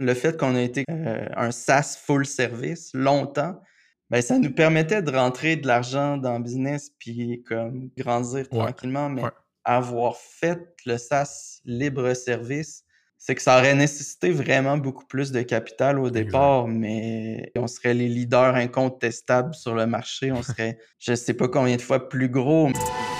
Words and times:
le 0.00 0.14
fait 0.14 0.36
qu'on 0.36 0.56
ait 0.56 0.64
été 0.64 0.84
euh, 0.90 1.26
un 1.36 1.50
SaaS 1.50 1.98
full 2.02 2.26
service 2.26 2.90
longtemps, 2.94 3.60
ben, 4.08 4.22
ça 4.22 4.38
nous 4.38 4.52
permettait 4.52 5.02
de 5.02 5.12
rentrer 5.12 5.56
de 5.56 5.66
l'argent 5.68 6.16
dans 6.16 6.38
le 6.38 6.42
business 6.42 6.90
puis 6.98 7.44
comme 7.46 7.90
grandir 7.96 8.48
tranquillement, 8.48 9.08
mais 9.08 9.22
avoir 9.64 10.16
fait 10.16 10.74
le 10.86 10.96
SaaS 10.96 11.60
libre 11.64 12.14
service, 12.14 12.84
c'est 13.22 13.34
que 13.34 13.42
ça 13.42 13.58
aurait 13.58 13.74
nécessité 13.74 14.30
vraiment 14.30 14.78
beaucoup 14.78 15.04
plus 15.04 15.30
de 15.30 15.42
capital 15.42 15.98
au 15.98 16.08
départ, 16.08 16.66
mais 16.66 17.52
on 17.54 17.66
serait 17.66 17.92
les 17.92 18.08
leaders 18.08 18.54
incontestables 18.54 19.54
sur 19.54 19.74
le 19.74 19.86
marché. 19.86 20.32
On 20.32 20.42
serait, 20.42 20.78
je 20.98 21.14
sais 21.14 21.34
pas 21.34 21.46
combien 21.46 21.76
de 21.76 21.82
fois 21.82 22.08
plus 22.08 22.30
gros. 22.30 22.70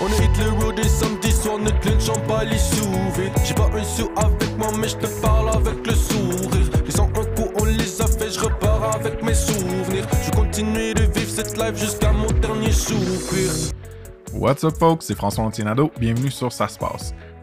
On 0.01 0.07
hit 0.07 0.37
le 0.39 0.49
road 0.59 0.79
et 0.79 0.87
samedi 0.87 1.31
soir, 1.31 1.59
notre 1.59 1.87
lunch 1.87 2.09
en 2.09 2.19
pas 2.21 2.43
les 2.43 2.57
sous 2.57 2.89
J'ai 3.45 3.53
pas 3.53 3.69
un 3.71 3.83
sou 3.83 4.09
avec 4.17 4.57
moi, 4.57 4.71
mais 4.75 4.87
je 4.87 4.97
te 4.97 5.21
parle 5.21 5.40
What's 14.33 14.63
up, 14.63 14.75
folks? 14.79 15.05
C'est 15.05 15.13
François 15.13 15.43
Antinado. 15.43 15.91
Bienvenue 15.99 16.31
sur 16.31 16.51
Ça 16.51 16.67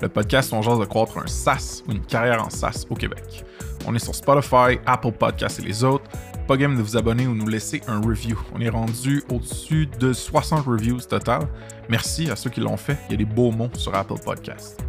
le 0.02 0.08
podcast 0.08 0.50
où 0.50 0.56
on 0.56 0.62
jase 0.62 0.80
de 0.80 0.84
croître 0.86 1.18
un 1.18 1.26
SaaS 1.28 1.84
ou 1.86 1.92
une 1.92 2.04
carrière 2.04 2.44
en 2.44 2.50
SaaS 2.50 2.84
au 2.90 2.96
Québec. 2.96 3.44
On 3.86 3.94
est 3.94 4.00
sur 4.00 4.16
Spotify, 4.16 4.80
Apple 4.86 5.12
Podcasts 5.12 5.60
et 5.60 5.62
les 5.62 5.84
autres. 5.84 6.10
Pas 6.48 6.56
game 6.56 6.76
de 6.76 6.82
vous 6.82 6.96
abonner 6.96 7.28
ou 7.28 7.34
nous 7.34 7.46
laisser 7.46 7.80
un 7.86 8.00
review. 8.00 8.36
On 8.56 8.60
est 8.60 8.70
rendu 8.70 9.22
au-dessus 9.30 9.86
de 10.00 10.12
60 10.12 10.66
reviews 10.66 11.00
total. 11.02 11.46
Merci 11.88 12.28
à 12.28 12.34
ceux 12.34 12.50
qui 12.50 12.58
l'ont 12.58 12.76
fait. 12.76 12.98
Il 13.08 13.12
y 13.12 13.14
a 13.14 13.18
des 13.18 13.24
beaux 13.24 13.52
mots 13.52 13.70
sur 13.74 13.94
Apple 13.94 14.18
Podcasts. 14.24 14.80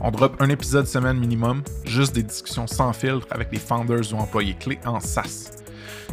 On 0.00 0.10
drop 0.10 0.40
un 0.40 0.48
épisode 0.48 0.86
semaine 0.86 1.18
minimum, 1.18 1.62
juste 1.84 2.14
des 2.14 2.22
discussions 2.22 2.66
sans 2.66 2.94
filtre 2.94 3.26
avec 3.32 3.52
les 3.52 3.58
founders 3.58 4.14
ou 4.14 4.16
employés 4.16 4.54
clés 4.54 4.80
en 4.86 4.98
SaaS. 4.98 5.61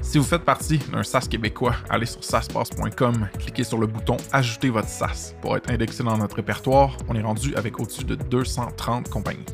Si 0.02 0.18
vous 0.18 0.24
faites 0.24 0.44
partie 0.44 0.80
d'un 0.92 1.04
SaaS 1.04 1.28
québécois, 1.30 1.76
allez 1.90 2.06
sur 2.06 2.24
saspass.com, 2.24 3.30
cliquez 3.38 3.64
sur 3.64 3.78
le 3.78 3.88
bouton 3.88 4.18
Ajouter 4.32 4.70
votre 4.70 4.88
SaaS 4.88 5.34
pour 5.42 5.56
être 5.58 5.70
indexé 5.70 6.04
dans 6.04 6.18
notre 6.18 6.38
répertoire. 6.38 6.98
On 7.08 7.16
est 7.16 7.22
rendu 7.22 7.56
avec 7.56 7.80
au-dessus 7.80 8.06
de 8.06 8.16
230 8.16 9.10
compagnies. 9.10 9.46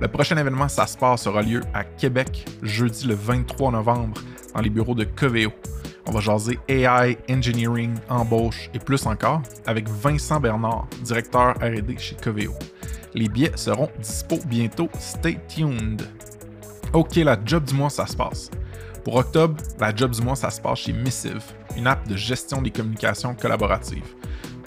Le 0.00 0.08
prochain 0.08 0.36
événement 0.36 0.68
SaaSpass 0.68 1.26
aura 1.26 1.42
lieu 1.42 1.60
à 1.74 1.84
Québec 1.84 2.46
jeudi 2.62 3.06
le 3.06 3.14
23 3.14 3.72
novembre 3.72 4.20
dans 4.54 4.60
les 4.60 4.70
bureaux 4.70 4.94
de 4.94 5.04
Coveo. 5.04 5.52
On 6.06 6.10
va 6.10 6.20
jaser 6.20 6.58
AI, 6.68 7.16
engineering, 7.30 7.94
embauche 8.08 8.70
et 8.74 8.78
plus 8.78 9.06
encore 9.06 9.42
avec 9.66 9.88
Vincent 9.88 10.40
Bernard, 10.40 10.88
directeur 11.02 11.54
RD 11.60 11.98
chez 11.98 12.16
Coveo. 12.16 12.54
Les 13.14 13.28
billets 13.28 13.52
seront 13.56 13.90
dispo 14.00 14.38
bientôt. 14.46 14.88
Stay 14.98 15.38
tuned. 15.48 16.02
Ok, 16.92 17.16
la 17.16 17.38
job 17.44 17.64
du 17.64 17.74
mois, 17.74 17.90
ça. 17.90 18.06
Pour 19.04 19.16
octobre, 19.16 19.56
la 19.80 19.94
job 19.94 20.12
du 20.12 20.22
mois, 20.22 20.36
ça 20.36 20.50
se 20.50 20.60
passe 20.60 20.78
chez 20.78 20.92
Missive, 20.92 21.42
une 21.76 21.88
app 21.88 22.06
de 22.06 22.16
gestion 22.16 22.62
des 22.62 22.70
communications 22.70 23.34
collaboratives. 23.34 24.14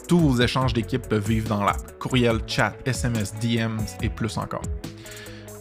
Tous 0.09 0.19
vos 0.19 0.41
échanges 0.41 0.73
d'équipe 0.73 1.08
peuvent 1.08 1.25
vivre 1.25 1.47
dans 1.47 1.64
l'app, 1.64 1.97
courriel, 2.00 2.39
chat, 2.45 2.75
SMS, 2.86 3.33
DMs 3.39 3.80
et 4.02 4.09
plus 4.09 4.38
encore. 4.38 4.61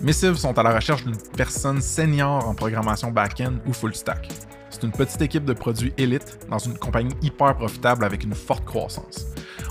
Missive 0.01 0.35
sont 0.35 0.59
à 0.59 0.63
la 0.65 0.75
recherche 0.75 1.05
d'une 1.05 1.17
personne 1.37 1.81
senior 1.81 2.49
en 2.49 2.55
programmation 2.55 3.13
back-end 3.13 3.55
ou 3.65 3.73
full 3.73 3.95
stack. 3.95 4.29
C'est 4.71 4.83
une 4.83 4.93
petite 4.93 5.23
équipe 5.23 5.45
de 5.45 5.53
produits 5.53 5.95
élite 5.97 6.41
dans 6.51 6.59
une 6.59 6.77
compagnie 6.77 7.15
hyper 7.23 7.57
profitable 7.57 8.05
avec 8.05 8.25
une 8.25 8.35
forte 8.35 8.65
croissance. 8.65 9.27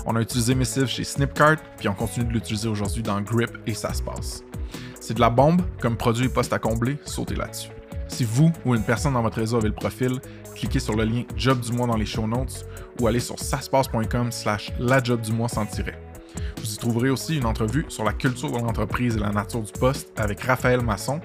On 0.06 0.16
a 0.16 0.22
utilisé 0.22 0.54
Missive 0.54 0.86
chez 0.86 1.04
Snipcart, 1.04 1.56
puis 1.76 1.88
on 1.88 1.94
continue 1.94 2.24
de 2.24 2.32
l'utiliser 2.32 2.68
aujourd'hui 2.68 3.02
dans 3.02 3.20
Grip 3.20 3.50
et 3.66 3.74
ça 3.74 3.92
se 3.92 4.02
passe. 4.02 4.42
C'est 4.98 5.14
de 5.14 5.20
la 5.20 5.28
bombe, 5.28 5.60
comme 5.78 5.98
produit 5.98 6.30
poste 6.30 6.54
à 6.54 6.58
combler, 6.58 6.96
sautez 7.04 7.34
là-dessus. 7.34 7.73
Si 8.08 8.24
vous 8.24 8.52
ou 8.64 8.74
une 8.74 8.82
personne 8.82 9.14
dans 9.14 9.22
votre 9.22 9.38
réseau 9.38 9.56
avez 9.56 9.68
le 9.68 9.74
profil, 9.74 10.20
cliquez 10.54 10.78
sur 10.78 10.94
le 10.94 11.04
lien 11.04 11.22
Job 11.36 11.60
du 11.60 11.72
mois 11.72 11.86
dans 11.86 11.96
les 11.96 12.06
show 12.06 12.26
notes 12.26 12.66
ou 13.00 13.06
allez 13.06 13.20
sur 13.20 13.38
saspace.com 13.38 14.30
slash 14.30 14.72
la 14.78 15.02
job 15.02 15.20
du 15.20 15.32
mois 15.32 15.48
sans 15.48 15.66
tirer. 15.66 15.94
Vous 16.58 16.74
y 16.74 16.76
trouverez 16.76 17.10
aussi 17.10 17.36
une 17.36 17.46
entrevue 17.46 17.84
sur 17.88 18.04
la 18.04 18.12
culture 18.12 18.50
de 18.50 18.58
l'entreprise 18.58 19.16
et 19.16 19.20
la 19.20 19.30
nature 19.30 19.62
du 19.62 19.72
poste 19.72 20.12
avec 20.16 20.40
Raphaël 20.40 20.80
Masson, 20.80 21.20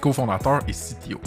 cofondateur 0.00 0.60
et 0.68 0.72
CTO. 0.72 1.20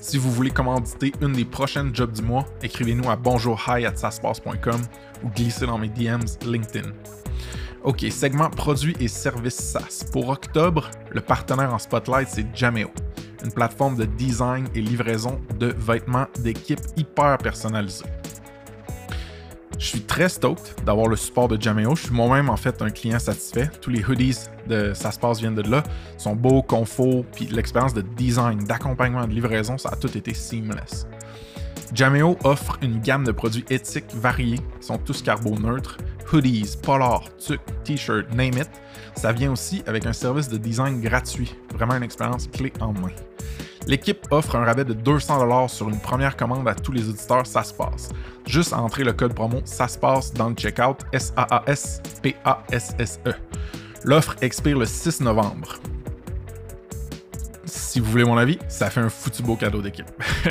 Si 0.00 0.18
vous 0.18 0.30
voulez 0.30 0.50
commanditer 0.50 1.12
une 1.20 1.32
des 1.32 1.44
prochaines 1.44 1.94
jobs 1.94 2.12
du 2.12 2.22
mois, 2.22 2.46
écrivez-nous 2.62 3.10
à 3.10 3.16
bonjourhi@saspace.com 3.16 4.80
ou 5.24 5.28
glissez 5.30 5.66
dans 5.66 5.78
mes 5.78 5.88
DMs 5.88 6.38
LinkedIn. 6.44 6.90
OK, 7.82 8.04
segment 8.10 8.50
produits 8.50 8.96
et 9.00 9.08
services 9.08 9.56
SaaS. 9.56 10.04
Pour 10.12 10.28
octobre, 10.28 10.90
le 11.10 11.20
partenaire 11.20 11.72
en 11.74 11.78
spotlight, 11.78 12.28
c'est 12.28 12.46
Jameo 12.54 12.90
une 13.44 13.52
plateforme 13.52 13.96
de 13.96 14.04
design 14.04 14.66
et 14.74 14.80
livraison 14.80 15.40
de 15.58 15.74
vêtements 15.78 16.26
d'équipe 16.40 16.80
hyper 16.96 17.38
personnalisés. 17.38 18.04
Je 19.78 19.86
suis 19.86 20.00
très 20.00 20.28
stoked 20.28 20.84
d'avoir 20.86 21.06
le 21.06 21.16
support 21.16 21.48
de 21.48 21.60
Jameo. 21.60 21.94
Je 21.96 22.04
suis 22.04 22.14
moi-même 22.14 22.48
en 22.48 22.56
fait 22.56 22.80
un 22.80 22.88
client 22.90 23.18
satisfait. 23.18 23.70
Tous 23.80 23.90
les 23.90 24.02
hoodies 24.02 24.38
de 24.66 24.94
Ça 24.94 25.10
se 25.10 25.18
passe 25.18 25.38
viennent 25.38 25.54
de 25.54 25.68
là. 25.68 25.82
Ils 26.18 26.22
sont 26.22 26.34
beaux, 26.34 26.62
confort, 26.62 27.24
puis 27.34 27.46
l'expérience 27.46 27.92
de 27.92 28.00
design, 28.00 28.64
d'accompagnement, 28.64 29.26
de 29.26 29.32
livraison, 29.32 29.76
ça 29.76 29.90
a 29.90 29.96
tout 29.96 30.16
été 30.16 30.32
seamless. 30.32 31.06
Jameo 31.94 32.36
offre 32.42 32.78
une 32.82 33.00
gamme 33.00 33.24
de 33.24 33.32
produits 33.32 33.64
éthiques 33.70 34.12
variés 34.14 34.58
qui 34.80 34.86
sont 34.86 34.98
tous 34.98 35.22
carboneutres, 35.22 35.98
hoodies, 36.32 36.76
polar, 36.82 37.24
tuc, 37.38 37.60
t-shirt, 37.84 38.30
name 38.34 38.58
it. 38.58 38.70
Ça 39.14 39.32
vient 39.32 39.52
aussi 39.52 39.82
avec 39.86 40.06
un 40.06 40.12
service 40.12 40.48
de 40.48 40.58
design 40.58 41.00
gratuit, 41.00 41.54
vraiment 41.74 41.96
une 41.96 42.02
expérience 42.02 42.46
clé 42.48 42.72
en 42.80 42.92
main. 42.92 43.12
L'équipe 43.86 44.26
offre 44.30 44.56
un 44.56 44.64
rabais 44.64 44.84
de 44.84 44.94
200$ 44.94 45.68
sur 45.68 45.88
une 45.88 46.00
première 46.00 46.36
commande 46.36 46.66
à 46.66 46.74
tous 46.74 46.90
les 46.92 47.08
auditeurs, 47.08 47.46
ça 47.46 47.62
se 47.62 47.72
passe. 47.72 48.10
Juste 48.44 48.72
à 48.72 48.78
entrer 48.78 49.04
le 49.04 49.12
code 49.12 49.32
promo, 49.34 49.60
ça 49.64 49.86
se 49.86 49.96
passe 49.96 50.32
dans 50.34 50.48
le 50.48 50.54
checkout 50.56 50.96
S-A-A-S-P-A-S-S-E. 51.12 52.14
L'offre 54.04 54.34
expire 54.40 54.78
le 54.78 54.86
6 54.86 55.20
novembre. 55.20 55.78
Si 57.66 57.98
vous 57.98 58.10
voulez 58.10 58.24
mon 58.24 58.36
avis, 58.36 58.58
ça 58.68 58.90
fait 58.90 59.00
un 59.00 59.08
foutu 59.08 59.42
beau 59.42 59.56
cadeau 59.56 59.82
d'équipe. 59.82 60.06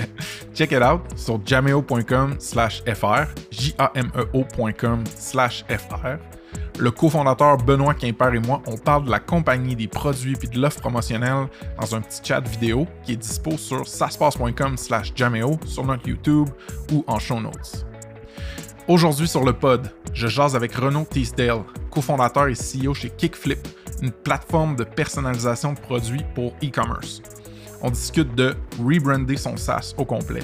Check 0.53 0.73
it 0.73 0.83
out 0.83 1.01
sur 1.15 1.39
jameo.com 1.45 2.35
slash 2.39 2.83
fr, 2.83 3.23
j-a-m-e-o.com 3.51 5.03
slash 5.17 5.65
fr. 5.69 6.17
Le 6.77 6.91
cofondateur 6.91 7.57
Benoît 7.57 7.93
Quimper 7.93 8.33
et 8.33 8.39
moi, 8.39 8.61
on 8.67 8.75
parle 8.75 9.05
de 9.05 9.11
la 9.11 9.19
compagnie, 9.19 9.77
des 9.77 9.87
produits 9.87 10.33
puis 10.33 10.49
de 10.49 10.59
l'offre 10.59 10.81
promotionnelle 10.81 11.47
dans 11.79 11.95
un 11.95 12.01
petit 12.01 12.19
chat 12.21 12.41
vidéo 12.41 12.85
qui 13.03 13.13
est 13.13 13.17
dispo 13.17 13.57
sur 13.57 13.87
saspace.com 13.87 14.77
slash 14.77 15.13
jameo, 15.15 15.57
sur 15.65 15.85
notre 15.85 16.07
YouTube 16.09 16.49
ou 16.91 17.05
en 17.07 17.17
show 17.17 17.39
notes. 17.39 17.85
Aujourd'hui 18.89 19.27
sur 19.27 19.43
le 19.45 19.53
pod, 19.53 19.89
je 20.13 20.27
jase 20.27 20.55
avec 20.55 20.75
Renaud 20.75 21.07
Teasdale, 21.09 21.63
cofondateur 21.89 22.49
et 22.49 22.53
CEO 22.53 22.93
chez 22.93 23.09
Kickflip, 23.09 23.67
une 24.01 24.11
plateforme 24.11 24.75
de 24.75 24.83
personnalisation 24.83 25.73
de 25.73 25.79
produits 25.79 26.25
pour 26.33 26.53
e-commerce. 26.63 27.21
On 27.81 27.89
discute 27.89 28.33
de 28.35 28.55
rebrander 28.79 29.37
son 29.37 29.57
SaaS 29.57 29.93
au 29.97 30.05
complet, 30.05 30.43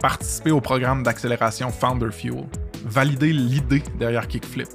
participer 0.00 0.50
au 0.50 0.60
programme 0.60 1.02
d'accélération 1.02 1.70
Founder 1.70 2.10
Fuel, 2.10 2.44
valider 2.84 3.32
l'idée 3.32 3.82
derrière 3.98 4.26
Kickflip, 4.26 4.68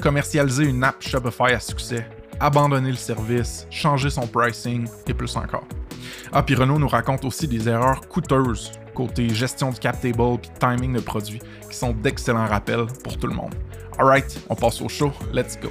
commercialiser 0.00 0.64
une 0.64 0.82
app 0.84 1.02
Shopify 1.02 1.52
à 1.52 1.60
succès, 1.60 2.06
abandonner 2.40 2.90
le 2.90 2.96
service, 2.96 3.66
changer 3.70 4.10
son 4.10 4.26
pricing 4.26 4.88
et 5.06 5.14
plus 5.14 5.36
encore. 5.36 5.66
Ah, 6.32 6.42
puis 6.42 6.54
Renault 6.54 6.78
nous 6.78 6.88
raconte 6.88 7.24
aussi 7.24 7.46
des 7.46 7.68
erreurs 7.68 8.00
coûteuses 8.08 8.72
côté 8.94 9.28
gestion 9.28 9.70
du 9.70 9.78
cap 9.78 10.00
table 10.00 10.38
timing 10.60 10.94
de 10.94 11.00
produits 11.00 11.40
qui 11.68 11.76
sont 11.76 11.92
d'excellents 11.92 12.46
rappels 12.46 12.86
pour 13.02 13.18
tout 13.18 13.26
le 13.26 13.34
monde. 13.34 13.54
Alright, 13.98 14.40
on 14.48 14.54
passe 14.54 14.80
au 14.80 14.88
show, 14.88 15.12
let's 15.32 15.58
go. 15.60 15.70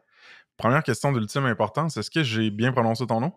Première 0.61 0.83
question 0.83 1.11
d'ultime 1.11 1.45
importance, 1.45 1.97
est-ce 1.97 2.11
que 2.11 2.21
j'ai 2.21 2.51
bien 2.51 2.71
prononcé 2.71 3.07
ton 3.07 3.19
nom? 3.19 3.33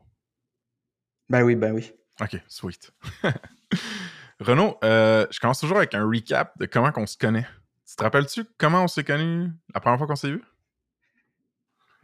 Ben 1.31 1.43
oui, 1.43 1.57
ben 1.57 1.73
oui. 1.73 1.91
Ok, 2.21 2.39
sweet. 2.49 2.93
Renaud, 4.41 4.77
euh, 4.85 5.27
je 5.31 5.41
commence 5.41 5.59
toujours 5.59 5.79
avec 5.79 5.95
un 5.95 6.07
recap 6.07 6.53
de 6.59 6.67
comment 6.67 6.93
on 6.95 7.07
se 7.07 7.17
connaît. 7.17 7.47
Tu 7.89 7.97
te 7.97 8.03
rappelles-tu 8.03 8.45
comment 8.59 8.85
on 8.85 8.89
s'est 8.89 9.05
connus 9.05 9.51
la 9.75 9.81
première 9.81 9.97
fois 9.97 10.07
qu'on 10.07 10.17
s'est 10.17 10.33
vu? 10.33 10.43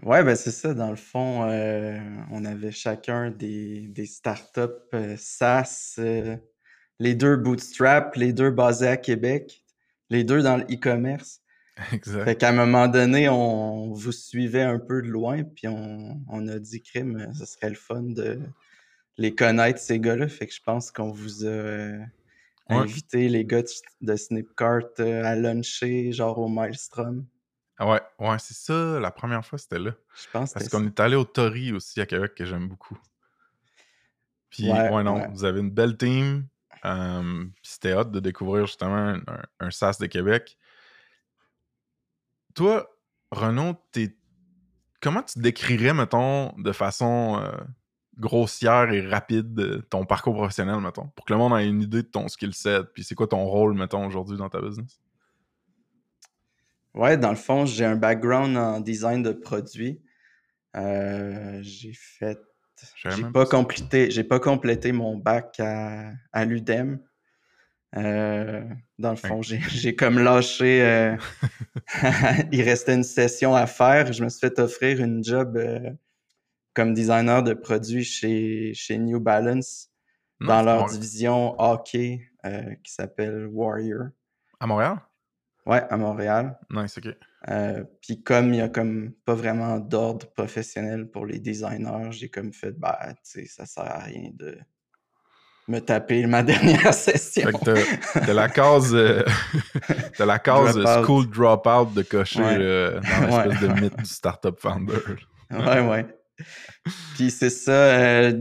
Ouais, 0.02 0.25
ben 0.25 0.34
c'est 0.37 0.52
ça. 0.52 0.72
Dans 0.72 0.88
le 0.88 0.96
fond, 0.96 1.46
euh, 1.50 1.99
on 2.31 2.46
avait 2.46 2.73
chacun 2.73 3.31
des, 3.31 3.88
des 3.88 4.06
startups 4.06 4.61
euh, 4.94 5.16
SaaS, 5.19 5.96
euh, 5.99 6.38
les 6.99 7.14
deux 7.14 7.37
Bootstrap, 7.37 8.16
les 8.16 8.32
deux 8.32 8.50
basés 8.50 8.88
à 8.88 8.96
Québec, 8.96 9.66
les 10.08 10.25
deux 10.25 10.40
dans 10.40 10.56
le 10.56 10.64
e-commerce. 10.64 11.43
Exact. 11.93 12.25
Fait 12.25 12.37
qu'à 12.37 12.50
un 12.50 12.52
moment 12.52 12.88
donné, 12.88 13.28
on 13.28 13.93
vous 13.93 14.12
suivait 14.12 14.62
un 14.62 14.78
peu 14.78 15.02
de 15.02 15.08
loin, 15.08 15.43
puis 15.44 15.69
on, 15.69 16.20
on 16.28 16.49
a 16.49 16.58
dit, 16.58 16.82
crime, 16.82 17.32
ce 17.34 17.46
serait 17.46 17.70
le 17.70 17.76
fun 17.76 18.02
de 18.02 18.40
les 19.17 19.34
connaître, 19.34 19.78
ces 19.78 20.00
gars-là. 20.00 20.28
Fait 20.28 20.46
que 20.46 20.55
je 20.55 20.62
pense 20.62 20.90
qu'on 20.90 21.11
vous 21.11 21.46
a 21.46 21.99
invité, 22.69 23.28
les 23.28 23.44
gars 23.44 23.62
de 24.00 24.17
Snipcart, 24.17 24.84
à 24.99 25.34
luncher, 25.37 26.12
genre 26.12 26.38
au 26.38 26.49
Maelstrom. 26.49 27.26
Ah 27.78 27.88
ouais, 27.88 28.00
ouais, 28.19 28.37
c'est 28.38 28.56
ça. 28.56 29.00
La 29.00 29.11
première 29.11 29.44
fois, 29.44 29.58
c'était 29.58 29.78
là. 29.78 29.93
Je 30.14 30.31
pense 30.31 30.52
Parce 30.52 30.69
qu'on 30.69 30.87
est 30.87 31.00
allé 31.00 31.16
au 31.16 31.25
Tori 31.25 31.73
aussi 31.73 32.00
à 32.00 32.06
Québec, 32.06 32.34
que 32.34 32.44
j'aime 32.44 32.69
beaucoup. 32.69 32.99
Puis, 34.50 34.70
ouais, 34.70 35.02
non, 35.02 35.28
vous 35.31 35.44
avez 35.44 35.61
une 35.61 35.70
belle 35.70 35.96
team. 35.96 36.46
puis 36.82 36.90
c'était 37.62 37.93
hâte 37.93 38.11
de 38.11 38.20
découvrir 38.20 38.66
justement 38.66 39.16
un, 39.61 39.70
SAS 39.70 39.99
de 39.99 40.06
Québec. 40.06 40.58
Toi, 42.55 42.88
Renaud, 43.31 43.75
comment 45.00 45.23
tu 45.23 45.38
décrirais, 45.38 45.94
mettons, 45.94 46.52
de 46.58 46.73
façon 46.73 47.41
euh, 47.41 47.52
grossière 48.19 48.93
et 48.93 49.06
rapide 49.06 49.82
ton 49.88 50.05
parcours 50.05 50.35
professionnel, 50.35 50.81
mettons, 50.81 51.08
pour 51.08 51.25
que 51.25 51.32
le 51.32 51.38
monde 51.38 51.58
ait 51.58 51.69
une 51.69 51.82
idée 51.82 52.02
de 52.02 52.08
ton 52.08 52.29
skill 52.29 52.52
set, 52.52 52.87
puis 52.93 53.05
c'est 53.05 53.14
quoi 53.14 53.26
ton 53.26 53.44
rôle, 53.44 53.75
mettons, 53.75 54.06
aujourd'hui 54.06 54.37
dans 54.37 54.49
ta 54.49 54.61
business? 54.61 55.00
Ouais, 56.94 57.17
dans 57.17 57.31
le 57.31 57.37
fond, 57.37 57.67
j'ai 57.67 57.85
un 57.85 57.97
background 57.97 58.56
en 58.56 58.81
design 58.81 59.23
de 59.23 59.32
produits. 59.32 60.00
Euh, 60.76 61.58
j'ai 61.62 61.93
fait. 61.93 62.38
J'ai 62.97 63.25
pas, 63.31 63.44
complété, 63.44 64.11
j'ai 64.11 64.25
pas 64.25 64.41
complété 64.41 64.93
mon 64.93 65.17
bac 65.17 65.61
à, 65.61 66.12
à 66.32 66.44
l'UDEM. 66.47 66.99
Euh, 67.96 68.64
dans 68.98 69.10
le 69.10 69.16
fond, 69.16 69.42
j'ai 69.42 69.96
comme 69.96 70.19
lâché. 70.19 70.82
Euh, 70.82 71.16
il 72.52 72.62
restait 72.62 72.94
une 72.94 73.04
session 73.04 73.54
à 73.54 73.66
faire. 73.66 74.12
Je 74.12 74.22
me 74.22 74.28
suis 74.28 74.40
fait 74.40 74.58
offrir 74.58 75.00
une 75.00 75.25
job 75.25 75.58
comme 76.75 76.94
designer 76.94 77.42
de 77.42 77.54
produits 77.54 78.04
chez, 78.04 78.72
chez 78.75 78.98
New 78.98 79.20
Balance 79.20 79.90
dans 80.40 80.62
leur 80.62 80.87
division 80.87 81.60
hockey 81.60 82.31
qui 82.84 82.92
s'appelle 82.92 83.46
Warrior. 83.46 84.08
À 84.60 84.66
Montréal? 84.66 85.00
Ouais, 85.66 85.82
à 85.88 85.96
Montréal. 85.96 86.58
Nice, 86.70 86.98
ok. 86.98 87.14
Euh, 87.48 87.84
puis 88.02 88.22
comme 88.22 88.48
il 88.48 88.56
n'y 88.56 88.60
a 88.60 88.69
comme 88.69 89.12
pas 89.25 89.34
vraiment 89.34 89.78
d'ordre 89.78 90.26
professionnel 90.32 91.10
pour 91.10 91.25
les 91.26 91.38
designers, 91.38 92.12
j'ai 92.12 92.28
comme 92.28 92.52
fait, 92.52 92.72
bah, 92.72 92.98
tu 93.14 93.20
sais, 93.22 93.46
ça 93.46 93.66
sert 93.66 93.84
à 93.84 94.00
rien 94.00 94.31
de 94.34 94.58
me 95.68 95.80
taper 95.80 96.26
ma 96.26 96.42
dernière 96.44 96.94
session. 96.94 97.42
Fait 97.42 97.52
que 97.52 98.18
t'as 98.26 98.32
la 98.32 98.48
case, 98.48 98.94
euh, 98.94 99.22
la 100.18 100.38
case 100.38 100.76
drop 100.76 101.04
school 101.04 101.30
dropout 101.30 101.94
de 101.94 102.02
cocher 102.02 102.42
euh, 102.42 103.00
dans 103.00 103.26
l'espèce 103.26 103.60
de 103.60 103.80
mythe 103.80 103.96
du 103.96 104.04
startup 104.04 104.58
founder. 104.58 104.94
ouais, 105.50 105.80
ouais. 105.80 106.06
Puis 107.14 107.30
c'est 107.30 107.50
ça, 107.50 108.32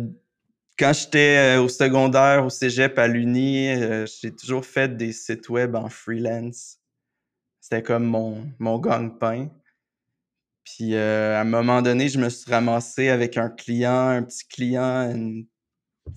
quand 0.77 0.94
j'étais 0.94 1.57
au 1.57 1.68
secondaire, 1.68 2.45
au 2.45 2.50
cégep, 2.50 2.98
à 2.98 3.07
l'Uni, 3.07 3.69
j'ai 4.06 4.33
toujours 4.33 4.65
fait 4.65 4.95
des 4.95 5.12
sites 5.12 5.50
web 5.50 5.75
en 5.75 5.89
freelance. 5.89 6.77
C'était 7.60 7.83
comme 7.83 8.06
mon, 8.06 8.51
mon 8.57 8.80
gang-pain. 8.80 9.50
Puis 10.63 10.95
euh, 10.95 11.36
à 11.36 11.42
un 11.42 11.45
moment 11.45 11.81
donné, 11.81 12.10
je 12.10 12.19
me 12.19 12.30
suis 12.30 12.50
ramassé 12.51 13.10
avec 13.10 13.38
un 13.38 13.50
client, 13.50 14.10
un 14.10 14.24
petit 14.24 14.48
client, 14.48 15.12
une 15.12 15.45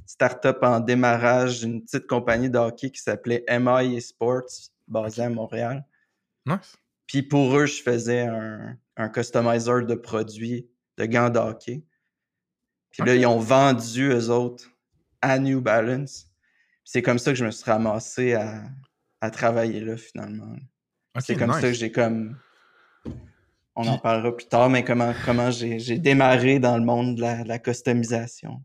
start-up 0.06 0.58
en 0.62 0.80
démarrage, 0.80 1.62
une 1.62 1.82
petite 1.82 2.06
compagnie 2.06 2.50
de 2.50 2.58
hockey 2.58 2.90
qui 2.90 3.00
s'appelait 3.00 3.44
MI 3.48 4.00
Sports, 4.00 4.70
basée 4.88 5.22
à 5.22 5.28
Montréal. 5.28 5.84
Nice. 6.46 6.76
Puis 7.06 7.22
pour 7.22 7.56
eux, 7.56 7.66
je 7.66 7.82
faisais 7.82 8.22
un, 8.22 8.76
un 8.96 9.08
customizer 9.08 9.86
de 9.86 9.94
produits 9.94 10.68
de 10.98 11.06
gants 11.06 11.30
de 11.30 11.38
hockey. 11.38 11.84
Puis 12.90 13.02
là, 13.04 13.14
ils 13.14 13.26
ont 13.26 13.38
vendu 13.38 14.10
eux 14.10 14.30
autres 14.30 14.70
à 15.20 15.38
New 15.38 15.60
Balance. 15.60 16.26
C'est 16.84 17.02
comme 17.02 17.18
ça 17.18 17.32
que 17.32 17.38
je 17.38 17.44
me 17.44 17.50
suis 17.50 17.70
ramassé 17.70 18.34
à, 18.34 18.64
à 19.20 19.30
travailler 19.30 19.80
là 19.80 19.96
finalement 19.96 20.56
c'est 21.20 21.36
comme 21.36 21.52
ça 21.52 21.60
que 21.60 21.72
j'ai 21.72 21.92
comme. 21.92 22.36
On 23.74 23.86
en 23.86 23.98
parlera 23.98 24.36
plus 24.36 24.48
tard, 24.48 24.68
mais 24.68 24.84
comment, 24.84 25.14
comment 25.24 25.50
j'ai 25.50 25.98
démarré 25.98 26.58
dans 26.58 26.76
le 26.76 26.84
monde 26.84 27.16
de 27.16 27.22
la, 27.22 27.58
customisation. 27.58 28.62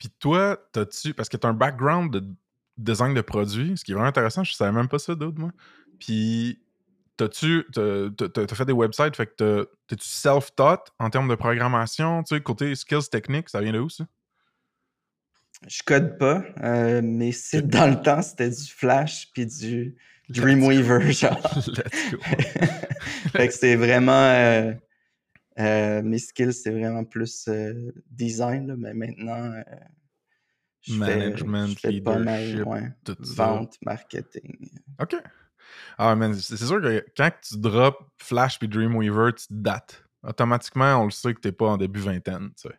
Puis 0.00 0.10
toi, 0.18 0.58
t'as-tu. 0.72 1.14
Parce 1.14 1.28
que 1.28 1.36
tu 1.36 1.46
as 1.46 1.50
un 1.50 1.54
background 1.54 2.12
de 2.12 2.26
design 2.76 3.14
de 3.14 3.20
produits, 3.20 3.76
ce 3.76 3.84
qui 3.84 3.92
est 3.92 3.94
vraiment 3.94 4.08
intéressant, 4.08 4.42
je 4.42 4.54
savais 4.54 4.72
même 4.72 4.88
pas 4.88 4.98
ça 4.98 5.14
d'autre, 5.14 5.38
moi. 5.38 5.52
Puis, 6.00 6.60
t'as-tu. 7.16 7.66
T'as 7.72 8.54
fait 8.54 8.64
des 8.64 8.72
websites, 8.72 9.14
fait 9.14 9.26
que 9.26 9.68
t'es-tu 9.86 10.08
self-taught 10.08 10.80
en 10.98 11.10
termes 11.10 11.28
de 11.28 11.34
programmation, 11.34 12.24
tu 12.24 12.34
sais, 12.34 12.40
côté 12.40 12.74
skills 12.74 13.08
techniques, 13.10 13.50
ça 13.50 13.60
vient 13.60 13.72
de 13.72 13.78
où 13.78 13.90
ça? 13.90 14.06
Je 15.68 15.82
code 15.84 16.16
pas. 16.16 16.42
Euh, 16.62 17.02
mes 17.02 17.32
sites 17.32 17.68
dans 17.68 17.86
le 17.86 18.00
temps, 18.00 18.22
c'était 18.22 18.48
du 18.48 18.66
Flash 18.74 19.28
puis 19.34 19.44
du 19.44 19.94
Dreamweaver, 20.30 21.12
genre. 21.12 21.38
Let's 21.54 22.10
go. 22.10 22.18
fait 23.32 23.48
que 23.48 23.54
c'est 23.54 23.76
vraiment. 23.76 24.12
Euh, 24.12 24.72
euh, 25.58 26.02
mes 26.02 26.18
skills, 26.18 26.52
c'est 26.52 26.70
vraiment 26.70 27.04
plus 27.04 27.46
euh, 27.48 27.92
design, 28.10 28.68
là, 28.68 28.74
mais 28.76 28.94
maintenant. 28.94 29.62
je 30.82 30.94
Management, 30.94 31.78
fais, 31.78 31.90
je 31.90 31.96
fais 31.96 32.00
pas 32.00 32.18
mal, 32.18 32.64
ouais, 32.64 32.92
vente, 33.18 33.76
marketing. 33.84 34.70
OK. 35.00 35.16
Ah, 35.98 36.16
mais 36.16 36.32
c'est 36.34 36.56
sûr 36.56 36.80
que 36.80 37.04
quand 37.16 37.30
tu 37.42 37.58
drops 37.58 37.98
Flash 38.18 38.58
puis 38.58 38.68
Dreamweaver, 38.68 39.32
tu 39.34 39.46
dates. 39.50 40.04
Automatiquement, 40.22 40.96
on 40.96 41.04
le 41.04 41.10
sait 41.10 41.34
que 41.34 41.40
t'es 41.40 41.52
pas 41.52 41.68
en 41.68 41.76
début 41.76 42.00
vingtaine, 42.00 42.50
tu 42.60 42.68
sais. 42.68 42.74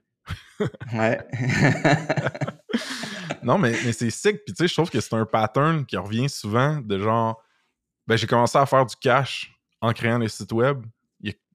ouais. 0.93 1.19
non, 3.43 3.57
mais, 3.57 3.71
mais 3.83 3.93
c'est 3.93 4.11
sick. 4.11 4.43
Puis 4.45 4.53
tu 4.53 4.55
sais, 4.55 4.67
je 4.67 4.73
trouve 4.73 4.89
que 4.89 4.99
c'est 4.99 5.15
un 5.15 5.25
pattern 5.25 5.85
qui 5.85 5.97
revient 5.97 6.29
souvent 6.29 6.79
de 6.79 6.99
genre. 6.99 7.41
Ben, 8.07 8.15
j'ai 8.15 8.27
commencé 8.27 8.57
à 8.57 8.65
faire 8.65 8.85
du 8.85 8.95
cash 8.95 9.51
en 9.81 9.93
créant 9.93 10.19
des 10.19 10.29
sites 10.29 10.51
web. 10.51 10.85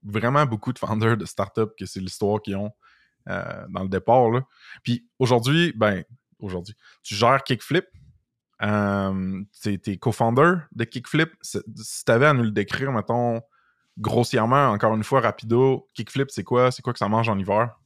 Vraiment 0.06 0.46
beaucoup 0.46 0.72
de 0.72 0.78
founders 0.78 1.16
de 1.16 1.24
startups 1.24 1.74
que 1.78 1.84
c'est 1.84 2.00
l'histoire 2.00 2.40
qu'ils 2.40 2.56
ont 2.56 2.70
euh, 3.28 3.66
dans 3.68 3.82
le 3.82 3.88
départ. 3.88 4.30
Là. 4.30 4.42
Puis 4.82 5.08
aujourd'hui, 5.18 5.72
ben, 5.76 6.04
aujourd'hui, 6.38 6.74
tu 7.02 7.14
gères 7.14 7.42
Kickflip. 7.42 7.86
Euh, 8.62 9.42
t'es 9.62 9.96
co-founder 9.98 10.54
de 10.72 10.84
Kickflip. 10.84 11.30
Si 11.42 11.60
tu 12.04 12.12
avais 12.12 12.26
à 12.26 12.32
nous 12.32 12.44
le 12.44 12.52
décrire, 12.52 12.92
mettons, 12.92 13.42
grossièrement, 13.98 14.68
encore 14.68 14.94
une 14.94 15.04
fois, 15.04 15.20
rapido, 15.20 15.88
Kickflip, 15.94 16.30
c'est 16.30 16.44
quoi? 16.44 16.70
C'est 16.70 16.82
quoi 16.82 16.92
que 16.92 16.98
ça 16.98 17.08
mange 17.08 17.28
en 17.28 17.38
hiver? 17.38 17.78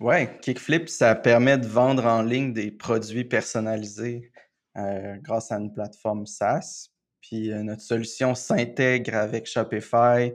Ouais, 0.00 0.38
Kickflip, 0.42 0.88
ça 0.88 1.14
permet 1.14 1.56
de 1.56 1.66
vendre 1.66 2.04
en 2.04 2.22
ligne 2.22 2.52
des 2.52 2.70
produits 2.70 3.24
personnalisés 3.24 4.32
euh, 4.76 5.16
grâce 5.22 5.52
à 5.52 5.56
une 5.56 5.72
plateforme 5.72 6.26
SaaS. 6.26 6.88
Puis 7.20 7.52
euh, 7.52 7.62
notre 7.62 7.82
solution 7.82 8.34
s'intègre 8.34 9.14
avec 9.14 9.46
Shopify, 9.46 10.32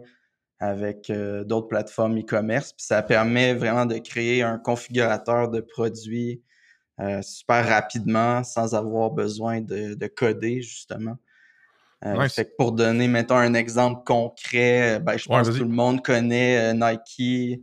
avec 0.59 1.09
euh, 1.09 1.43
d'autres 1.43 1.67
plateformes 1.67 2.19
e-commerce. 2.19 2.73
Puis 2.73 2.85
ça 2.85 3.01
permet 3.01 3.53
vraiment 3.53 3.85
de 3.85 3.97
créer 3.97 4.41
un 4.41 4.57
configurateur 4.57 5.49
de 5.49 5.61
produits 5.61 6.41
super 7.21 7.65
rapidement 7.65 8.43
sans 8.43 8.75
avoir 8.75 9.09
besoin 9.11 9.61
de, 9.61 10.07
coder, 10.07 10.61
justement. 10.61 11.15
Fait 12.27 12.53
pour 12.57 12.73
donner, 12.73 13.07
mettons, 13.07 13.37
un 13.37 13.53
exemple 13.53 14.03
concret, 14.05 14.99
ben, 14.99 15.15
je 15.15 15.25
pense 15.25 15.49
que 15.49 15.57
tout 15.59 15.63
le 15.63 15.69
monde 15.69 16.03
connaît 16.03 16.73
Nike, 16.73 17.61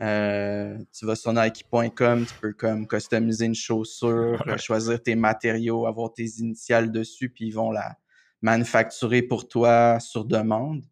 euh, 0.00 0.78
tu 0.98 1.04
vas 1.04 1.14
sur 1.14 1.32
Nike.com, 1.32 2.24
tu 2.26 2.34
peux 2.40 2.52
comme 2.54 2.86
customiser 2.86 3.44
une 3.44 3.54
chaussure, 3.54 4.42
choisir 4.58 5.02
tes 5.02 5.14
matériaux, 5.14 5.86
avoir 5.86 6.12
tes 6.12 6.26
initiales 6.38 6.90
dessus, 6.90 7.28
puis 7.28 7.48
ils 7.48 7.54
vont 7.54 7.70
la 7.70 7.96
manufacturer 8.40 9.20
pour 9.20 9.46
toi 9.46 10.00
sur 10.00 10.24
demande. 10.24 10.84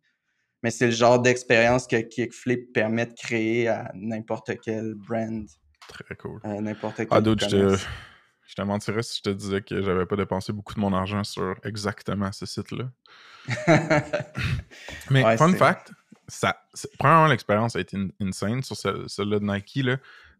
Mais 0.62 0.70
c'est 0.70 0.86
le 0.86 0.92
genre 0.92 1.20
d'expérience 1.20 1.86
que 1.86 2.00
Kickflip 2.00 2.72
permet 2.72 3.06
de 3.06 3.14
créer 3.14 3.68
à 3.68 3.90
n'importe 3.94 4.50
quel 4.62 4.94
brand. 4.94 5.46
Très 5.88 6.16
cool. 6.16 6.40
Euh, 6.44 6.60
n'importe 6.60 6.96
quel 6.96 7.06
ah, 7.10 7.20
je 7.24 7.46
te, 7.46 7.76
je 8.46 8.54
te 8.54 8.62
mentirais 8.62 9.02
si 9.02 9.18
je 9.18 9.30
te 9.30 9.34
disais 9.36 9.60
que 9.62 9.82
j'avais 9.82 10.06
pas 10.06 10.16
dépensé 10.16 10.52
beaucoup 10.52 10.74
de 10.74 10.80
mon 10.80 10.92
argent 10.92 11.22
sur 11.22 11.54
exactement 11.64 12.32
ce 12.32 12.46
site-là. 12.46 12.90
Mais 15.10 15.36
fun 15.36 15.52
fact, 15.54 15.92
ça, 16.26 16.56
premièrement, 16.98 17.26
l'expérience 17.26 17.76
a 17.76 17.80
été 17.80 17.96
insane 18.20 18.62
sur 18.62 18.76
celle-là 18.76 19.38
de 19.38 19.44
Nike. 19.44 19.84
Là. 19.84 19.96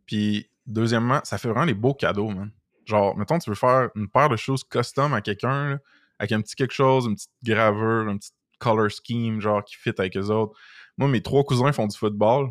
Puis, 0.07 0.51
deuxièmement, 0.67 1.21
ça 1.25 1.39
fait 1.39 1.49
vraiment 1.49 1.67
des 1.67 1.75
beaux 1.75 1.95
cadeaux, 1.95 2.29
man. 2.29 2.51
Genre, 2.87 3.17
mettons, 3.17 3.39
tu 3.39 3.51
veux 3.51 3.57
faire 3.57 3.91
une 3.95 4.09
paire 4.09 4.29
de 4.29 4.37
choses 4.37 4.65
custom 4.65 5.13
à 5.13 5.21
quelqu'un, 5.21 5.79
avec 6.19 6.33
un 6.33 6.41
petit 6.41 6.57
quelque 6.57 6.73
chose, 6.73 7.07
une 7.07 7.15
petite 7.15 7.31
gravure, 7.43 8.09
un 8.09 8.17
petit 8.17 8.31
color 8.59 8.91
scheme, 8.91 9.41
genre, 9.41 9.65
qui 9.65 9.77
fit 9.77 9.93
avec 9.99 10.15
les 10.15 10.31
autres. 10.31 10.59
Moi, 10.97 11.09
mes 11.09 11.23
trois 11.23 11.45
cousins 11.45 11.73
font 11.73 11.87
du 11.87 11.97
football. 11.97 12.51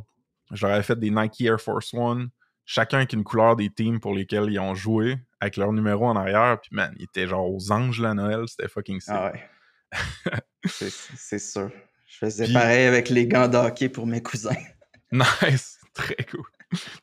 Avais 0.61 0.83
fait 0.83 0.97
des 0.97 1.11
Nike 1.11 1.41
Air 1.41 1.59
Force 1.59 1.93
One, 1.93 2.29
chacun 2.65 2.97
avec 2.97 3.13
une 3.13 3.23
couleur 3.23 3.55
des 3.55 3.69
teams 3.69 3.99
pour 3.99 4.13
lesquels 4.13 4.49
ils 4.49 4.59
ont 4.59 4.75
joué, 4.75 5.17
avec 5.41 5.57
leur 5.57 5.73
numéro 5.73 6.05
en 6.05 6.15
arrière. 6.15 6.59
Puis, 6.61 6.69
man, 6.73 6.93
ils 6.97 7.03
étaient 7.03 7.27
genre 7.27 7.49
aux 7.49 7.71
anges 7.71 7.99
la 7.99 8.13
Noël. 8.13 8.45
C'était 8.47 8.69
fucking 8.69 9.01
sick. 9.01 9.13
Ah 9.13 9.31
ouais. 9.31 10.41
c'est 10.65 11.39
sûr. 11.39 11.69
Je 12.07 12.17
faisais 12.17 12.51
pareil 12.51 12.87
avec 12.87 13.09
les 13.09 13.27
gants 13.27 13.47
de 13.47 13.57
hockey 13.57 13.89
pour 13.89 14.07
mes 14.07 14.21
cousins. 14.21 14.55
Nice. 15.11 15.79
Très 15.93 16.17
cool. 16.29 16.43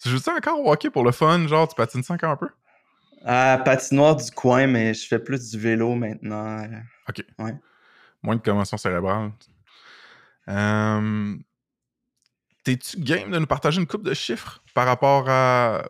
Tu 0.02 0.10
joues 0.10 0.18
ça 0.18 0.34
encore 0.34 0.60
au 0.60 0.70
hockey 0.70 0.90
pour 0.90 1.04
le 1.04 1.12
fun? 1.12 1.46
Genre, 1.48 1.66
tu 1.66 1.74
patines 1.74 2.02
ça 2.02 2.12
encore 2.12 2.32
un 2.32 2.36
peu? 2.36 2.48
Ah, 3.24 3.62
patinoire 3.64 4.16
du 4.16 4.30
coin, 4.30 4.66
mais 4.66 4.92
je 4.92 5.06
fais 5.06 5.18
plus 5.18 5.50
du 5.50 5.58
vélo 5.58 5.94
maintenant. 5.94 6.66
OK. 7.08 7.24
Ouais. 7.38 7.54
Moins 8.24 8.36
de 8.36 8.40
commotion 8.40 8.76
cérébrale. 8.76 9.30
Euh, 10.48 11.36
T'es-tu 12.64 12.98
game 12.98 13.30
de 13.30 13.38
nous 13.38 13.46
partager 13.46 13.78
une 13.80 13.86
coupe 13.86 14.02
de 14.02 14.14
chiffres 14.14 14.64
par 14.74 14.86
rapport 14.86 15.28
à 15.28 15.84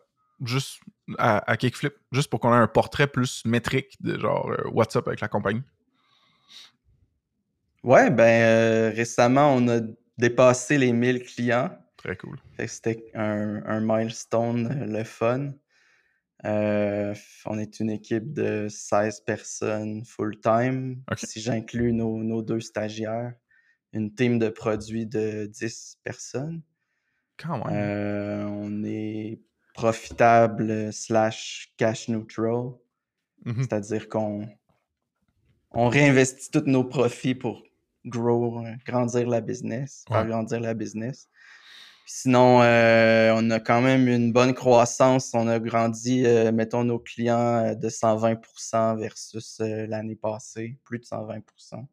juste 0.45 0.81
à, 1.19 1.57
Kickflip, 1.57 1.95
juste 2.11 2.29
pour 2.29 2.41
qu'on 2.41 2.53
ait 2.53 2.59
un 2.59 2.67
portrait 2.67 3.07
plus 3.07 3.45
métrique 3.45 3.97
de 4.01 4.19
genre 4.19 4.51
euh, 4.51 4.69
WhatsApp 4.71 5.07
avec 5.07 5.21
la 5.21 5.29
compagnie? 5.29 5.63
Ouais, 7.85 8.11
ben 8.11 8.43
euh, 8.43 8.93
récemment, 8.95 9.55
on 9.55 9.69
a 9.69 9.81
dépassé 10.19 10.77
les 10.77 10.93
1000 10.93 11.23
clients. 11.23 11.71
Très 11.97 12.17
cool. 12.17 12.39
C'était 12.67 13.05
un, 13.15 13.81
milestone, 13.81 14.67
euh, 14.67 14.99
le 14.99 15.05
fun. 15.05 15.53
On 16.45 17.59
est 17.59 17.81
une 17.81 17.91
équipe 17.91 18.33
de 18.33 18.69
16 18.69 19.21
personnes 19.21 20.05
full-time. 20.05 21.03
Si 21.17 21.41
j'inclus 21.41 21.93
nos, 21.93 22.23
nos, 22.23 22.43
deux 22.43 22.61
stagiaires 22.61 23.35
une 23.95 24.13
team 24.13 24.39
de 24.39 24.49
produits 24.49 25.07
de 25.07 25.47
10 25.47 26.01
personnes. 26.03 26.63
Quand 27.39 27.65
même. 27.65 27.75
Euh, 27.75 28.45
on 28.47 28.85
est 28.85 29.41
profitable 29.73 30.93
slash 30.93 31.73
cash 31.77 32.09
neutral. 32.09 32.73
Mm-hmm. 33.47 33.63
C'est-à-dire 33.63 34.09
qu'on 34.09 34.49
on 35.71 35.89
réinvestit 35.89 36.51
tous 36.51 36.65
nos 36.67 36.85
profits 36.85 37.35
pour 37.35 37.63
grow, 38.05 38.63
grandir 38.85 39.29
la 39.29 39.41
business, 39.41 40.05
faire 40.09 40.27
grandir 40.27 40.61
la 40.61 40.75
business. 40.75 41.29
Sinon, 42.07 42.61
euh, 42.63 43.33
on 43.35 43.51
a 43.51 43.61
quand 43.61 43.81
même 43.81 44.09
une 44.09 44.33
bonne 44.33 44.53
croissance. 44.53 45.33
On 45.33 45.49
a 45.49 45.59
grandi, 45.59 46.27
euh, 46.27 46.53
mettons, 46.53 46.85
nos 46.85 46.99
clients 46.99 47.75
de 47.75 47.89
120% 47.89 48.99
versus 48.99 49.61
l'année 49.61 50.17
passée, 50.17 50.79
plus 50.85 50.99
de 50.99 51.05
120%. 51.05 51.87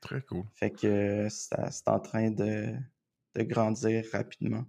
Très 0.00 0.20
cool. 0.22 0.42
Fait 0.54 0.70
que 0.70 1.28
c'est 1.30 1.88
en 1.88 2.00
train 2.00 2.30
de, 2.30 2.74
grandir 3.36 4.04
rapidement. 4.12 4.64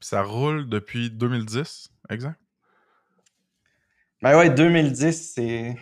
ça 0.00 0.22
roule 0.22 0.68
depuis 0.68 1.10
2010, 1.10 1.90
exact? 2.10 2.38
Ben 4.22 4.36
ouais, 4.36 4.50
2010, 4.50 5.32
c'est. 5.34 5.76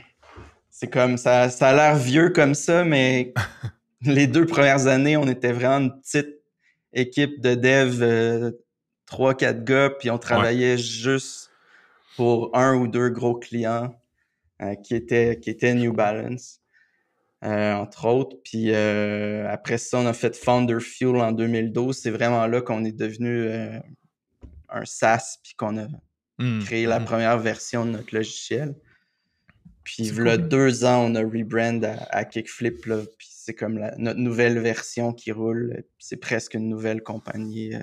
C'est 0.71 0.91
comme 0.91 1.19
ça. 1.19 1.51
Ça 1.51 1.69
a 1.69 1.73
l'air 1.73 1.97
vieux 1.97 2.31
comme 2.31 2.55
ça, 2.55 2.85
mais 2.85 3.33
les 4.03 4.27
deux 4.27 4.45
premières 4.45 4.89
années, 4.89 5.17
on 5.17 5.29
était 5.29 5.53
vraiment 5.53 5.87
une 5.87 6.01
petite 6.01 6.44
équipe 6.95 7.41
de 7.41 7.55
dev, 7.55 8.03
euh, 8.03 8.53
trois, 9.07 9.35
quatre 9.35 9.65
gars, 9.65 9.91
puis 9.91 10.11
on 10.11 10.19
travaillait 10.19 10.79
juste 10.79 11.51
pour 12.17 12.57
un 12.57 12.77
ou 12.77 12.89
deux 12.89 13.11
gros 13.11 13.35
clients 13.35 13.95
euh, 14.63 14.75
qui, 14.77 14.95
étaient, 14.95 15.39
qui 15.41 15.51
étaient 15.51 15.75
New 15.75 15.93
Balance. 15.93 16.61
Euh, 17.45 17.75
entre 17.75 18.07
autres. 18.07 18.37
Puis 18.43 18.71
euh, 18.71 19.47
après 19.51 19.77
ça, 19.77 19.99
on 19.99 20.07
a 20.07 20.15
fait 20.15 20.35
Founder 20.35 20.81
Fuel 20.81 21.17
en 21.17 21.31
2012. 21.31 21.95
C'est 21.95 22.11
vraiment 22.11 22.47
là 22.47 22.63
qu'on 22.63 22.87
est 22.87 22.97
devenu 22.97 23.29
euh, 23.29 23.79
un 24.71 24.87
SaaS, 24.87 25.41
puis 25.43 25.53
qu'on 25.55 25.77
a 25.77 25.87
mmh, 26.39 26.61
créé 26.61 26.87
la 26.87 27.01
mmh. 27.01 27.05
première 27.05 27.39
version 27.39 27.85
de 27.85 27.91
notre 27.91 28.15
logiciel. 28.15 28.75
Puis 29.83 30.05
il 30.05 30.25
y 30.25 30.29
a 30.31 30.39
deux 30.39 30.87
ans, 30.87 31.05
on 31.05 31.15
a 31.15 31.21
rebrand 31.21 31.83
à, 32.09 32.25
Kickflip, 32.25 32.81
puis 33.19 33.29
c'est 33.45 33.55
comme 33.55 33.79
notre 33.99 34.21
nouvelle 34.21 34.59
version 34.59 35.13
qui 35.13 35.31
roule. 35.31 35.85
C'est 35.99 36.17
presque 36.17 36.55
une 36.55 36.67
nouvelle 36.67 37.03
compagnie 37.03 37.75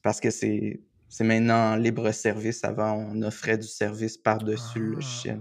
parce 0.00 0.20
que 0.20 0.30
c'est 0.30 0.80
maintenant 1.20 1.72
en 1.72 1.76
libre 1.76 2.10
service. 2.12 2.64
Avant, 2.64 2.94
on 2.94 3.20
offrait 3.20 3.58
du 3.58 3.66
service 3.66 4.16
par-dessus 4.16 4.78
le 4.78 4.92
ah. 4.92 4.94
logiciel. 4.94 5.40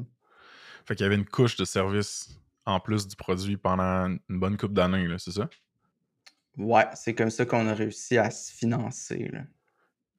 Fait 0.86 0.96
qu'il 0.96 1.06
y 1.06 1.08
avait 1.08 1.16
une 1.16 1.26
couche 1.26 1.56
de 1.56 1.64
service 1.64 2.38
en 2.66 2.82
plus 2.82 3.08
du 3.08 3.16
produit 3.16 3.56
pendant 3.56 4.08
une 4.08 4.40
bonne 4.40 4.58
coupe 4.58 4.74
d'années, 4.74 5.08
c'est 5.20 5.32
ça? 5.32 5.50
Ouais, 6.58 6.88
c'est 6.94 7.16
comme 7.16 7.30
ça 7.30 7.46
qu'on 7.46 7.68
a 7.70 7.74
réussi 7.74 8.18
à 8.18 8.30
se 8.30 8.52
financer. 8.52 9.30
Là. 9.32 9.44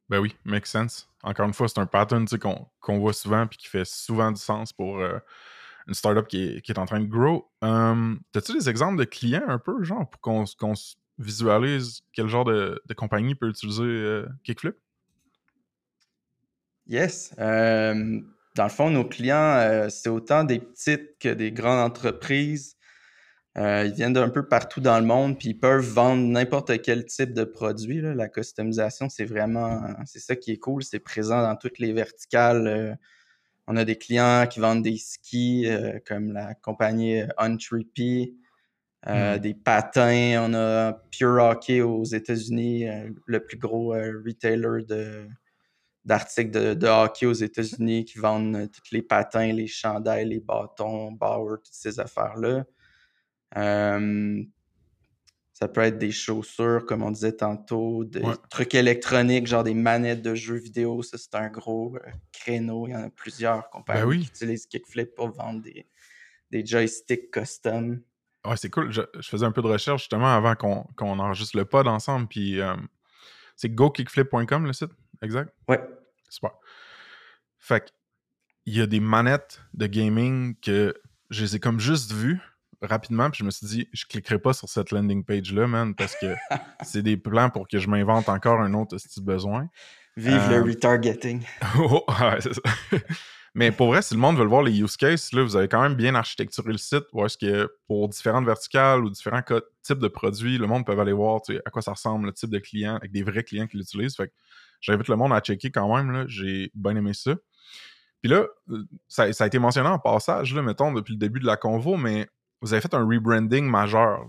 Ben 0.09 0.19
oui, 0.19 0.35
make 0.47 0.67
sense. 0.67 1.11
Encore 1.23 1.47
une 1.47 1.53
fois, 1.53 1.69
c'est 1.69 1.79
un 1.79 1.87
pattern 1.87 2.27
qu'on 2.81 2.99
voit 2.99 3.13
souvent 3.13 3.45
et 3.45 3.49
qui 3.49 3.69
fait 3.69 3.85
souvent 3.85 4.33
du 4.33 4.41
sens 4.41 4.73
pour 4.73 4.99
euh, 4.99 5.19
une 5.89 5.95
startup 5.95 6.27
qui 6.29 6.63
est, 6.67 6.79
en 6.79 6.87
train 6.87 7.01
de 7.01 7.07
grow. 7.07 7.51
Um, 7.61 8.21
As-tu 8.35 8.53
des 8.53 8.69
exemples 8.69 8.99
de 8.99 9.05
clients 9.05 9.49
un 9.49 9.59
peu, 9.59 9.83
genre, 9.83 10.09
pour 10.09 10.21
qu'on 10.21 10.75
visualise 11.19 12.03
quel 12.13 12.29
genre 12.29 12.45
de, 12.45 12.81
compagnie 12.97 13.35
peut 13.35 13.49
utiliser 13.49 13.83
euh, 13.83 14.27
Kickflip? 14.45 14.77
Yes. 16.87 17.35
Euh, 17.39 18.21
dans 18.55 18.65
le 18.65 18.71
fond, 18.71 18.91
nos 18.91 19.05
clients, 19.05 19.37
euh, 19.37 19.89
c'est 19.89 20.09
autant 20.09 20.45
des 20.45 20.59
petites 20.59 21.19
que 21.19 21.29
des 21.29 21.53
grandes 21.53 21.81
entreprises. 21.81 22.77
Euh, 23.59 23.85
ils 23.87 23.93
viennent 23.93 24.15
d'un 24.15 24.31
peu 24.31 24.49
partout 24.49 24.81
dans 24.81 24.99
le 24.99 25.05
monde, 25.05 25.39
puis 25.39 25.51
ils 25.51 25.59
peuvent 25.59 25.85
vendre 25.85 26.23
n'importe 26.23 26.81
quel 26.83 27.05
type 27.05 27.35
de 27.35 27.45
produit. 27.45 28.01
La 28.01 28.29
customisation, 28.29 29.09
c'est 29.09 29.27
vraiment, 29.27 29.83
c'est 30.07 30.21
ça 30.21 30.37
qui 30.37 30.53
est 30.53 30.59
cool. 30.59 30.83
C'est 30.83 31.01
présent 31.01 31.43
dans 31.43 31.57
toutes 31.57 31.79
les 31.79 31.93
verticales. 31.93 32.99
Euh, 33.69 33.73
on 33.73 33.77
a 33.77 33.85
des 33.85 33.97
clients 33.97 34.47
qui 34.49 34.61
vendent 34.61 34.83
des 34.83 34.97
skis, 34.97 35.67
comme 36.07 36.33
la 36.33 36.55
compagnie 36.55 37.23
Untrippy, 37.39 38.37
mmh. 39.07 39.39
des 39.39 39.55
patins. 39.55 40.45
On 40.49 40.55
a 40.55 40.93
Pure 41.11 41.43
Hockey 41.43 41.81
aux 41.81 42.05
États-Unis, 42.05 42.87
le 43.27 43.45
plus 43.45 43.59
gros 43.59 43.93
retailer 43.93 44.85
de, 44.85 45.29
d'articles 46.05 46.77
de, 46.77 46.87
hockey 46.87 47.27
aux 47.27 47.33
États-Unis 47.33 48.05
qui 48.05 48.19
vendent 48.19 48.57
euh, 48.57 48.67
tous 48.67 48.93
les 48.93 49.03
patins, 49.03 49.53
les 49.53 49.67
chandails, 49.67 50.29
les 50.29 50.41
bâtons, 50.41 51.13
Bauer, 51.13 51.59
toutes 51.63 51.75
ces 51.75 52.01
affaires-là. 52.01 52.65
Ça 55.53 55.69
peut 55.69 55.83
être 55.83 55.99
des 55.99 56.11
chaussures, 56.11 56.87
comme 56.87 57.03
on 57.03 57.11
disait 57.11 57.37
tantôt, 57.37 58.05
des 58.05 58.23
trucs 58.51 58.75
électroniques, 58.75 59.47
genre 59.47 59.65
des 59.65 59.75
manettes 59.75 60.23
de 60.23 60.35
jeux 60.35 60.57
vidéo. 60.57 61.03
Ça, 61.03 61.19
c'est 61.19 61.35
un 61.35 61.49
gros 61.49 61.97
euh, 61.97 62.11
créneau. 62.33 62.87
Il 62.89 62.93
y 62.93 62.97
en 62.97 63.05
a 63.05 63.11
plusieurs 63.11 63.69
compagnies 63.71 64.03
ben 64.03 64.21
qui 64.23 64.29
utilisent 64.29 64.67
Kickflip 64.67 65.15
pour 65.15 65.31
vendre 65.31 65.63
des, 65.63 65.87
des 66.51 66.65
joysticks 66.65 67.31
custom. 67.31 68.03
Ouais, 68.45 68.57
c'est 68.57 68.71
cool. 68.71 68.91
Je, 68.91 69.03
faisais 69.21 69.47
un 69.47 69.53
peu 69.53 69.63
de 69.63 69.69
recherche 69.69 70.03
justement 70.03 70.35
avant 70.35 70.55
qu'on 70.57 71.19
enregistre 71.19 71.57
le 71.57 71.65
pod 71.65 71.87
ensemble. 71.87 72.27
Puis 72.29 72.59
c'est 73.55 73.69
gokickflip.com 73.69 74.67
le 74.67 74.73
site? 74.73 74.91
exact? 75.23 75.55
Ouais. 75.69 75.81
Super. 76.29 76.51
Fait 77.59 77.93
il 78.67 78.77
y 78.77 78.81
a 78.81 78.87
des 78.87 79.01
manettes 79.01 79.61
de 79.75 79.87
gaming 79.87 80.55
que 80.61 80.95
je 81.31 81.43
les 81.43 81.57
ai 81.57 81.61
comme 81.61 81.81
juste 81.81 82.13
vues 82.13 82.41
rapidement, 82.83 83.31
puis 83.31 83.41
je 83.41 83.45
me 83.45 83.51
suis 83.51 83.67
dit, 83.67 83.89
je 83.93 84.05
cliquerai 84.07 84.39
pas 84.39 84.53
sur 84.53 84.69
cette 84.69 84.91
landing 84.91 85.25
page-là, 85.25 85.67
man, 85.67 85.95
parce 85.95 86.17
que 86.17 86.35
c'est 86.85 87.03
des 87.03 87.17
plans 87.17 87.51
pour 87.51 87.69
que 87.69 87.79
je 87.79 87.89
m'invente 87.89 88.29
encore 88.29 88.61
un 88.61 88.75
autre 88.75 88.99
si 88.99 89.21
besoin. 89.21 89.69
Vive 90.17 90.51
le 90.51 90.57
euh, 90.57 90.63
retargeting. 90.63 91.43
oh, 91.79 92.05
ouais, 92.09 92.41
c'est 92.41 92.55
ça. 92.55 92.63
Mais 93.55 93.71
pour 93.71 93.89
vrai, 93.89 94.01
si 94.01 94.15
le 94.15 94.21
monde 94.21 94.39
veut 94.39 94.47
voir 94.47 94.63
les 94.63 94.81
use 94.81 94.97
cases, 94.97 95.33
là, 95.33 95.43
vous 95.43 95.57
avez 95.57 95.69
quand 95.69 95.83
même 95.83 95.95
bien 95.95 96.15
architecturé 96.15 96.73
le 96.73 96.79
site. 96.79 97.05
Où 97.13 97.25
est-ce 97.25 97.37
que 97.37 97.71
pour 97.87 98.09
différentes 98.09 98.47
verticales 98.47 99.05
ou 99.05 99.11
différents 99.11 99.43
types 99.83 99.99
de 99.99 100.09
produits, 100.09 100.57
le 100.57 100.67
monde 100.67 100.87
peut 100.87 100.99
aller 100.99 101.13
voir 101.13 101.43
à 101.67 101.71
quoi 101.71 101.83
ça 101.83 101.93
ressemble, 101.93 102.27
le 102.27 102.33
type 102.33 102.49
de 102.49 102.59
client, 102.59 102.97
avec 102.97 103.13
des 103.13 103.23
vrais 103.23 103.45
clients 103.45 103.67
qui 103.67 103.77
l'utilisent. 103.77 104.17
Fait 104.17 104.29
que 104.29 104.33
J'invite 104.83 105.09
le 105.09 105.17
monde 105.17 105.33
à 105.33 105.41
checker 105.41 105.71
quand 105.71 105.97
même. 105.97 106.29
J'ai 106.29 106.71
bien 106.75 106.97
aimé 106.97 107.15
ça. 107.15 107.35
Puis 108.21 108.31
là, 108.31 108.47
euh, 108.71 108.85
ça, 109.09 109.25
a 109.25 109.47
été 109.47 109.59
mentionné 109.59 109.89
en 109.89 109.99
passage, 109.99 110.55
là, 110.55 110.63
mettons, 110.63 110.93
depuis 110.93 111.13
le 111.13 111.19
début 111.19 111.41
de 111.41 111.47
la 111.47 111.57
convo, 111.57 111.97
mais 111.97 112.29
vous 112.63 112.73
avez 112.73 112.81
fait 112.81 112.95
un 112.95 113.05
rebranding 113.05 113.65
majeur 113.65 114.27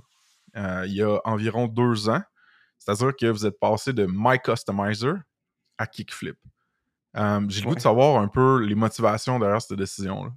euh, 0.55 0.83
il 0.85 0.93
y 0.93 1.01
a 1.01 1.19
environ 1.25 1.67
deux 1.67 2.09
ans. 2.09 2.21
C'est-à-dire 2.77 3.15
que 3.15 3.27
vous 3.27 3.45
êtes 3.45 3.59
passé 3.59 3.93
de 3.93 4.05
My 4.09 4.39
Customizer 4.43 5.15
à 5.77 5.87
Kickflip. 5.87 6.37
Euh, 7.15 7.41
j'ai 7.47 7.61
le 7.61 7.67
goût 7.67 7.75
de 7.75 7.79
savoir 7.79 8.21
un 8.21 8.27
peu 8.27 8.61
les 8.61 8.75
motivations 8.75 9.39
derrière 9.39 9.61
cette 9.61 9.77
décision-là. 9.77 10.31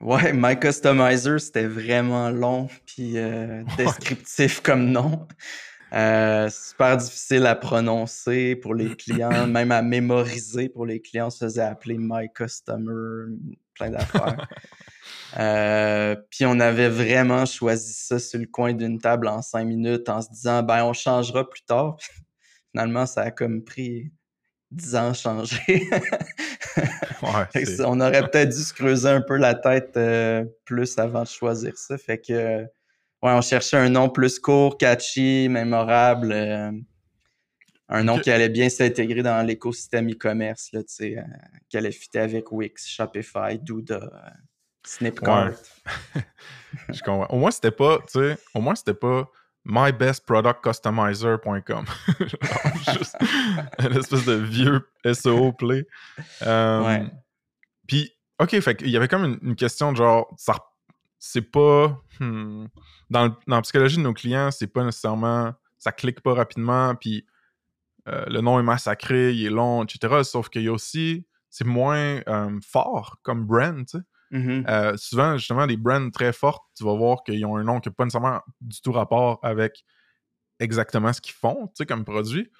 Ouais, 0.00 0.32
My 0.32 0.58
Customizer, 0.58 1.40
c'était 1.40 1.66
vraiment 1.66 2.28
long 2.30 2.68
puis 2.84 3.12
descriptif 3.76 4.60
comme 4.60 4.90
nom. 4.90 5.28
Euh, 5.92 6.48
super 6.48 6.96
difficile 6.96 7.44
à 7.44 7.54
prononcer 7.54 8.56
pour 8.56 8.74
les 8.74 8.96
clients, 8.96 9.46
même 9.46 9.70
à 9.72 9.82
mémoriser 9.82 10.70
pour 10.70 10.86
les 10.86 11.02
clients. 11.02 11.26
On 11.26 11.30
se 11.30 11.44
faisait 11.44 11.62
appeler 11.62 11.96
My 11.98 12.32
Customer, 12.32 13.36
plein 13.74 13.90
d'affaires. 13.90 14.48
Euh, 15.38 16.16
puis 16.30 16.44
on 16.44 16.60
avait 16.60 16.88
vraiment 16.88 17.46
choisi 17.46 17.92
ça 17.92 18.18
sur 18.18 18.38
le 18.38 18.46
coin 18.46 18.74
d'une 18.74 18.98
table 18.98 19.28
en 19.28 19.42
cinq 19.42 19.64
minutes 19.64 20.08
en 20.08 20.20
se 20.20 20.30
disant 20.30 20.62
ben 20.62 20.84
on 20.84 20.92
changera 20.92 21.48
plus 21.48 21.62
tard. 21.62 21.96
Finalement, 22.72 23.06
ça 23.06 23.22
a 23.22 23.30
comme 23.30 23.64
pris 23.64 24.12
dix 24.70 24.94
ans 24.96 25.10
à 25.10 25.14
changer. 25.14 25.88
on 27.22 28.00
aurait 28.00 28.28
peut-être 28.30 28.50
dû 28.50 28.62
se 28.62 28.72
creuser 28.72 29.08
un 29.08 29.20
peu 29.20 29.36
la 29.36 29.54
tête 29.54 29.96
euh, 29.96 30.44
plus 30.64 30.98
avant 30.98 31.22
de 31.22 31.28
choisir 31.28 31.76
ça. 31.76 31.98
Fait 31.98 32.18
que 32.18 32.66
Ouais, 33.22 33.30
on 33.30 33.40
cherchait 33.40 33.76
un 33.76 33.88
nom 33.88 34.08
plus 34.08 34.40
court, 34.40 34.76
catchy, 34.76 35.48
mémorable. 35.48 36.32
Euh, 36.32 36.72
un 37.88 38.02
nom 38.02 38.18
qui 38.18 38.32
allait 38.32 38.48
bien 38.48 38.68
s'intégrer 38.68 39.22
dans 39.22 39.46
l'écosystème 39.46 40.10
e-commerce, 40.10 40.72
là, 40.72 40.82
tu 40.82 40.92
sais, 40.92 41.18
euh, 41.18 41.22
qui 41.68 41.76
allait 41.76 41.92
fitter 41.92 42.18
avec 42.18 42.50
Wix, 42.50 42.88
Shopify, 42.88 43.60
Douda, 43.60 44.10
euh, 44.84 44.88
Snipcart. 44.88 45.52
Je 46.88 47.02
comprends. 47.02 47.26
Au 47.34 47.38
moins, 47.38 47.50
c'était 47.50 47.70
pas, 47.70 47.98
tu 48.00 48.20
sais, 48.20 48.38
au 48.54 48.60
moins, 48.60 48.74
c'était 48.74 48.92
pas 48.94 49.30
mybestproductcustomizer.com. 49.64 51.84
juste 52.92 53.16
une 53.78 53.96
espèce 53.96 54.24
de 54.24 54.34
vieux 54.34 54.88
SEO 55.12 55.52
play. 55.52 55.86
ouais. 56.40 57.06
Puis, 57.86 58.12
OK, 58.40 58.58
fait 58.60 58.74
qu'il 58.76 58.90
y 58.90 58.96
avait 58.96 59.06
comme 59.08 59.38
une, 59.42 59.54
question 59.54 59.92
de 59.92 59.98
genre, 59.98 60.34
ça 60.36 60.56
c'est 61.18 61.52
pas. 61.52 62.02
Hmm, 62.18 62.66
dans, 63.10 63.36
la 63.46 63.62
psychologie 63.62 63.98
de 63.98 64.02
nos 64.02 64.14
clients, 64.14 64.50
c'est 64.50 64.66
pas 64.66 64.82
nécessairement. 64.84 65.52
Ça 65.78 65.92
clique 65.92 66.20
pas 66.20 66.34
rapidement, 66.34 66.96
puis 66.96 67.24
euh, 68.08 68.24
le 68.26 68.40
nom 68.40 68.58
est 68.58 68.64
massacré, 68.64 69.32
il 69.32 69.46
est 69.46 69.50
long, 69.50 69.84
etc. 69.84 70.24
Sauf 70.24 70.48
qu'il 70.48 70.62
y 70.62 70.68
a 70.68 70.72
aussi. 70.72 71.24
C'est 71.48 71.66
moins 71.66 72.22
euh, 72.28 72.58
fort 72.66 73.18
comme 73.22 73.46
brand, 73.46 73.86
tu 73.86 73.98
sais. 73.98 74.04
Mm-hmm. 74.32 74.68
Euh, 74.68 74.96
souvent, 74.96 75.36
justement, 75.36 75.66
des 75.66 75.76
brands 75.76 76.10
très 76.10 76.32
fortes, 76.32 76.64
tu 76.76 76.84
vas 76.84 76.94
voir 76.94 77.22
qu'ils 77.22 77.44
ont 77.44 77.56
un 77.56 77.64
nom 77.64 77.80
qui 77.80 77.88
n'a 77.88 77.94
pas 77.94 78.04
nécessairement 78.04 78.40
du 78.60 78.80
tout 78.80 78.92
rapport 78.92 79.38
avec 79.42 79.84
exactement 80.58 81.12
ce 81.12 81.20
qu'ils 81.20 81.34
font, 81.34 81.66
tu 81.68 81.72
sais, 81.78 81.86
comme 81.86 82.04
produit. 82.04 82.50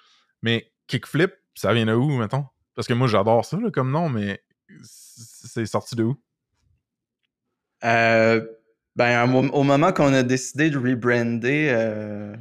Mais 0.41 0.71
Kickflip, 0.87 1.33
ça 1.55 1.73
vient 1.73 1.85
de 1.85 1.93
où, 1.93 2.09
mettons? 2.17 2.45
Parce 2.75 2.87
que 2.87 2.93
moi, 2.93 3.07
j'adore 3.07 3.45
ça 3.45 3.57
comme 3.73 3.91
nom, 3.91 4.09
mais 4.09 4.43
c'est 4.83 5.65
sorti 5.65 5.95
de 5.95 6.03
où? 6.03 6.15
Euh, 7.83 8.45
ben, 8.95 9.29
au, 9.33 9.63
moment 9.63 9.91
qu'on 9.91 10.13
a 10.13 10.23
décidé 10.23 10.69
de 10.69 10.77
rebrander, 10.77 11.69
euh, 11.71 12.35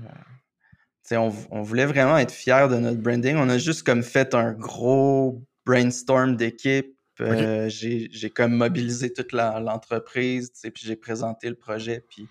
on, 1.11 1.33
on, 1.51 1.63
voulait 1.63 1.87
vraiment 1.87 2.19
être 2.19 2.33
fiers 2.33 2.69
de 2.71 2.77
notre 2.77 3.01
branding. 3.01 3.37
On 3.37 3.49
a 3.49 3.59
juste 3.59 3.85
comme 3.85 4.03
fait 4.03 4.35
un 4.35 4.53
gros 4.53 5.43
brainstorm 5.65 6.37
d'équipe. 6.37 6.92
Euh, 7.21 7.69
j'ai 7.69 8.31
comme 8.31 8.55
mobilisé 8.55 9.13
toute 9.13 9.33
l'entreprise, 9.33 10.51
puis 10.63 10.85
j'ai 10.87 10.97
présenté 10.97 11.49
le 11.49 11.55
projet, 11.55 12.05
puis 12.09 12.27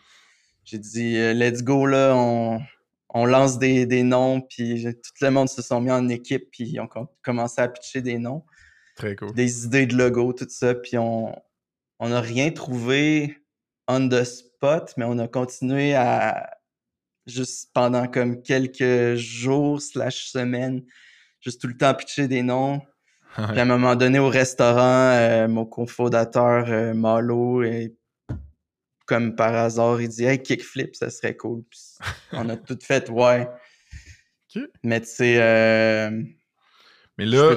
j'ai 0.63 0.79
dit 0.79 1.13
let's 1.33 1.63
go 1.63 1.85
là, 1.85 2.13
on, 2.15 2.59
on 3.09 3.25
lance 3.25 3.59
des, 3.59 3.85
des, 3.85 4.03
noms, 4.03 4.41
puis 4.41 4.83
tout 4.83 5.25
le 5.25 5.31
monde 5.31 5.49
se 5.49 5.61
sont 5.61 5.81
mis 5.81 5.91
en 5.91 6.09
équipe, 6.09 6.49
puis 6.51 6.63
ils 6.63 6.79
ont 6.79 6.89
commencé 7.21 7.61
à 7.61 7.67
pitcher 7.67 8.01
des 8.01 8.17
noms. 8.17 8.43
Très 8.95 9.15
cool. 9.15 9.33
Des 9.33 9.65
idées 9.65 9.85
de 9.85 9.95
logo, 9.95 10.33
tout 10.33 10.47
ça, 10.49 10.75
puis 10.75 10.97
on, 10.97 11.33
on 11.99 12.09
n'a 12.09 12.21
rien 12.21 12.51
trouvé 12.51 13.37
on 13.87 14.09
the 14.09 14.23
spot, 14.23 14.93
mais 14.97 15.05
on 15.05 15.17
a 15.19 15.27
continué 15.27 15.93
à 15.95 16.49
juste 17.27 17.71
pendant 17.73 18.07
comme 18.07 18.41
quelques 18.41 19.15
jours 19.15 19.81
slash 19.81 20.29
semaines, 20.29 20.83
juste 21.39 21.61
tout 21.61 21.67
le 21.67 21.77
temps 21.77 21.93
pitcher 21.93 22.27
des 22.27 22.41
noms. 22.41 22.81
Puis 23.35 23.59
à 23.59 23.61
un 23.61 23.65
moment 23.65 23.95
donné 23.95 24.19
au 24.19 24.27
restaurant, 24.29 25.11
euh, 25.11 25.47
mon 25.47 25.65
cofondateur 25.65 26.65
euh, 26.67 26.93
Malo, 26.93 27.63
et, 27.63 27.95
comme 29.05 29.35
par 29.35 29.55
hasard, 29.55 30.01
il 30.01 30.09
dit 30.09 30.25
Hey, 30.25 30.41
kickflip, 30.41 30.95
ça 30.95 31.09
serait 31.09 31.35
cool. 31.35 31.63
on 32.33 32.49
a 32.49 32.57
tout 32.57 32.77
fait, 32.81 33.09
ouais. 33.09 33.49
Mais 34.83 35.01
tu 35.01 35.07
sais. 35.07 35.41
Euh, 35.41 36.21
mais 37.17 37.25
là, 37.25 37.55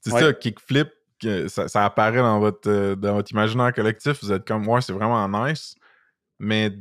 c'est 0.00 0.10
ça, 0.10 0.32
kickflip, 0.32 0.88
ça, 1.48 1.84
apparaît 1.84 2.18
dans 2.18 2.38
votre, 2.38 2.70
euh, 2.70 2.94
dans 2.94 3.14
votre 3.14 3.30
imaginaire 3.30 3.72
collectif, 3.72 4.22
vous 4.22 4.32
êtes 4.32 4.46
comme, 4.46 4.64
moi 4.64 4.80
c'est 4.80 4.92
vraiment 4.92 5.28
nice. 5.28 5.74
Mais 6.38 6.72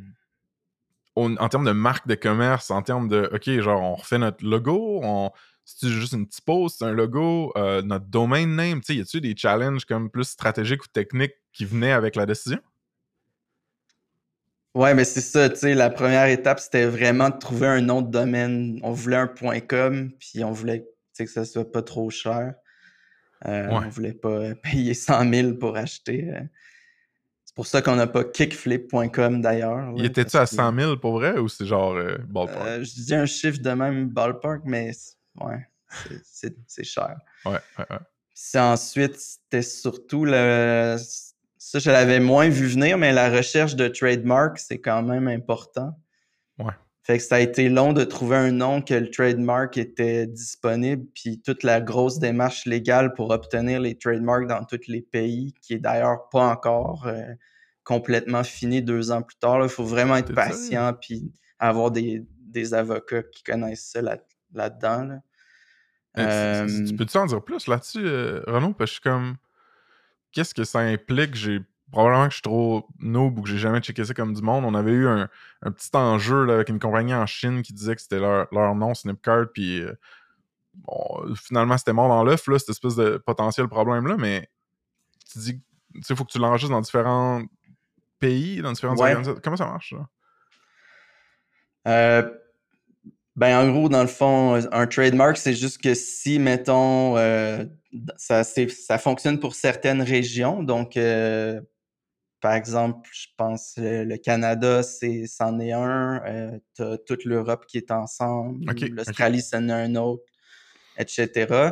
en 1.16 1.50
termes 1.50 1.66
de 1.66 1.72
marque 1.72 2.08
de 2.08 2.16
commerce, 2.16 2.72
en 2.72 2.82
termes 2.82 3.08
de, 3.08 3.30
OK, 3.34 3.50
genre, 3.62 3.82
on 3.82 3.96
refait 3.96 4.18
notre 4.18 4.46
logo, 4.46 5.00
on, 5.04 5.32
c'est 5.66 5.90
juste 5.90 6.14
une 6.14 6.28
petite 6.28 6.46
pause, 6.46 6.76
c'est 6.78 6.86
un 6.86 6.92
logo, 6.94 7.52
euh, 7.58 7.82
notre 7.82 8.06
domain 8.06 8.46
name, 8.46 8.82
tu 8.82 8.86
sais, 8.86 8.96
y 8.96 9.02
a-tu 9.02 9.20
des 9.20 9.36
challenges 9.36 9.84
comme 9.86 10.10
plus 10.10 10.26
stratégiques 10.26 10.84
ou 10.84 10.88
techniques 10.88 11.34
qui 11.52 11.66
venaient 11.66 11.92
avec 11.92 12.16
la 12.16 12.26
décision? 12.26 12.60
Ouais, 14.76 14.94
mais 14.94 15.06
c'est 15.06 15.22
ça, 15.22 15.50
tu 15.50 15.56
sais, 15.56 15.74
la 15.74 15.90
première 15.90 16.28
étape, 16.28 16.60
c'était 16.60 16.86
vraiment 16.86 17.30
de 17.30 17.38
trouver 17.38 17.68
un 17.68 17.82
nom 17.82 18.02
de 18.02 18.12
domaine. 18.12 18.80
On 18.84 18.92
voulait 18.92 19.16
un 19.16 19.28
.com, 19.28 20.12
puis 20.20 20.44
on 20.44 20.52
voulait 20.52 20.86
que 21.18 21.26
ça 21.26 21.46
soit 21.46 21.72
pas 21.72 21.82
trop 21.82 22.10
cher. 22.10 22.56
Euh, 23.48 23.68
on 23.70 23.88
voulait 23.88 24.14
pas 24.14 24.54
payer 24.56 24.94
100 24.94 25.34
000 25.34 25.54
pour 25.54 25.78
acheter. 25.78 26.30
Euh. 26.30 26.42
C'est 27.46 27.56
pour 27.56 27.68
ça 27.68 27.82
qu'on 27.82 27.96
n'a 27.96 28.08
pas 28.08 28.24
kickflip.com 28.24 29.42
d'ailleurs. 29.42 29.94
Il 29.96 30.06
était-tu 30.06 30.36
à 30.36 30.46
100 30.46 30.78
000 30.78 30.98
pour 30.98 31.14
vrai 31.14 31.38
ou 31.38 31.48
c'est 31.48 31.66
genre 31.66 31.94
euh, 31.94 32.18
ballpark? 32.28 32.84
je 32.84 33.02
dis 33.02 33.16
un 33.16 33.26
chiffre 33.26 33.60
de 33.60 33.70
même 33.72 34.10
ballpark, 34.10 34.64
mais 34.66 34.92
ouais, 35.42 35.68
c'est 36.26 36.84
cher. 36.84 37.18
Ouais, 37.46 37.60
ouais, 37.78 37.86
ouais. 37.90 37.98
Puis 38.36 38.60
ensuite, 38.60 39.18
c'était 39.18 39.62
surtout 39.62 40.26
le. 40.26 40.98
Ça, 41.58 41.80
je 41.80 41.90
l'avais 41.90 42.20
moins 42.20 42.50
vu 42.50 42.68
venir, 42.68 42.98
mais 42.98 43.12
la 43.12 43.30
recherche 43.30 43.76
de 43.76 43.88
trademark, 43.88 44.60
c'est 44.60 44.80
quand 44.80 45.02
même 45.02 45.28
important. 45.28 45.98
Ouais. 46.60 46.74
Fait 47.06 47.20
que 47.20 47.24
ça 47.24 47.36
a 47.36 47.40
été 47.40 47.70
long 47.70 47.94
de 47.94 48.04
trouver 48.04 48.36
un 48.36 48.52
nom 48.52 48.82
que 48.82 48.96
le 48.96 49.12
trademark 49.12 49.78
était 49.78 50.26
disponible, 50.26 51.06
puis 51.14 51.40
toute 51.40 51.62
la 51.62 51.80
grosse 51.80 52.18
démarche 52.18 52.66
légale 52.66 53.14
pour 53.14 53.30
obtenir 53.30 53.80
les 53.80 53.96
trademarks 53.96 54.48
dans 54.48 54.64
tous 54.64 54.88
les 54.88 55.02
pays, 55.02 55.54
qui 55.62 55.76
est 55.76 55.80
d'ailleurs 55.80 56.30
pas 56.30 56.48
encore 56.48 57.06
euh, 57.06 57.22
complètement 57.84 58.44
fini 58.44 58.82
deux 58.82 59.12
ans 59.12 59.22
plus 59.22 59.38
tard. 59.38 59.62
Il 59.62 59.70
faut 59.70 59.84
vraiment 59.84 60.18
être 60.18 60.34
patient, 60.34 60.94
puis 61.00 61.32
avoir 61.60 61.92
des, 61.92 62.26
avocats 62.74 63.22
qui 63.22 63.44
connaissent 63.44 63.92
ça 63.92 64.02
là-dedans. 64.56 65.20
Euh, 66.18 66.86
tu 66.88 66.96
peux-tu 66.96 67.18
en 67.18 67.26
dire 67.26 67.44
plus 67.44 67.68
là-dessus, 67.68 68.06
euh, 68.06 68.42
Renaud? 68.48 68.74
Parce 68.74 68.92
que 68.92 68.96
je 68.98 69.02
suis 69.02 69.02
comme. 69.02 69.36
Qu'est-ce 70.32 70.54
que 70.54 70.64
ça 70.64 70.80
implique? 70.80 71.36
J'ai 71.36 71.62
probablement 71.92 72.26
que 72.26 72.32
je 72.32 72.36
suis 72.36 72.42
trop 72.42 72.88
noob 73.00 73.40
ou 73.40 73.42
que 73.42 73.50
j'ai 73.50 73.58
jamais 73.58 73.80
checké 73.80 74.04
ça 74.04 74.14
comme 74.14 74.34
du 74.34 74.42
monde. 74.42 74.66
On 74.66 74.74
avait 74.74 74.92
eu 74.92 75.08
un, 75.08 75.30
petit 75.64 75.90
enjeu 75.94 76.50
avec 76.50 76.70
une 76.70 76.80
compagnie 76.80 77.14
en 77.14 77.26
Chine 77.26 77.62
qui 77.62 77.74
disait 77.74 77.96
que 77.96 78.02
c'était 78.02 78.20
leur, 78.20 78.76
nom, 78.76 78.94
Snipcart, 78.94 79.48
puis 79.54 79.82
euh, 79.82 79.94
finalement 81.36 81.78
c'était 81.78 81.94
mort 81.94 82.10
dans 82.10 82.24
l'œuf, 82.24 82.44
cette 82.58 82.70
espèce 82.70 82.96
de 82.96 83.18
potentiel 83.18 83.68
problème-là, 83.68 84.18
mais 84.18 84.50
tu 85.32 85.40
dis, 85.40 85.62
tu 85.94 86.02
sais, 86.02 86.14
il 86.14 86.18
faut 86.18 86.26
que 86.26 86.32
tu 86.32 86.40
l'enregistres 86.40 86.74
dans 86.74 86.82
différents 86.82 87.44
pays, 88.20 88.62
dans 88.62 88.74
différentes 88.74 89.00
organisations. 89.00 89.40
Comment 89.42 89.58
ça 89.58 89.66
marche, 89.66 89.94
ça? 89.96 90.10
Euh, 91.88 92.30
ben, 93.36 93.58
en 93.60 93.72
gros, 93.72 93.90
dans 93.90 94.02
le 94.02 94.08
fond, 94.08 94.60
un 94.72 94.88
trademark, 94.88 95.38
c'est 95.38 95.54
juste 95.54 95.82
que 95.82 95.94
si, 95.94 96.40
mettons, 96.40 97.18
euh, 97.18 97.66
ça, 98.18 98.44
ça 98.44 98.98
fonctionne 98.98 99.40
pour 99.40 99.56
certaines 99.56 100.02
régions, 100.02 100.64
donc 100.64 100.98
par 102.46 102.54
exemple, 102.54 103.10
je 103.12 103.26
pense 103.38 103.74
le 103.78 104.18
Canada, 104.18 104.84
c'est 104.84 105.26
c'en 105.26 105.60
est 105.60 105.72
un. 105.72 106.22
Euh, 106.28 106.60
tu 106.76 106.84
as 106.84 106.98
toute 107.00 107.26
l'Europe 107.26 107.66
qui 107.66 107.78
est 107.78 107.90
ensemble. 107.90 108.64
L'Australie, 108.92 109.42
c'en 109.42 109.68
est 109.68 109.72
un 109.72 109.96
autre, 109.96 110.24
etc. 111.00 111.72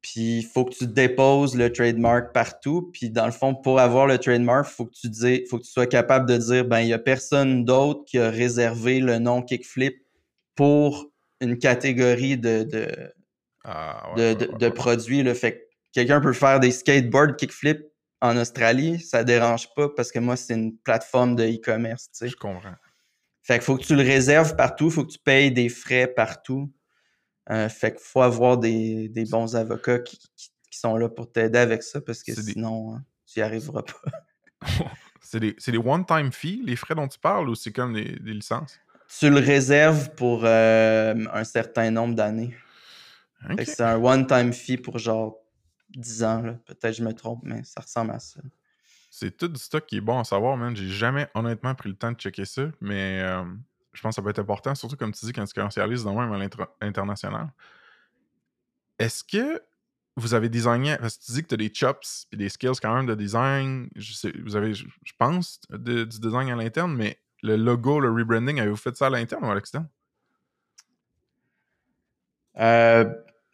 Puis 0.00 0.38
il 0.38 0.44
faut 0.44 0.64
que 0.64 0.76
tu 0.76 0.86
déposes 0.86 1.56
le 1.56 1.72
trademark 1.72 2.32
partout. 2.32 2.88
Puis 2.92 3.10
dans 3.10 3.26
le 3.26 3.32
fond, 3.32 3.52
pour 3.52 3.80
avoir 3.80 4.06
le 4.06 4.18
trademark, 4.18 4.68
il 4.70 4.74
faut 4.76 4.86
que 4.86 4.94
tu 4.94 5.08
dis, 5.08 5.44
faut 5.50 5.58
que 5.58 5.64
tu 5.64 5.72
sois 5.72 5.88
capable 5.88 6.28
de 6.28 6.36
dire 6.36 6.64
ben 6.64 6.78
il 6.78 6.86
n'y 6.86 6.92
a 6.92 6.98
personne 7.00 7.64
d'autre 7.64 8.04
qui 8.04 8.20
a 8.20 8.30
réservé 8.30 9.00
le 9.00 9.18
nom 9.18 9.42
Kickflip 9.42 9.96
pour 10.60 11.10
une 11.40 11.56
catégorie 11.56 12.36
de, 12.36 12.64
de, 12.64 13.14
ah, 13.64 14.12
de, 14.14 14.68
produits. 14.68 15.22
Là. 15.22 15.34
Fait 15.34 15.70
quelqu'un 15.90 16.20
peut 16.20 16.34
faire 16.34 16.60
des 16.60 16.70
skateboards 16.70 17.36
Kickflip 17.36 17.80
en 18.20 18.36
Australie, 18.36 19.00
ça 19.00 19.24
dérange 19.24 19.74
pas 19.74 19.88
parce 19.88 20.12
que 20.12 20.18
moi, 20.18 20.36
c'est 20.36 20.52
une 20.52 20.76
plateforme 20.76 21.34
de 21.34 21.44
e-commerce. 21.44 22.10
Tu 22.12 22.18
sais. 22.18 22.28
Je 22.28 22.36
comprends. 22.36 22.74
Fait 23.40 23.54
qu'il 23.54 23.62
faut 23.62 23.78
que 23.78 23.84
tu 23.84 23.96
le 23.96 24.02
réserves 24.02 24.54
partout, 24.54 24.88
il 24.88 24.90
faut 24.90 25.06
que 25.06 25.12
tu 25.12 25.18
payes 25.18 25.50
des 25.50 25.70
frais 25.70 26.06
partout. 26.06 26.70
Euh, 27.48 27.70
fait 27.70 27.92
qu'il 27.92 28.04
faut 28.04 28.20
avoir 28.20 28.58
des, 28.58 29.10
bons 29.30 29.56
avocats 29.56 30.00
qui, 30.00 30.20
sont 30.72 30.94
là 30.98 31.08
pour 31.08 31.32
t'aider 31.32 31.58
avec 31.58 31.82
ça 31.82 32.02
parce 32.02 32.22
que 32.22 32.34
sinon, 32.34 32.96
hein, 32.96 33.04
tu 33.26 33.38
n'y 33.38 33.44
arriveras 33.44 33.82
pas. 33.82 34.10
c'est 35.22 35.40
des, 35.40 35.78
one-time 35.78 36.32
fees, 36.32 36.60
les 36.66 36.76
frais 36.76 36.94
dont 36.94 37.08
tu 37.08 37.18
parles, 37.18 37.48
ou 37.48 37.54
c'est 37.54 37.72
comme 37.72 37.94
des, 37.94 38.18
licences? 38.20 38.78
Tu 39.18 39.30
le 39.30 39.38
réserves 39.38 40.14
pour 40.14 40.42
euh, 40.44 41.14
un 41.32 41.44
certain 41.44 41.90
nombre 41.90 42.14
d'années. 42.14 42.54
C'est 43.64 43.80
un 43.80 43.96
one-time 43.96 44.52
fee 44.52 44.76
pour 44.76 44.98
genre 44.98 45.36
10 45.90 46.24
ans. 46.24 46.58
Peut-être 46.66 46.94
je 46.94 47.02
me 47.02 47.12
trompe, 47.12 47.40
mais 47.42 47.64
ça 47.64 47.80
ressemble 47.80 48.12
à 48.12 48.20
ça. 48.20 48.40
C'est 49.10 49.36
tout 49.36 49.48
du 49.48 49.58
stock 49.58 49.84
qui 49.86 49.96
est 49.96 50.00
bon 50.00 50.18
à 50.18 50.24
savoir, 50.24 50.56
man. 50.56 50.76
J'ai 50.76 50.88
jamais 50.88 51.28
honnêtement 51.34 51.74
pris 51.74 51.88
le 51.88 51.96
temps 51.96 52.12
de 52.12 52.16
checker 52.16 52.44
ça, 52.44 52.70
mais 52.80 53.20
euh, 53.22 53.42
je 53.92 54.00
pense 54.00 54.12
que 54.12 54.16
ça 54.16 54.22
peut 54.22 54.30
être 54.30 54.38
important, 54.38 54.74
surtout 54.74 54.96
comme 54.96 55.12
tu 55.12 55.26
dis, 55.26 55.32
quand 55.32 55.44
tu 55.44 55.54
commercialises 55.54 56.04
dans 56.04 56.14
même 56.14 56.32
à 56.32 56.84
l'international. 56.84 57.52
Est-ce 58.98 59.24
que 59.24 59.60
vous 60.16 60.34
avez 60.34 60.48
designé, 60.48 60.96
parce 60.98 61.16
que 61.16 61.24
tu 61.24 61.32
dis 61.32 61.42
que 61.42 61.48
tu 61.48 61.54
as 61.54 61.56
des 61.56 61.72
chops 61.72 62.26
et 62.32 62.36
des 62.36 62.48
skills 62.48 62.78
quand 62.80 62.94
même 62.94 63.06
de 63.06 63.14
design, 63.14 63.88
je 63.96 64.12
sais, 64.12 64.32
vous 64.44 64.54
avez, 64.54 64.74
je, 64.74 64.86
pense, 65.18 65.60
du 65.70 66.06
design 66.06 66.50
à 66.50 66.56
l'interne, 66.56 66.94
mais 66.94 67.18
le 67.42 67.56
logo, 67.56 68.00
le 68.00 68.10
rebranding, 68.10 68.60
avez-vous 68.60 68.76
fait 68.76 68.96
ça 68.96 69.06
à 69.06 69.10
l'interne 69.10 69.44
ou 69.44 69.50
à 69.50 69.54
l'externe? 69.54 69.88
Euh, 72.58 73.04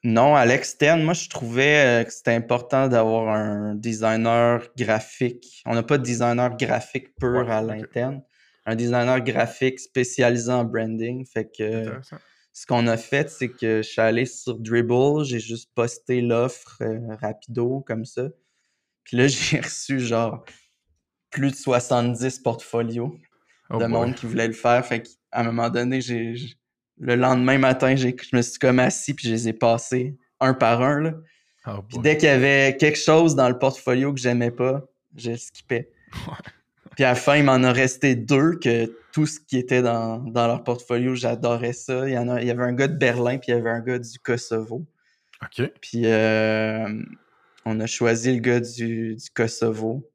non, 0.03 0.37
à 0.37 0.44
l'externe, 0.46 1.03
moi, 1.03 1.14
je 1.14 1.29
trouvais 1.29 2.03
euh, 2.03 2.05
que 2.05 2.12
c'était 2.12 2.35
important 2.35 2.88
d'avoir 2.88 3.29
un 3.29 3.75
designer 3.75 4.62
graphique. 4.77 5.62
On 5.66 5.75
n'a 5.75 5.83
pas 5.83 5.99
de 5.99 6.03
designer 6.03 6.57
graphique 6.57 7.14
pur 7.16 7.51
à 7.51 7.61
l'interne. 7.61 8.22
Un 8.66 8.75
designer 8.75 9.20
graphique 9.20 9.79
spécialisé 9.79 10.51
en 10.51 10.64
branding. 10.64 11.25
Fait 11.27 11.51
que 11.51 12.01
ce 12.53 12.66
qu'on 12.66 12.87
a 12.87 12.96
fait, 12.96 13.31
c'est 13.31 13.49
que 13.49 13.83
je 13.83 13.88
suis 13.88 14.01
allé 14.01 14.27
sur 14.27 14.59
Dribble, 14.59 15.25
j'ai 15.25 15.40
juste 15.40 15.70
posté 15.75 16.20
l'offre 16.20 16.79
euh, 16.81 17.14
rapido 17.20 17.81
comme 17.87 18.05
ça. 18.05 18.29
Puis 19.05 19.16
là, 19.16 19.27
j'ai 19.29 19.61
reçu 19.61 20.01
genre 20.01 20.44
plus 21.31 21.51
de 21.51 21.57
70 21.57 22.40
portfolios 22.40 23.16
oh 23.70 23.79
de 23.79 23.87
monde 23.87 24.14
qui 24.14 24.26
voulait 24.26 24.46
le 24.46 24.52
faire. 24.52 24.85
Fait 24.85 25.02
qu'à 25.02 25.11
un 25.33 25.44
moment 25.44 25.70
donné, 25.70 26.00
j'ai 26.00 26.35
le 26.98 27.14
lendemain 27.14 27.59
matin, 27.59 27.94
je 27.96 28.09
me 28.33 28.42
suis 28.42 28.59
comme 28.59 28.79
assis 28.79 29.14
puis 29.14 29.29
je 29.29 29.33
les 29.33 29.48
ai 29.48 29.52
passés 29.52 30.16
un 30.40 30.55
par 30.55 30.83
un. 30.83 31.00
Là. 31.00 31.12
Oh 31.66 31.83
puis 31.88 31.98
dès 31.98 32.16
qu'il 32.16 32.29
y 32.29 32.33
avait 32.33 32.76
quelque 32.79 32.98
chose 32.98 33.35
dans 33.35 33.48
le 33.48 33.59
portfolio 33.59 34.12
que 34.12 34.20
j'aimais 34.20 34.50
pas, 34.50 34.83
je 35.16 35.33
le 35.33 35.37
skippais. 35.37 35.90
Puis 36.94 37.05
à 37.05 37.09
la 37.11 37.14
fin, 37.14 37.37
il 37.37 37.44
m'en 37.44 37.62
a 37.62 37.72
resté 37.72 38.14
deux 38.14 38.59
que 38.59 38.90
tout 39.12 39.26
ce 39.26 39.40
qui 39.40 39.59
était 39.59 39.83
dans, 39.83 40.22
leur 40.35 40.64
portfolio, 40.64 41.14
j'adorais 41.14 41.72
ça. 41.72 42.09
Il 42.09 42.14
y, 42.14 42.18
en 42.18 42.29
a, 42.29 42.40
il 42.40 42.46
y 42.46 42.50
avait 42.50 42.62
un 42.62 42.72
gars 42.72 42.88
de 42.88 42.96
Berlin, 42.96 43.38
puis 43.38 43.52
il 43.52 43.55
y 43.55 43.59
avait 43.59 43.70
un 43.70 43.81
gars 43.81 43.98
du 43.98 44.18
Kosovo. 44.18 44.87
OK. 45.42 45.70
Puis 45.81 46.02
euh, 46.05 47.02
on 47.64 47.81
a 47.81 47.87
choisi 47.87 48.35
le 48.35 48.40
gars 48.40 48.61
du, 48.61 49.16
du 49.16 49.31
Kosovo. 49.35 50.09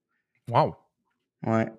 Wow. 0.50 0.76
Ouais. 1.46 1.72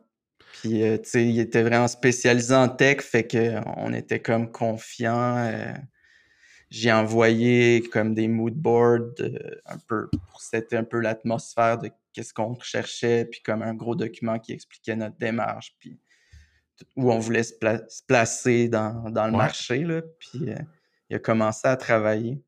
Puis, 0.63 0.85
euh, 0.85 0.97
tu 0.97 1.11
sais, 1.11 1.29
il 1.29 1.41
était 1.41 1.65
vraiment 1.65 1.89
spécialisé 1.89 2.55
en 2.55 2.69
tech, 2.69 3.01
fait 3.01 3.27
qu'on 3.27 3.93
était 3.93 4.21
comme 4.21 4.53
confiants. 4.53 5.39
Euh, 5.39 5.75
j'ai 6.71 6.93
envoyé 6.93 7.83
comme 7.91 8.15
des 8.15 8.29
mood 8.29 8.55
boards 8.55 9.13
euh, 9.19 9.61
un 9.67 9.79
peu 9.89 10.09
pour 10.29 10.41
setter 10.41 10.77
un 10.77 10.85
peu 10.85 11.01
l'atmosphère 11.01 11.79
de 11.79 11.91
qu'est-ce 12.13 12.33
qu'on 12.33 12.55
recherchait, 12.55 13.25
puis 13.25 13.43
comme 13.43 13.61
un 13.61 13.75
gros 13.75 13.97
document 13.97 14.39
qui 14.39 14.53
expliquait 14.53 14.95
notre 14.95 15.17
démarche, 15.17 15.75
puis 15.81 15.99
où 16.95 17.11
on 17.11 17.19
voulait 17.19 17.43
se, 17.43 17.55
placer 18.07 18.69
dans, 18.69 19.03
le 19.05 19.33
marché, 19.33 19.83
là, 19.83 20.01
puis 20.21 20.47
il 21.11 21.17
a 21.17 21.19
commencé 21.19 21.67
à 21.67 21.77
travailler. 21.77 22.41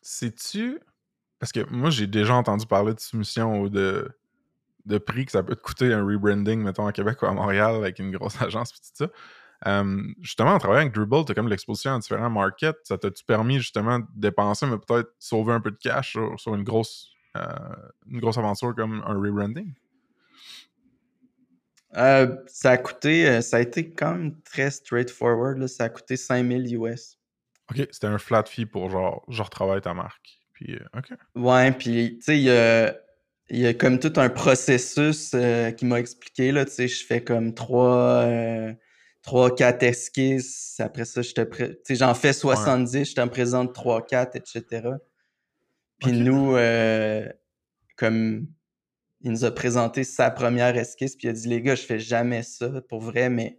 Sais-tu... 0.00 0.80
Parce 1.38 1.52
que 1.52 1.68
moi, 1.70 1.90
j'ai 1.90 2.06
déjà 2.06 2.34
entendu 2.34 2.66
parler 2.66 2.94
de 2.94 3.00
soumission 3.00 3.60
ou 3.60 3.68
de 3.68 4.10
de 4.90 4.98
prix 4.98 5.24
que 5.24 5.32
ça 5.32 5.42
peut 5.42 5.54
te 5.54 5.62
coûter 5.62 5.92
un 5.92 6.04
rebranding, 6.04 6.60
mettons, 6.62 6.86
à 6.86 6.92
Québec 6.92 7.22
ou 7.22 7.26
à 7.26 7.32
Montréal 7.32 7.76
avec 7.76 7.98
une 7.98 8.10
grosse 8.10 8.40
agence, 8.42 8.72
tout 8.72 9.06
ça. 9.64 9.84
justement, 10.20 10.50
en 10.50 10.58
travaillant 10.58 10.82
avec 10.82 10.94
Dribble, 10.94 11.24
tu 11.24 11.32
as 11.32 11.34
comme 11.34 11.48
l'exposition 11.48 11.94
à 11.94 11.98
différents 11.98 12.30
markets. 12.30 12.76
Ça 12.84 12.98
t'a-tu 12.98 13.24
permis 13.24 13.58
justement 13.58 14.00
de 14.00 14.06
dépenser, 14.14 14.66
mais 14.66 14.76
peut-être 14.76 15.10
sauver 15.18 15.52
un 15.52 15.60
peu 15.60 15.70
de 15.70 15.78
cash 15.78 16.18
sur, 16.36 16.54
une, 16.54 16.64
grosse, 16.64 17.12
euh, 17.36 17.42
une 18.10 18.20
grosse 18.20 18.36
aventure 18.36 18.74
comme 18.74 19.02
un 19.06 19.14
rebranding? 19.14 19.72
Euh, 21.96 22.36
ça 22.46 22.72
a 22.72 22.76
coûté, 22.76 23.28
euh, 23.28 23.40
ça 23.40 23.56
a 23.56 23.60
été 23.60 23.90
quand 23.90 24.12
même 24.12 24.40
très 24.42 24.70
straightforward. 24.70 25.66
Ça 25.66 25.84
a 25.84 25.88
coûté 25.88 26.16
5000 26.16 26.76
US. 26.76 27.18
OK, 27.70 27.86
c'était 27.90 28.06
un 28.06 28.18
flat 28.18 28.44
fee 28.44 28.66
pour 28.66 28.90
genre, 28.90 29.24
je 29.28 29.42
retravaille 29.42 29.80
ta 29.80 29.94
marque. 29.94 30.38
Puis, 30.52 30.76
OK. 30.96 31.12
Ouais, 31.34 31.72
puis, 31.72 32.18
tu 32.18 32.24
sais, 32.24 32.94
il 33.50 33.58
y 33.58 33.66
a 33.66 33.74
comme 33.74 33.98
tout 33.98 34.12
un 34.16 34.30
processus 34.30 35.32
euh, 35.34 35.72
qui 35.72 35.84
m'a 35.84 35.98
expliqué. 35.98 36.52
Là, 36.52 36.64
je 36.66 37.04
fais 37.04 37.22
comme 37.22 37.52
trois, 37.52 38.22
euh, 38.22 38.72
trois, 39.22 39.54
quatre 39.54 39.82
esquisses. 39.82 40.78
Après 40.78 41.04
ça, 41.04 41.22
je 41.22 41.32
te 41.32 41.94
j'en 41.94 42.14
fais 42.14 42.32
70, 42.32 43.10
je 43.10 43.14
t'en 43.14 43.28
présente 43.28 43.74
trois, 43.74 44.06
quatre, 44.06 44.36
etc. 44.36 44.90
Puis 45.98 46.12
nous, 46.12 46.54
euh, 46.54 47.28
comme 47.96 48.46
il 49.22 49.32
nous 49.32 49.44
a 49.44 49.50
présenté 49.50 50.04
sa 50.04 50.30
première 50.30 50.76
esquisse, 50.76 51.16
puis 51.16 51.26
il 51.26 51.30
a 51.30 51.32
dit 51.34 51.48
Les 51.48 51.60
gars, 51.60 51.74
je 51.74 51.82
fais 51.82 51.98
jamais 51.98 52.44
ça 52.44 52.70
pour 52.88 53.00
vrai, 53.00 53.30
mais 53.30 53.58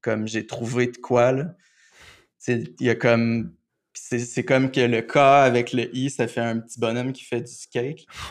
comme 0.00 0.26
j'ai 0.26 0.46
trouvé 0.46 0.88
de 0.88 0.96
quoi, 0.96 1.32
là. 1.32 1.54
Il 2.48 2.74
y 2.80 2.90
a 2.90 2.96
comme 2.96 3.54
c'est 3.94 4.44
comme 4.44 4.70
que 4.70 4.80
le 4.80 5.02
K 5.02 5.16
avec 5.16 5.72
le 5.72 5.94
I, 5.94 6.10
ça 6.10 6.26
fait 6.26 6.40
un 6.40 6.58
petit 6.58 6.80
bonhomme 6.80 7.12
qui 7.12 7.24
fait 7.24 7.40
du 7.40 7.52
skate. 7.52 8.00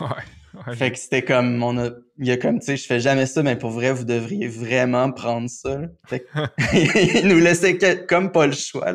Ouais. 0.66 0.76
fait 0.76 0.92
que 0.92 0.98
c'était 0.98 1.24
comme, 1.24 1.62
on 1.62 1.78
a, 1.78 1.88
il 2.18 2.26
y 2.26 2.30
a 2.30 2.36
comme, 2.36 2.58
tu 2.58 2.66
sais, 2.66 2.76
je 2.76 2.84
fais 2.86 3.00
jamais 3.00 3.24
ça, 3.24 3.42
mais 3.42 3.56
pour 3.56 3.70
vrai, 3.70 3.90
vous 3.90 4.04
devriez 4.04 4.48
vraiment 4.48 5.10
prendre 5.10 5.48
ça. 5.48 5.80
Fait 6.06 6.26
il 6.74 7.26
nous 7.26 7.38
laissait 7.38 7.78
comme 8.06 8.30
pas 8.30 8.46
le 8.46 8.52
choix. 8.52 8.92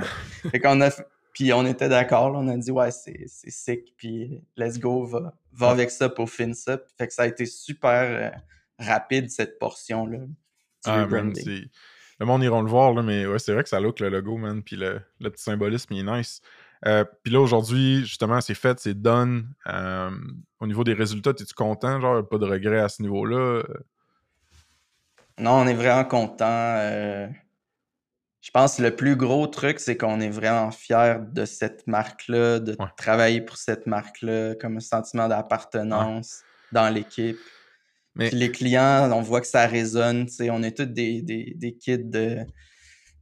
Fait 0.51 0.59
qu'on 0.59 0.79
a, 0.81 0.91
puis 1.33 1.53
on 1.53 1.65
était 1.65 1.89
d'accord, 1.89 2.33
on 2.35 2.47
a 2.47 2.57
dit, 2.57 2.69
ouais, 2.69 2.91
c'est 2.91 3.25
sick, 3.27 3.95
puis 3.97 4.39
let's 4.55 4.77
go, 4.77 5.03
va, 5.05 5.33
va 5.51 5.71
avec 5.71 5.89
ça 5.89 6.09
pour 6.09 6.29
finir 6.29 6.55
ça. 6.55 6.77
Fait 6.95 7.07
que 7.07 7.13
ça 7.13 7.23
a 7.23 7.25
été 7.25 7.47
super 7.47 8.03
euh, 8.03 8.29
rapide, 8.77 9.31
cette 9.31 9.57
portion-là. 9.57 10.19
Ah, 10.85 11.07
le 12.19 12.25
monde 12.25 12.43
ira 12.43 12.61
le 12.61 12.67
voir, 12.67 12.93
là, 12.93 13.03
mais 13.03 13.25
ouais, 13.25 13.39
c'est 13.39 13.53
vrai 13.53 13.63
que 13.63 13.69
ça 13.69 13.79
look 13.79 13.99
le 13.99 14.09
logo, 14.09 14.37
man, 14.37 14.63
puis 14.63 14.75
le, 14.75 15.01
le 15.19 15.29
petit 15.29 15.43
symbolisme, 15.43 15.93
il 15.93 15.99
est 15.99 16.17
nice. 16.17 16.41
Euh, 16.85 17.03
puis 17.23 17.33
là, 17.33 17.39
aujourd'hui, 17.39 18.01
justement, 18.05 18.39
c'est 18.41 18.53
fait, 18.53 18.79
c'est 18.79 18.99
done. 18.99 19.49
Euh, 19.67 20.11
au 20.59 20.67
niveau 20.67 20.83
des 20.83 20.93
résultats, 20.93 21.31
es-tu 21.31 21.53
content? 21.53 21.99
Genre, 21.99 22.27
pas 22.27 22.37
de 22.37 22.45
regret 22.45 22.79
à 22.79 22.89
ce 22.89 23.01
niveau-là? 23.01 23.63
Non, 25.39 25.53
on 25.53 25.67
est 25.67 25.73
vraiment 25.73 26.05
content. 26.05 26.45
Euh, 26.47 27.27
je 28.41 28.51
pense 28.51 28.77
que 28.77 28.83
le 28.83 28.95
plus 28.95 29.15
gros 29.15 29.47
truc, 29.47 29.79
c'est 29.79 29.97
qu'on 29.97 30.19
est 30.19 30.29
vraiment 30.29 30.71
fiers 30.71 31.17
de 31.31 31.45
cette 31.45 31.85
marque-là, 31.87 32.59
de 32.59 32.77
travailler 32.95 33.41
pour 33.41 33.57
cette 33.57 33.87
marque-là, 33.87 34.55
comme 34.55 34.77
un 34.77 34.81
sentiment 34.81 35.27
d'appartenance 35.27 36.43
dans 36.71 36.89
l'équipe. 36.89 37.37
Mais... 38.15 38.29
Puis 38.29 38.37
les 38.37 38.51
clients, 38.51 39.11
on 39.11 39.21
voit 39.21 39.41
que 39.41 39.47
ça 39.47 39.67
résonne. 39.67 40.27
On 40.49 40.63
est 40.63 40.77
tous 40.77 40.85
des, 40.85 41.21
des, 41.21 41.53
des 41.55 41.75
kids 41.75 42.05
de 42.05 42.39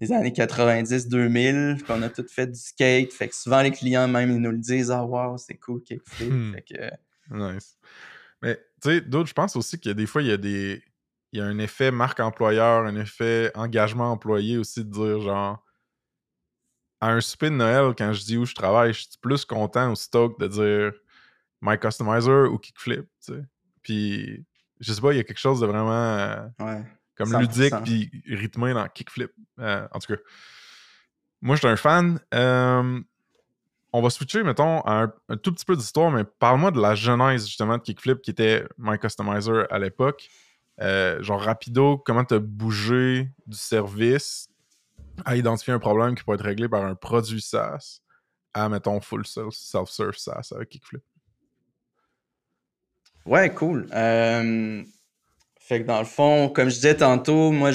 des 0.02 0.12
années 0.12 0.32
90-2000, 0.32 1.84
qu'on 1.84 2.02
a 2.02 2.10
tout 2.10 2.26
fait 2.30 2.48
du 2.48 2.60
skate. 2.60 3.14
Fait 3.14 3.30
que 3.30 3.36
souvent, 3.36 3.62
les 3.62 3.72
clients, 3.72 4.08
même, 4.08 4.32
ils 4.32 4.40
nous 4.40 4.52
le 4.52 4.58
disent 4.58 4.92
Ah, 4.92 5.06
wow, 5.06 5.38
c'est 5.38 5.58
cool, 5.58 5.82
kickflip. 5.82 6.32
Hmm. 6.32 6.54
Fait 6.54 6.62
que. 6.62 6.92
Nice. 7.32 7.78
Mais, 8.42 8.56
tu 8.82 8.90
sais, 8.90 9.02
d'autres, 9.02 9.30
je 9.30 9.34
pense 9.34 9.56
aussi 9.56 9.80
qu'il 9.80 9.90
y 9.90 9.92
a 9.92 9.96
des 9.96 10.06
fois, 10.06 10.22
il 10.22 10.28
y 10.28 10.32
a 10.32 10.38
des. 10.38 10.84
Il 11.32 11.40
y 11.40 11.42
a 11.42 11.46
un 11.46 11.58
effet 11.60 11.92
marque 11.92 12.20
employeur, 12.22 12.86
un 12.86 12.96
effet 12.96 13.52
engagement 13.56 14.12
employé 14.12 14.58
aussi 14.58 14.86
de 14.86 14.90
dire 14.90 15.22
genre. 15.22 15.62
À 17.02 17.12
un 17.12 17.22
souper 17.22 17.50
de 17.50 17.56
Noël, 17.56 17.94
quand 17.98 18.14
je 18.14 18.24
dis 18.24 18.38
où 18.38 18.46
je 18.46 18.56
travaille, 18.56 18.94
je 18.94 19.02
suis 19.02 19.10
plus 19.22 19.44
content 19.44 19.92
au 19.92 19.96
stock 19.96 20.40
de 20.40 20.48
dire 20.48 20.94
My 21.62 21.78
Customizer 21.78 22.52
ou 22.52 22.58
Kickflip, 22.58 23.06
tu 23.24 23.34
sais. 23.34 23.44
Puis, 23.82 24.46
je 24.80 24.94
sais 24.94 25.02
pas, 25.02 25.14
il 25.14 25.18
y 25.18 25.20
a 25.20 25.24
quelque 25.24 25.40
chose 25.40 25.60
de 25.60 25.68
vraiment. 25.68 25.92
Euh, 25.92 26.48
ouais 26.60 26.84
comme 27.16 27.40
ludique 27.40 27.74
puis 27.84 28.24
rythmé 28.28 28.74
dans 28.74 28.88
Kickflip. 28.88 29.32
Euh, 29.60 29.88
en 29.92 30.00
tout 30.00 30.14
cas, 30.14 30.22
moi, 31.42 31.56
je 31.56 31.60
suis 31.60 31.68
un 31.68 31.78
fan. 31.78 32.20
Euh, 32.34 33.00
on 33.94 34.02
va 34.02 34.10
switcher, 34.10 34.44
mettons, 34.44 34.86
un, 34.86 35.14
tout 35.42 35.54
petit 35.54 35.66
peu 35.66 35.76
d'histoire, 35.76 36.12
mais 36.12 36.24
parle-moi 36.24 36.72
de 36.72 36.82
la 36.82 36.96
genèse, 36.96 37.48
justement, 37.48 37.78
de 37.78 37.84
Kickflip, 37.84 38.22
qui 38.22 38.32
était 38.32 38.66
My 38.78 39.00
Customizer 39.00 39.68
à 39.70 39.80
l'époque. 39.80 40.28
Euh, 40.82 41.24
genre, 41.24 41.42
rapido, 41.42 41.98
comment 42.00 42.26
tu 42.26 42.34
as 42.34 42.40
bougé 42.40 43.30
du 43.48 43.58
service 43.58 44.50
à 45.24 45.38
identifier 45.38 45.72
un 45.72 45.80
problème 45.80 46.16
qui 46.16 46.24
peut 46.24 46.34
être 46.34 46.44
réglé 46.44 46.68
par 46.68 46.84
un 46.84 46.96
produit 46.96 47.42
SaaS 47.42 48.02
à, 48.54 48.68
mettons, 48.68 49.00
full 49.00 49.26
self-serve 49.26 50.18
SaaS 50.18 50.52
avec 50.54 50.70
Kickflip? 50.70 51.04
Ouais, 53.26 53.54
cool. 53.54 53.88
Fait 55.68 55.82
que 55.82 55.88
dans 55.88 55.98
le 55.98 56.06
fond, 56.06 56.50
comme 56.50 56.70
je 56.70 56.76
disais 56.76 56.96
tantôt, 56.96 57.52
moi, 57.52 57.72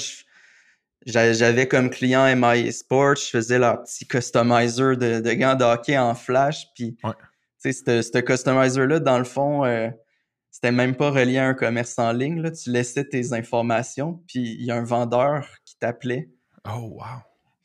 j'avais 1.06 1.66
comme 1.66 1.90
client 1.90 2.36
MI 2.36 2.72
Sports, 2.72 3.16
je 3.16 3.30
faisais 3.30 3.58
leur 3.58 3.82
petit 3.82 4.06
customizer 4.06 4.96
de, 4.96 5.18
de 5.18 5.32
gants 5.32 5.56
de 5.56 5.64
hockey 5.64 5.98
en 5.98 6.14
flash. 6.14 6.68
Puis, 6.76 6.96
tu 7.60 7.72
sais, 7.72 8.02
ce 8.02 8.18
customizer-là, 8.20 9.00
dans 9.00 9.18
le 9.18 9.24
fond, 9.24 9.64
euh, 9.64 9.88
c'était 10.52 10.70
même 10.70 10.94
pas 10.94 11.10
relié 11.10 11.38
à 11.38 11.48
un 11.48 11.54
commerce 11.54 11.98
en 11.98 12.12
ligne. 12.12 12.40
Là. 12.40 12.52
Tu 12.52 12.70
laissais 12.70 13.04
tes 13.04 13.32
informations, 13.32 14.22
puis 14.28 14.56
il 14.60 14.64
y 14.64 14.70
a 14.70 14.76
un 14.76 14.84
vendeur 14.84 15.48
qui 15.64 15.76
t'appelait. 15.76 16.28
Oh, 16.68 16.92
wow. 16.92 17.04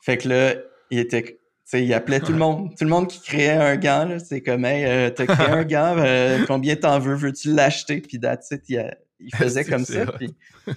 Fait 0.00 0.18
que 0.18 0.28
là, 0.28 0.54
il 0.90 0.98
était. 0.98 1.38
il 1.72 1.94
appelait 1.94 2.18
tout 2.18 2.32
le 2.32 2.38
monde. 2.38 2.70
Tout 2.76 2.82
le 2.82 2.90
monde 2.90 3.06
qui 3.06 3.20
créait 3.20 3.50
un 3.50 3.76
gant, 3.76 4.18
c'est 4.18 4.42
comme 4.42 4.64
Hey, 4.64 4.84
euh, 4.86 5.10
t'as 5.10 5.26
créé 5.26 5.46
un 5.46 5.64
gant, 5.64 5.94
euh, 5.98 6.44
combien 6.48 6.74
t'en 6.74 6.98
veux? 6.98 7.14
Veux-tu 7.14 7.52
l'acheter? 7.54 8.00
Puis 8.00 8.18
that's 8.18 8.50
il, 8.68 8.96
il 9.20 9.34
faisait 9.34 9.64
comme 9.70 9.84
ça. 9.84 10.06
Puis... 10.06 10.34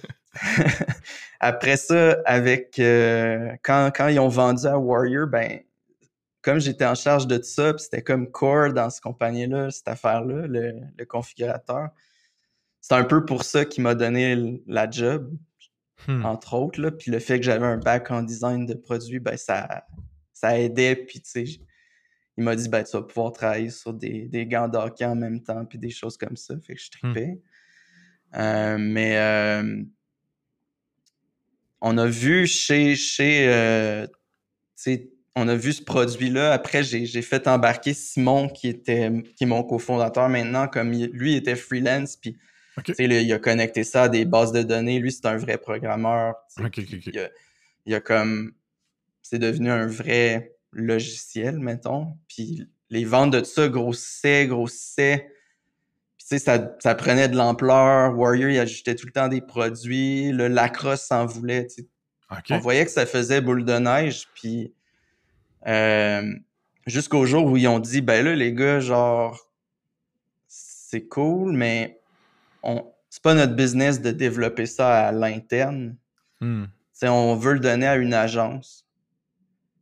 Après 1.40 1.76
ça, 1.76 2.18
avec 2.24 2.78
euh, 2.78 3.52
quand, 3.62 3.90
quand, 3.94 4.08
ils 4.08 4.20
ont 4.20 4.28
vendu 4.28 4.66
à 4.66 4.78
Warrior, 4.78 5.26
ben 5.26 5.60
comme 6.42 6.58
j'étais 6.58 6.86
en 6.86 6.94
charge 6.94 7.26
de 7.26 7.36
tout 7.36 7.44
ça, 7.44 7.74
puis 7.74 7.84
c'était 7.84 8.02
comme 8.02 8.30
core 8.30 8.72
dans 8.72 8.88
cette 8.90 9.02
compagnie-là, 9.02 9.70
cette 9.70 9.88
affaire-là, 9.88 10.46
le, 10.46 11.04
configurateur. 11.04 11.90
C'est 12.80 12.94
un 12.94 13.04
peu 13.04 13.24
pour 13.26 13.44
ça 13.44 13.64
qu'il 13.66 13.82
m'a 13.82 13.94
donné 13.94 14.62
la 14.66 14.90
job, 14.90 15.36
hmm. 16.08 16.24
entre 16.24 16.54
autres. 16.54 16.80
Là. 16.80 16.90
Puis 16.90 17.10
le 17.10 17.18
fait 17.18 17.38
que 17.38 17.44
j'avais 17.44 17.66
un 17.66 17.76
back 17.76 18.10
en 18.10 18.22
design 18.22 18.64
de 18.64 18.74
produits, 18.74 19.18
ben 19.18 19.36
ça, 19.36 19.84
ça 20.32 20.58
aidait. 20.58 20.96
Puis 20.96 21.20
tu 21.20 21.30
sais, 21.30 21.44
il 22.38 22.44
m'a 22.44 22.56
dit, 22.56 22.70
ben 22.70 22.82
tu 22.84 22.96
vas 22.96 23.02
pouvoir 23.02 23.32
travailler 23.32 23.68
sur 23.68 23.92
des, 23.92 24.26
des 24.28 24.46
gants 24.46 24.68
d'hockey 24.68 25.04
en 25.04 25.16
même 25.16 25.42
temps, 25.42 25.66
puis 25.66 25.78
des 25.78 25.90
choses 25.90 26.16
comme 26.16 26.36
ça. 26.36 26.54
Fait 26.60 26.74
que 26.74 26.80
je 26.80 26.88
hmm. 26.88 27.12
tripais. 27.12 27.40
Mais 28.32 29.16
euh, 29.16 29.82
on 31.80 31.98
a 31.98 32.06
vu 32.06 32.46
chez, 32.46 32.94
chez 32.94 33.48
euh, 33.48 34.06
on 35.34 35.48
a 35.48 35.54
vu 35.54 35.72
ce 35.72 35.82
produit-là. 35.82 36.52
Après, 36.52 36.82
j'ai 36.82 37.22
fait 37.22 37.46
embarquer 37.48 37.94
Simon, 37.94 38.48
qui 38.48 38.68
était 38.68 39.10
qui 39.36 39.44
est 39.44 39.46
mon 39.46 39.62
cofondateur 39.62 40.28
maintenant, 40.28 40.68
comme 40.68 40.92
lui 40.92 41.34
était 41.34 41.56
freelance, 41.56 42.16
puis 42.16 42.36
il 42.98 43.32
a 43.32 43.38
connecté 43.38 43.84
ça 43.84 44.04
à 44.04 44.08
des 44.08 44.24
bases 44.24 44.52
de 44.52 44.62
données. 44.62 44.98
Lui, 44.98 45.12
c'est 45.12 45.26
un 45.26 45.36
vrai 45.36 45.58
programmeur. 45.58 46.34
il, 47.86 47.94
a, 47.94 48.00
comme. 48.00 48.52
C'est 49.22 49.38
devenu 49.38 49.70
un 49.70 49.86
vrai 49.86 50.56
logiciel, 50.72 51.58
mettons. 51.58 52.16
Puis 52.28 52.66
les 52.90 53.04
ventes 53.04 53.32
de 53.32 53.44
ça 53.44 53.68
grossissaient, 53.68 54.46
grossissaient. 54.46 55.32
Ça, 56.38 56.76
ça 56.78 56.94
prenait 56.94 57.28
de 57.28 57.36
l'ampleur. 57.36 58.16
Warrior, 58.16 58.50
il 58.50 58.58
ajoutait 58.58 58.94
tout 58.94 59.06
le 59.06 59.12
temps 59.12 59.28
des 59.28 59.40
produits. 59.40 60.32
Le 60.32 60.48
Lacrosse 60.48 61.02
s'en 61.02 61.26
voulait. 61.26 61.66
On 62.50 62.58
voyait 62.58 62.84
que 62.84 62.90
ça 62.90 63.06
faisait 63.06 63.40
boule 63.40 63.64
de 63.64 63.78
neige. 63.78 64.28
Puis 64.34 64.72
euh, 65.66 66.22
jusqu'au 66.86 67.26
jour 67.26 67.46
où 67.46 67.56
ils 67.56 67.68
ont 67.68 67.80
dit, 67.80 68.00
ben 68.00 68.24
là, 68.24 68.34
les 68.34 68.52
gars, 68.52 68.80
genre, 68.80 69.50
c'est 70.46 71.06
cool, 71.06 71.52
mais 71.52 72.00
on, 72.62 72.92
c'est 73.10 73.22
pas 73.22 73.34
notre 73.34 73.54
business 73.54 74.00
de 74.00 74.12
développer 74.12 74.66
ça 74.66 75.08
à 75.08 75.12
l'interne. 75.12 75.96
Hmm. 76.40 76.66
On 77.02 77.34
veut 77.34 77.54
le 77.54 77.60
donner 77.60 77.86
à 77.86 77.96
une 77.96 78.14
agence. 78.14 78.86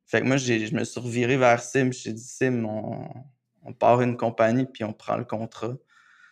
Fait 0.06 0.22
que 0.22 0.26
moi, 0.26 0.38
je 0.38 0.74
me 0.74 0.84
suis 0.84 1.00
reviré 1.00 1.36
vers 1.36 1.62
Sim. 1.62 1.90
J'ai 1.92 2.12
dit, 2.12 2.22
Sim, 2.22 2.64
on, 2.64 3.72
part 3.74 4.00
une 4.00 4.16
compagnie 4.16 4.64
puis 4.64 4.82
on 4.82 4.94
prend 4.94 5.16
le 5.16 5.24
contrat. 5.24 5.74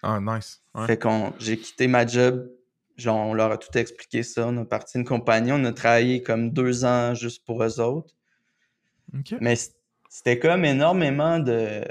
Ah, 0.09 0.21
nice. 0.21 0.63
Fait 0.87 0.97
qu'on 0.97 1.33
j'ai 1.41 1.57
quitté 1.57 1.89
ma 1.89 2.07
job. 2.07 2.49
Genre, 2.97 3.27
on 3.27 3.35
leur 3.35 3.51
a 3.51 3.59
tout 3.59 3.77
expliqué 3.77 4.23
ça. 4.23 4.47
On 4.47 4.57
a 4.59 4.65
parti 4.65 4.99
une 4.99 5.05
compagnie. 5.05 5.51
On 5.53 5.65
a 5.65 5.73
travaillé 5.73 6.23
comme 6.23 6.53
deux 6.53 6.85
ans 6.85 7.13
juste 7.13 7.45
pour 7.45 7.63
eux 7.65 7.81
autres. 7.81 8.15
Mais 9.41 9.55
c'était 10.09 10.39
comme 10.39 10.65
énormément 10.65 11.41
de, 11.41 11.83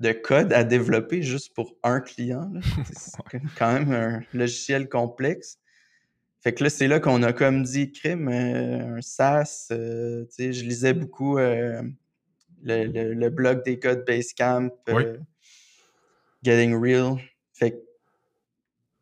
de 0.00 0.12
code 0.12 0.54
à 0.54 0.64
développer 0.64 1.22
juste 1.22 1.54
pour 1.54 1.76
un 1.82 2.00
client. 2.00 2.50
C'est 2.92 3.42
quand 3.58 3.74
même 3.74 3.92
un 3.92 4.22
logiciel 4.32 4.88
complexe. 4.88 5.58
Fait 6.42 6.54
que 6.54 6.64
là, 6.64 6.70
c'est 6.70 6.88
là 6.88 7.00
qu'on 7.00 7.22
a 7.22 7.34
comme 7.34 7.62
dit, 7.64 7.92
crime, 7.92 8.28
euh, 8.28 8.96
un 8.96 9.02
SaaS. 9.02 9.68
Euh, 9.72 10.24
je 10.38 10.64
lisais 10.64 10.94
beaucoup 10.94 11.36
euh, 11.36 11.82
le, 12.62 13.28
blog 13.28 13.62
des 13.62 13.78
codes 13.78 14.06
Basecamp, 14.06 14.70
Getting 16.42 16.74
Real. 16.80 17.18
Fait 17.60 17.72
que 17.72 17.76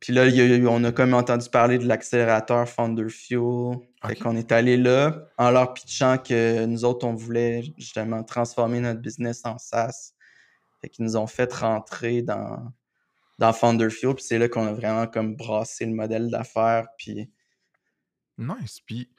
puis 0.01 0.13
là, 0.13 0.27
on 0.69 0.85
a 0.85 0.93
comme 0.93 1.13
entendu 1.13 1.51
parler 1.51 1.79
de 1.79 1.87
l'accélérateur 1.87 2.69
Founder 2.69 3.09
Fuel. 3.09 3.79
Fait 4.07 4.15
qu'on 4.15 4.37
est 4.37 4.53
allé 4.53 4.77
là 4.77 5.29
en 5.39 5.51
leur 5.51 5.75
pitchant 5.75 6.19
que 6.19 6.67
nous 6.67 6.85
autres, 6.85 7.05
on 7.05 7.15
voulait 7.15 7.63
justement 7.79 8.23
transformer 8.23 8.79
notre 8.79 9.01
business 9.01 9.43
en 9.45 9.59
SaaS. 9.59 10.13
Fait 10.81 10.89
qu'ils 10.89 11.05
nous 11.05 11.17
ont 11.17 11.27
fait 11.27 11.53
rentrer 11.53 12.23
dans, 12.23 12.73
dans 13.41 13.53
Founder 13.53 13.91
Fuel. 13.91 14.15
Puis 14.15 14.25
c'est 14.25 14.39
là 14.39 14.49
qu'on 14.49 14.69
a 14.69 14.73
vraiment 14.73 15.09
comme 15.09 15.35
brassé 15.35 15.85
le 15.85 15.95
modèle 15.95 16.31
d'affaires. 16.31 16.87
Puis... 16.97 17.29
Nice. 18.39 18.79
Puis, 18.87 19.11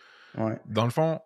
dans 0.66 0.86
le 0.86 0.92
fond, 0.92 1.20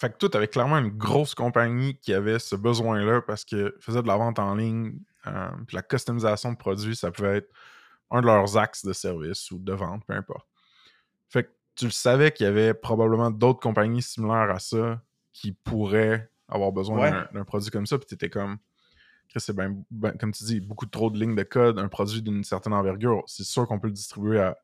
fait 0.00 0.10
que 0.10 0.16
toi, 0.16 0.28
tu 0.28 0.36
avais 0.36 0.48
clairement 0.48 0.78
une 0.78 0.90
grosse 0.90 1.36
compagnie 1.36 1.96
qui 2.00 2.12
avait 2.12 2.40
ce 2.40 2.56
besoin-là 2.56 3.22
parce 3.22 3.44
que 3.44 3.76
faisait 3.80 4.02
de 4.02 4.08
la 4.08 4.16
vente 4.16 4.40
en 4.40 4.56
ligne. 4.56 4.98
Euh, 5.26 5.50
puis 5.66 5.76
la 5.76 5.82
customisation 5.82 6.52
de 6.52 6.56
produits, 6.56 6.96
ça 6.96 7.10
pouvait 7.10 7.38
être 7.38 7.50
un 8.10 8.20
de 8.20 8.26
leurs 8.26 8.56
axes 8.56 8.84
de 8.84 8.92
service 8.92 9.50
ou 9.50 9.58
de 9.58 9.72
vente, 9.72 10.04
peu 10.06 10.14
importe. 10.14 10.46
Fait 11.28 11.44
que 11.44 11.50
tu 11.74 11.86
le 11.86 11.90
savais 11.90 12.32
qu'il 12.32 12.44
y 12.44 12.48
avait 12.48 12.74
probablement 12.74 13.30
d'autres 13.30 13.60
compagnies 13.60 14.02
similaires 14.02 14.50
à 14.50 14.58
ça 14.58 15.00
qui 15.32 15.52
pourraient 15.52 16.30
avoir 16.48 16.72
besoin 16.72 17.26
d'un 17.32 17.44
produit 17.44 17.70
comme 17.70 17.86
ça, 17.86 17.96
puis 17.98 18.06
tu 18.06 18.14
étais 18.14 18.28
comme, 18.28 18.58
c'est 19.34 19.56
bien, 19.56 19.74
ben, 19.90 20.12
comme 20.18 20.32
tu 20.32 20.44
dis, 20.44 20.60
beaucoup 20.60 20.86
trop 20.86 21.10
de 21.10 21.18
lignes 21.18 21.34
de 21.34 21.42
code, 21.42 21.78
un 21.78 21.88
produit 21.88 22.22
d'une 22.22 22.44
certaine 22.44 22.74
envergure, 22.74 23.22
c'est 23.26 23.44
sûr 23.44 23.66
qu'on 23.66 23.78
peut 23.78 23.88
le 23.88 23.94
distribuer 23.94 24.40
à. 24.40 24.58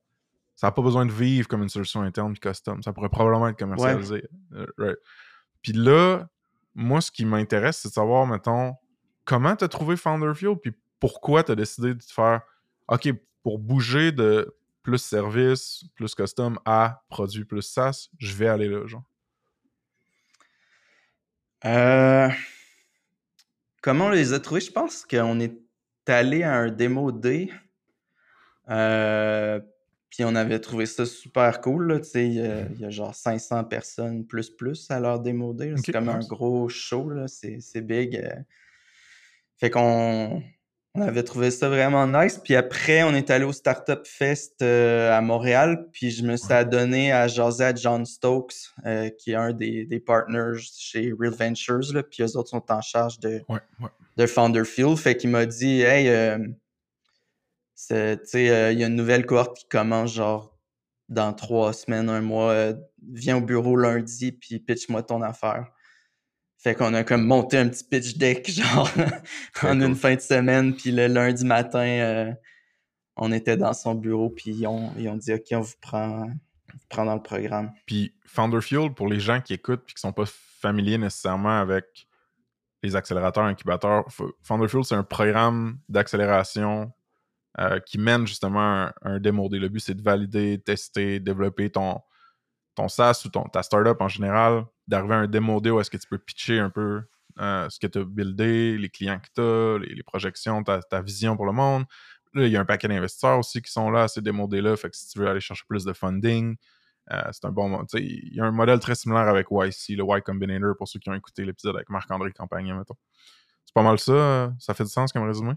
Ça 0.57 0.66
n'a 0.66 0.73
pas 0.73 0.83
besoin 0.83 1.07
de 1.07 1.12
vivre 1.12 1.47
comme 1.47 1.62
une 1.62 1.68
solution 1.68 2.03
interne 2.03 2.37
custom. 2.37 2.83
Ça 2.83 2.92
pourrait 2.92 3.11
probablement 3.11 3.47
être 3.47 3.59
commercialisé. 3.59 4.29
Euh, 4.81 4.97
puis 5.62 5.73
là, 5.73 6.27
moi, 6.75 7.01
ce 7.01 7.12
qui 7.12 7.25
m'intéresse, 7.25 7.79
c'est 7.79 7.90
de 7.90 7.94
savoir, 7.94 8.27
mettons, 8.27 8.75
comment 9.28 9.54
tu 9.54 9.62
as 9.62 9.68
trouvé 9.68 9.98
Founder 9.98 10.32
Fuel, 10.34 10.56
puis 10.56 10.72
pourquoi 10.98 11.44
tu 11.44 11.52
as 11.52 11.54
décidé 11.54 11.92
de 11.92 12.02
faire 12.02 12.40
OK, 12.88 13.10
pour 13.42 13.58
bouger 13.58 14.10
de 14.10 14.56
plus 14.82 14.96
service, 14.96 15.84
plus 15.94 16.14
custom 16.14 16.58
à 16.64 17.02
produit 17.10 17.44
plus 17.44 17.60
SaaS, 17.60 18.08
je 18.18 18.34
vais 18.34 18.48
aller 18.48 18.68
là, 18.68 18.86
genre? 18.86 19.04
Euh, 21.66 22.30
comment 23.82 24.06
on 24.06 24.10
les 24.10 24.32
a 24.32 24.40
trouvés? 24.40 24.62
Je 24.62 24.72
pense 24.72 25.04
qu'on 25.04 25.40
est 25.40 25.58
allé 26.06 26.42
à 26.42 26.54
un 26.54 26.70
démo 26.70 27.12
D. 27.12 27.52
Euh, 28.70 29.60
puis 30.08 30.24
on 30.24 30.34
avait 30.34 30.60
trouvé 30.60 30.86
ça 30.86 31.04
super 31.04 31.60
cool. 31.60 32.00
Il 32.14 32.32
y, 32.32 32.84
a 32.84 32.90
genre 32.90 33.14
500 33.14 33.64
personnes 33.64 34.24
plus 34.24 34.48
plus 34.48 34.90
à 34.90 35.00
leur 35.00 35.20
démo 35.20 35.52
D. 35.52 35.74
C'est 35.84 35.92
comme 35.92 36.08
un 36.08 36.20
gros 36.20 36.70
show. 36.70 37.12
C'est 37.26 37.82
big. 37.82 38.24
Euh. 39.59 39.66
Fait 39.66 39.71
qu'on 39.71 40.42
on 40.99 41.03
avait 41.03 41.23
trouvé 41.23 41.51
ça 41.51 41.68
vraiment 41.68 42.07
nice. 42.07 42.40
Puis 42.42 42.57
après, 42.57 43.03
on 43.03 43.14
est 43.14 43.31
allé 43.31 43.44
au 43.44 43.53
Startup 43.53 44.01
Fest 44.05 44.62
euh, 44.62 45.16
à 45.16 45.21
Montréal. 45.21 45.87
Puis 45.92 46.11
je 46.11 46.25
me 46.25 46.37
suis 46.37 46.53
adonné 46.53 47.12
à 47.12 47.29
jaser 47.29 47.73
John 47.77 48.05
Stokes, 48.05 48.55
euh, 48.85 49.09
qui 49.11 49.33
est 49.33 49.37
un 49.37 49.53
des, 49.53 50.03
partners 50.05 50.59
chez 50.61 51.12
Real 51.18 51.33
Ventures. 51.33 51.92
Là, 51.92 52.03
puis 52.03 52.23
eux 52.23 52.37
autres 52.37 52.51
sont 52.51 52.64
en 52.71 52.81
charge 52.81 53.21
de, 53.21 53.42
de 54.16 54.27
Founder 54.27 54.64
Fuel. 54.64 54.97
Fait 54.97 55.16
qu'il 55.16 55.31
m'a 55.31 55.47
dit 55.47 55.83
Hey, 55.83 56.09
euh, 56.09 56.38
il 58.35 58.40
y 58.40 58.83
a 58.83 58.87
une 58.87 58.97
nouvelle 58.97 59.27
cohorte 59.27 59.59
qui 59.59 59.68
commence 59.68 60.14
genre 60.14 60.59
dans 61.09 61.33
trois 61.33 61.73
semaines, 61.73 62.09
un 62.09 62.21
mois. 62.21 62.73
viens 63.09 63.37
au 63.37 63.40
bureau 63.40 63.77
lundi, 63.77 64.33
puis 64.33 64.59
pitch-moi 64.59 65.03
ton 65.03 65.23
affaire. 65.23 65.71
Fait 66.59 66.75
qu'on 66.75 66.92
a 66.94 67.05
comme 67.05 67.25
monté 67.25 67.57
un 67.57 67.68
petit 67.68 67.85
pitch 67.85 68.16
deck, 68.16 68.51
genre, 68.51 68.90
en 69.62 69.81
une 69.81 69.94
fin 69.94 70.16
de 70.16 70.21
semaine. 70.21 70.75
Puis 70.75 70.90
le 70.90 71.07
lundi 71.07 71.44
matin, 71.44 71.87
euh, 71.87 72.33
on 73.16 73.31
était 73.33 73.57
dans 73.57 73.73
son 73.73 73.94
bureau, 73.94 74.29
puis 74.29 74.51
ils 74.51 74.66
ont, 74.66 74.92
ils 74.99 75.09
ont 75.09 75.16
dit 75.16 75.33
OK, 75.33 75.44
on 75.53 75.61
vous 75.61 75.75
prend, 75.81 76.27
dans 76.97 77.14
le 77.14 77.23
programme. 77.23 77.73
Puis 77.87 78.14
Founder 78.27 78.61
Fuel, 78.61 78.92
pour 78.92 79.09
les 79.09 79.21
gens 79.21 79.40
qui 79.40 79.55
écoutent 79.55 79.85
puis 79.87 79.94
qui 79.94 80.01
sont 80.01 80.12
pas 80.12 80.25
familiers 80.27 80.99
nécessairement 80.99 81.61
avec 81.61 82.09
les 82.83 82.97
accélérateurs, 82.97 83.44
incubateurs, 83.44 84.07
Founder 84.42 84.68
Fuel, 84.68 84.85
c'est 84.85 84.94
un 84.94 85.05
programme 85.05 85.79
d'accélération 85.88 86.92
euh, 87.61 87.81
qui 87.81 87.99
mène 87.99 88.27
justement 88.27 88.61
un, 88.61 88.92
un 89.03 89.21
démo. 89.21 89.49
Le 89.51 89.68
but, 89.68 89.81
c'est 89.81 89.94
de 89.94 90.03
valider, 90.03 90.61
tester, 90.64 91.21
développer 91.21 91.71
ton, 91.71 92.01
ton 92.75 92.88
SaaS 92.88 93.23
ou 93.25 93.29
ton, 93.29 93.44
ta 93.44 93.62
startup 93.62 94.01
en 94.01 94.09
général, 94.09 94.64
d'arriver 94.88 95.14
à 95.14 95.18
un 95.18 95.27
démo 95.29 95.61
où 95.61 95.81
est-ce 95.81 95.90
que 95.90 95.96
tu 95.96 96.09
peux 96.09 96.18
pitcher 96.18 96.59
un 96.59 96.70
peu 96.70 97.03
euh, 97.38 97.68
ce 97.70 97.79
que 97.79 97.87
tu 97.87 97.98
as 97.98 98.05
buildé, 98.05 98.77
les 98.79 98.88
clients 98.88 99.20
que 99.20 99.29
tu 99.35 99.40
as, 99.40 99.94
les, 99.94 100.03
projections, 100.03 100.64
ta, 100.64 101.03
vision 101.03 101.37
pour 101.37 101.46
le 101.46 101.53
monde. 101.53 101.85
Là, 102.35 102.46
il 102.46 102.53
y 102.53 102.57
a 102.57 102.61
un 102.61 102.64
paquet 102.64 102.88
d'investisseurs 102.88 103.38
aussi 103.38 103.62
qui 103.62 103.70
sont 103.70 103.90
là 103.90 104.05
à 104.05 104.09
ces 104.09 104.20
démo 104.20 104.48
là 104.51 104.77
Fait 104.77 104.90
que 104.90 104.96
si 104.96 105.09
tu 105.09 105.18
veux 105.18 105.29
aller 105.29 105.40
chercher 105.40 105.64
plus 105.68 105.85
de 105.85 105.92
funding, 105.92 106.57
euh, 107.12 107.22
c'est 107.33 107.44
un 107.44 107.51
bon. 107.51 107.85
Il 107.94 108.35
y 108.35 108.40
a 108.40 108.44
un 108.44 108.51
modèle 108.51 108.81
très 108.81 108.94
similaire 108.94 109.29
avec 109.29 109.46
YC, 109.51 109.96
le 109.96 110.05
Y 110.05 110.22
Combinator, 110.24 110.77
pour 110.77 110.88
ceux 110.88 110.98
qui 110.98 111.09
ont 111.11 111.14
écouté 111.14 111.44
l'épisode 111.44 111.77
avec 111.77 111.88
Marc-André 111.88 112.33
Campagne, 112.33 112.74
mettons. 112.74 112.96
C'est 113.64 113.74
pas 113.74 113.83
mal 113.83 113.98
ça. 113.98 114.53
Ça 114.59 114.74
fait 114.74 114.85
du 114.85 114.90
sens 114.90 115.12
comme 115.12 115.27
résumé? 115.27 115.53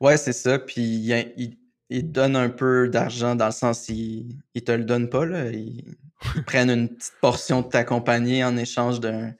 Ouais, 0.00 0.16
c'est 0.16 0.32
ça. 0.32 0.58
Puis 0.58 0.82
il, 0.82 1.56
ils 1.94 2.10
donnent 2.10 2.36
un 2.36 2.50
peu 2.50 2.88
d'argent 2.88 3.36
dans 3.36 3.46
le 3.46 3.52
sens 3.52 3.88
ils, 3.88 4.36
ils 4.54 4.64
te 4.64 4.72
le 4.72 4.84
donnent 4.84 5.08
pas. 5.08 5.24
Là. 5.24 5.50
Ils, 5.50 5.96
prennent 6.46 6.70
une 6.70 6.88
petite 6.88 7.14
portion 7.20 7.60
de 7.60 7.68
ta 7.68 7.84
compagnie 7.84 8.42
en 8.42 8.56
échange 8.56 8.98
d'un 9.00 9.34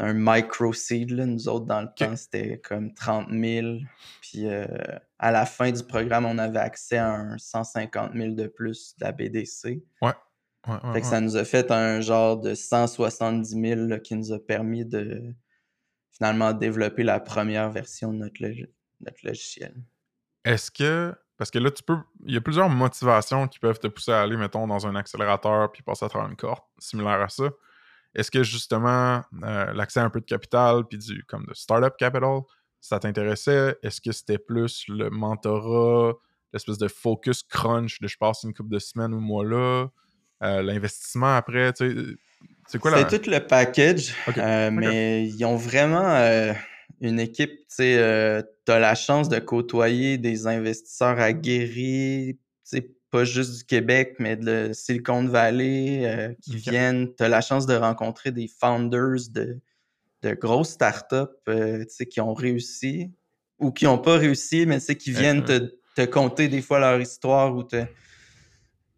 un 0.00 0.14
micro 0.14 0.72
seed. 0.72 1.12
Nous 1.12 1.48
autres, 1.48 1.66
dans 1.66 1.82
le 1.82 1.88
temps, 1.94 2.16
c'était 2.16 2.58
comme 2.58 2.92
30 2.94 3.28
000. 3.30 3.78
Puis 4.22 4.46
euh, 4.46 4.66
à 5.18 5.30
la 5.30 5.46
fin 5.46 5.70
du 5.70 5.82
programme, 5.84 6.24
on 6.24 6.38
avait 6.38 6.58
accès 6.58 6.96
à 6.96 7.10
un 7.10 7.38
150 7.38 8.12
000 8.14 8.34
de 8.34 8.46
plus 8.46 8.94
de 8.98 9.04
la 9.04 9.12
BDC. 9.12 9.82
Ouais. 10.02 10.12
fait 10.92 11.00
que 11.00 11.06
ça 11.06 11.20
nous 11.20 11.36
a 11.36 11.44
fait 11.44 11.70
un 11.70 12.00
genre 12.00 12.38
de 12.38 12.54
170 12.54 13.88
000 13.88 14.00
qui 14.00 14.14
nous 14.16 14.32
a 14.32 14.38
permis 14.38 14.84
de 14.84 15.34
finalement 16.12 16.52
développer 16.52 17.02
la 17.02 17.20
première 17.20 17.70
version 17.70 18.12
de 18.12 18.18
notre, 18.18 18.42
notre 19.00 19.26
logiciel. 19.26 19.74
Est-ce 20.44 20.70
que. 20.70 21.14
Parce 21.40 21.50
que 21.50 21.58
là, 21.58 21.70
tu 21.70 21.82
peux. 21.82 21.96
Il 22.26 22.34
y 22.34 22.36
a 22.36 22.42
plusieurs 22.42 22.68
motivations 22.68 23.48
qui 23.48 23.58
peuvent 23.58 23.78
te 23.78 23.86
pousser 23.86 24.12
à 24.12 24.20
aller, 24.20 24.36
mettons, 24.36 24.66
dans 24.66 24.86
un 24.86 24.94
accélérateur 24.94 25.72
puis 25.72 25.82
passer 25.82 26.04
à 26.04 26.10
travers 26.10 26.28
une 26.28 26.36
corde 26.36 26.60
similaire 26.78 27.22
à 27.22 27.30
ça. 27.30 27.44
Est-ce 28.14 28.30
que 28.30 28.42
justement 28.42 29.22
euh, 29.42 29.72
l'accès 29.72 30.00
à 30.00 30.04
un 30.04 30.10
peu 30.10 30.20
de 30.20 30.26
capital 30.26 30.84
puis 30.86 30.98
du 30.98 31.24
comme 31.24 31.46
de 31.46 31.54
startup 31.54 31.96
capital, 31.96 32.40
ça 32.82 32.98
t'intéressait? 32.98 33.74
Est-ce 33.82 34.02
que 34.02 34.12
c'était 34.12 34.36
plus 34.36 34.84
le 34.88 35.08
mentorat, 35.08 36.12
l'espèce 36.52 36.76
de 36.76 36.88
focus 36.88 37.42
crunch 37.42 38.00
de 38.00 38.06
je 38.06 38.18
passe 38.18 38.42
une 38.42 38.52
couple 38.52 38.74
de 38.74 38.78
semaines 38.78 39.14
ou 39.14 39.20
mois 39.20 39.46
là, 39.46 39.86
euh, 40.42 40.60
l'investissement 40.60 41.36
après, 41.36 41.72
tu 41.72 41.88
sais, 41.88 42.04
c'est 42.66 42.78
quoi 42.78 42.90
là? 42.90 43.08
C'est 43.08 43.18
tout 43.18 43.30
le 43.30 43.40
package, 43.40 44.14
euh, 44.36 44.70
mais 44.70 45.26
ils 45.26 45.42
ont 45.46 45.56
vraiment 45.56 46.04
une 47.00 47.20
équipe, 47.20 47.50
tu 47.50 47.64
sais, 47.68 48.44
tu 48.66 48.72
as 48.72 48.78
la 48.78 48.94
chance 48.94 49.28
de 49.28 49.38
côtoyer 49.38 50.18
des 50.18 50.46
investisseurs 50.46 51.18
aguerris, 51.18 52.38
pas 53.10 53.24
juste 53.24 53.58
du 53.58 53.64
Québec, 53.64 54.16
mais 54.18 54.36
de 54.36 54.70
Silicon 54.72 55.26
Valley 55.26 56.02
euh, 56.04 56.32
qui 56.42 56.56
viennent. 56.56 57.14
Tu 57.16 57.22
as 57.22 57.28
la 57.28 57.40
chance 57.40 57.66
de 57.66 57.74
rencontrer 57.74 58.30
des 58.30 58.48
founders 58.48 59.28
de, 59.30 59.60
de 60.22 60.34
grosses 60.34 60.70
startups 60.70 61.16
euh, 61.48 61.84
qui 62.08 62.20
ont 62.20 62.34
réussi 62.34 63.10
ou 63.58 63.72
qui 63.72 63.84
n'ont 63.84 63.98
pas 63.98 64.16
réussi, 64.16 64.64
mais 64.64 64.78
qui 64.80 65.12
viennent 65.12 65.44
te, 65.44 65.74
te, 65.96 66.04
conter 66.06 66.48
des 66.48 66.62
fois 66.62 66.78
leur 66.78 67.00
histoire 67.00 67.54
ou 67.54 67.62
te. 67.62 67.84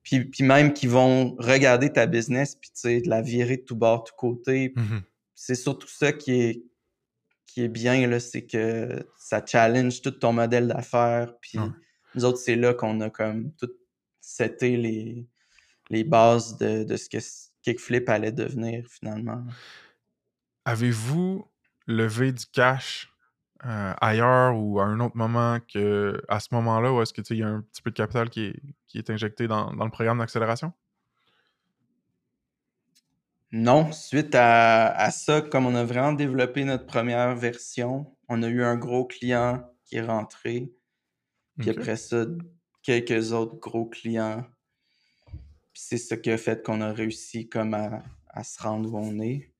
Puis, 0.02 0.24
puis 0.24 0.44
même 0.44 0.72
qui 0.72 0.86
vont 0.86 1.34
regarder 1.38 1.90
ta 1.90 2.06
business 2.06 2.56
puis 2.56 3.02
la 3.06 3.22
virer 3.22 3.56
de 3.56 3.62
tout 3.62 3.76
bord, 3.76 4.04
de 4.04 4.10
tout 4.10 4.16
côté. 4.16 4.72
Mmh 4.76 4.98
c'est 5.34 5.56
surtout 5.56 5.88
ça 5.88 6.12
qui 6.12 6.34
est, 6.34 6.62
qui 7.52 7.62
est 7.62 7.68
bien, 7.68 8.18
c'est 8.18 8.46
que 8.46 9.06
ça 9.16 9.44
challenge 9.44 10.00
tout 10.00 10.10
ton 10.10 10.32
modèle 10.32 10.68
d'affaires. 10.68 11.34
Puis 11.40 11.58
nous 12.14 12.24
autres, 12.24 12.38
c'est 12.38 12.56
là 12.56 12.74
qu'on 12.74 13.00
a 13.00 13.10
comme 13.10 13.52
tout 13.54 13.70
c'était 14.20 14.76
les, 14.76 15.26
les 15.90 16.04
bases 16.04 16.56
de, 16.56 16.84
de, 16.84 16.96
ce 16.96 17.08
que 17.08 17.18
Kickflip 17.62 18.08
allait 18.08 18.32
devenir 18.32 18.86
finalement. 18.88 19.44
Avez-vous 20.64 21.44
levé 21.86 22.32
du 22.32 22.46
cash 22.46 23.12
euh, 23.66 23.92
ailleurs 24.00 24.56
ou 24.56 24.80
à 24.80 24.84
un 24.84 25.00
autre 25.00 25.16
moment 25.16 25.58
que 25.72 26.22
à 26.28 26.40
ce 26.40 26.48
moment-là, 26.52 26.92
ou 26.92 27.02
est-ce 27.02 27.12
qu'il 27.12 27.36
y 27.36 27.42
a 27.42 27.48
un 27.48 27.62
petit 27.62 27.82
peu 27.82 27.90
de 27.90 27.96
capital 27.96 28.30
qui 28.30 28.46
est, 28.46 28.62
qui 28.86 28.98
est 28.98 29.10
injecté 29.10 29.48
dans, 29.48 29.72
dans 29.74 29.84
le 29.84 29.90
programme 29.90 30.18
d'accélération? 30.18 30.72
Non, 33.52 33.92
suite 33.92 34.34
à, 34.34 34.88
à, 34.88 35.10
ça, 35.10 35.42
comme 35.42 35.66
on 35.66 35.74
a 35.74 35.84
vraiment 35.84 36.12
développé 36.12 36.64
notre 36.64 36.86
première 36.86 37.36
version, 37.36 38.16
on 38.28 38.42
a 38.42 38.48
eu 38.48 38.62
un 38.62 38.76
gros 38.76 39.04
client 39.04 39.62
qui 39.84 39.96
est 39.96 40.02
rentré. 40.02 40.72
Puis 41.58 41.68
après 41.68 41.96
ça, 41.96 42.24
quelques 42.82 43.32
autres 43.32 43.56
gros 43.56 43.86
clients. 43.86 44.44
c'est 45.74 45.98
ce 45.98 46.14
qui 46.14 46.30
a 46.30 46.38
fait 46.38 46.64
qu'on 46.64 46.80
a 46.80 46.92
réussi 46.92 47.48
comme 47.48 47.74
à, 47.74 48.44
se 48.44 48.62
rendre 48.62 48.92
où 48.92 48.98
on 48.98 49.20
est. 49.20 49.52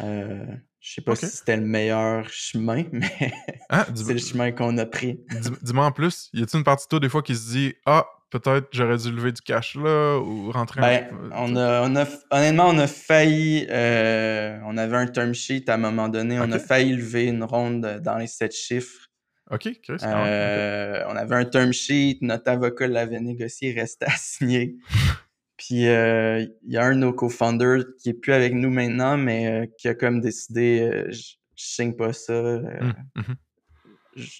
Euh, 0.00 0.46
je 0.80 0.94
sais 0.94 1.00
pas 1.00 1.16
si 1.16 1.26
c'était 1.26 1.56
le 1.56 1.64
meilleur 1.64 2.28
chemin, 2.28 2.84
mais 2.92 3.32
ah, 3.70 3.86
c'est 3.94 4.12
le 4.12 4.18
chemin 4.18 4.52
qu'on 4.52 4.76
a 4.76 4.86
pris. 4.86 5.24
Dis-moi 5.62 5.86
en 5.86 5.92
plus, 5.92 6.28
y 6.34 6.42
a-t-il 6.42 6.58
une 6.58 6.64
partie 6.64 6.84
de 6.86 6.88
toi 6.90 7.00
des 7.00 7.08
fois 7.08 7.22
qui 7.22 7.34
se 7.34 7.50
dit 7.52 7.74
Ah, 7.86 8.06
peut-être 8.34 8.68
j'aurais 8.72 8.96
dû 8.96 9.12
lever 9.12 9.30
du 9.30 9.42
cash 9.42 9.76
là 9.76 10.18
ou 10.18 10.50
rentrer 10.50 10.80
ben, 10.80 11.06
on, 11.32 11.54
a, 11.54 11.88
on 11.88 11.94
a, 11.94 12.04
honnêtement, 12.30 12.66
on 12.68 12.78
a 12.78 12.88
failli. 12.88 13.66
Euh, 13.70 14.58
on 14.64 14.76
avait 14.76 14.96
un 14.96 15.06
term 15.06 15.34
sheet 15.34 15.68
à 15.68 15.74
un 15.74 15.78
moment 15.78 16.08
donné, 16.08 16.40
on 16.40 16.50
a 16.50 16.58
failli 16.58 16.96
lever 16.96 17.26
une 17.26 17.44
ronde 17.44 18.00
dans 18.02 18.18
les 18.18 18.26
sept 18.26 18.52
chiffres. 18.52 19.08
OK, 19.50 19.68
euh, 19.90 21.04
On 21.08 21.16
avait 21.16 21.36
un 21.36 21.44
term 21.44 21.72
sheet, 21.72 22.18
notre 22.22 22.50
avocat 22.50 22.88
l'avait 22.88 23.20
négocié, 23.20 23.70
il 23.70 23.78
restait 23.78 24.06
à 24.06 24.16
signer. 24.16 24.76
Puis 25.56 25.86
euh, 25.86 26.44
il 26.64 26.72
y 26.72 26.76
a 26.76 26.84
un 26.84 26.94
de 26.94 27.00
nos 27.00 27.12
co-founders 27.12 27.84
qui 27.98 28.08
est 28.08 28.14
plus 28.14 28.32
avec 28.32 28.54
nous 28.54 28.70
maintenant, 28.70 29.16
mais 29.16 29.70
qui 29.78 29.86
a 29.86 29.94
comme 29.94 30.20
décidé 30.20 31.04
je, 31.10 31.34
signe 31.54 31.94
pas 31.94 32.12
ça. 32.12 32.32
Mmh, 32.32 32.94
mmh 33.14 33.34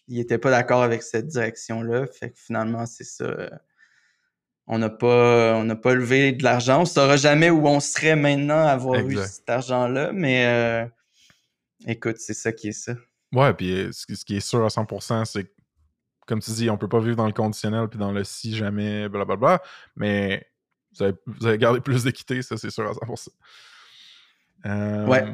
il 0.09 0.21
était 0.21 0.39
pas 0.39 0.51
d'accord 0.51 0.83
avec 0.83 1.03
cette 1.03 1.27
direction-là. 1.27 2.07
Fait 2.07 2.31
que 2.31 2.39
finalement, 2.39 2.87
c'est 2.87 3.05
ça. 3.05 3.51
On 4.67 4.79
n'a 4.79 4.91
pas, 4.91 5.55
on 5.57 5.77
pas 5.77 5.95
levé 5.95 6.33
de 6.33 6.43
l'argent. 6.43 6.83
On 6.83 6.85
saura 6.85 7.17
jamais 7.17 7.51
où 7.51 7.67
on 7.67 7.81
serait 7.81 8.17
maintenant 8.17 8.67
avoir 8.67 8.99
eu 9.01 9.17
cet 9.17 9.49
argent-là, 9.49 10.13
mais 10.13 10.89
écoute, 11.87 12.17
c'est 12.19 12.35
ça 12.35 12.53
qui 12.53 12.69
est 12.69 12.73
ça. 12.73 12.95
Ouais, 13.35 13.53
puis 13.53 13.73
euh, 13.73 13.91
ce, 13.93 14.25
qui 14.25 14.37
est 14.37 14.41
sûr 14.41 14.65
à 14.65 14.69
100%, 14.69 15.25
c'est 15.25 15.45
que, 15.45 15.51
comme 16.27 16.41
tu 16.41 16.53
dis, 16.53 16.71
on 16.71 16.79
peut 16.79 16.89
pas 16.89 17.01
vivre 17.01 17.17
dans 17.17 17.27
le 17.27 17.33
conditionnel 17.33 17.89
puis 17.89 17.99
dans 17.99 18.13
le 18.13 18.23
si 18.25 18.57
jamais, 18.57 19.09
blablabla, 19.09 19.61
mais 19.97 20.47
vous 20.93 21.03
avez, 21.03 21.15
vous 21.27 21.47
avez 21.47 21.59
gardé 21.59 21.81
plus 21.81 22.05
d'équité, 22.05 22.43
ça 22.43 22.57
c'est 22.57 22.71
sûr 22.71 22.89
à 22.89 22.93
100%. 22.93 23.29
Euh, 24.67 25.07
ouais. 25.07 25.25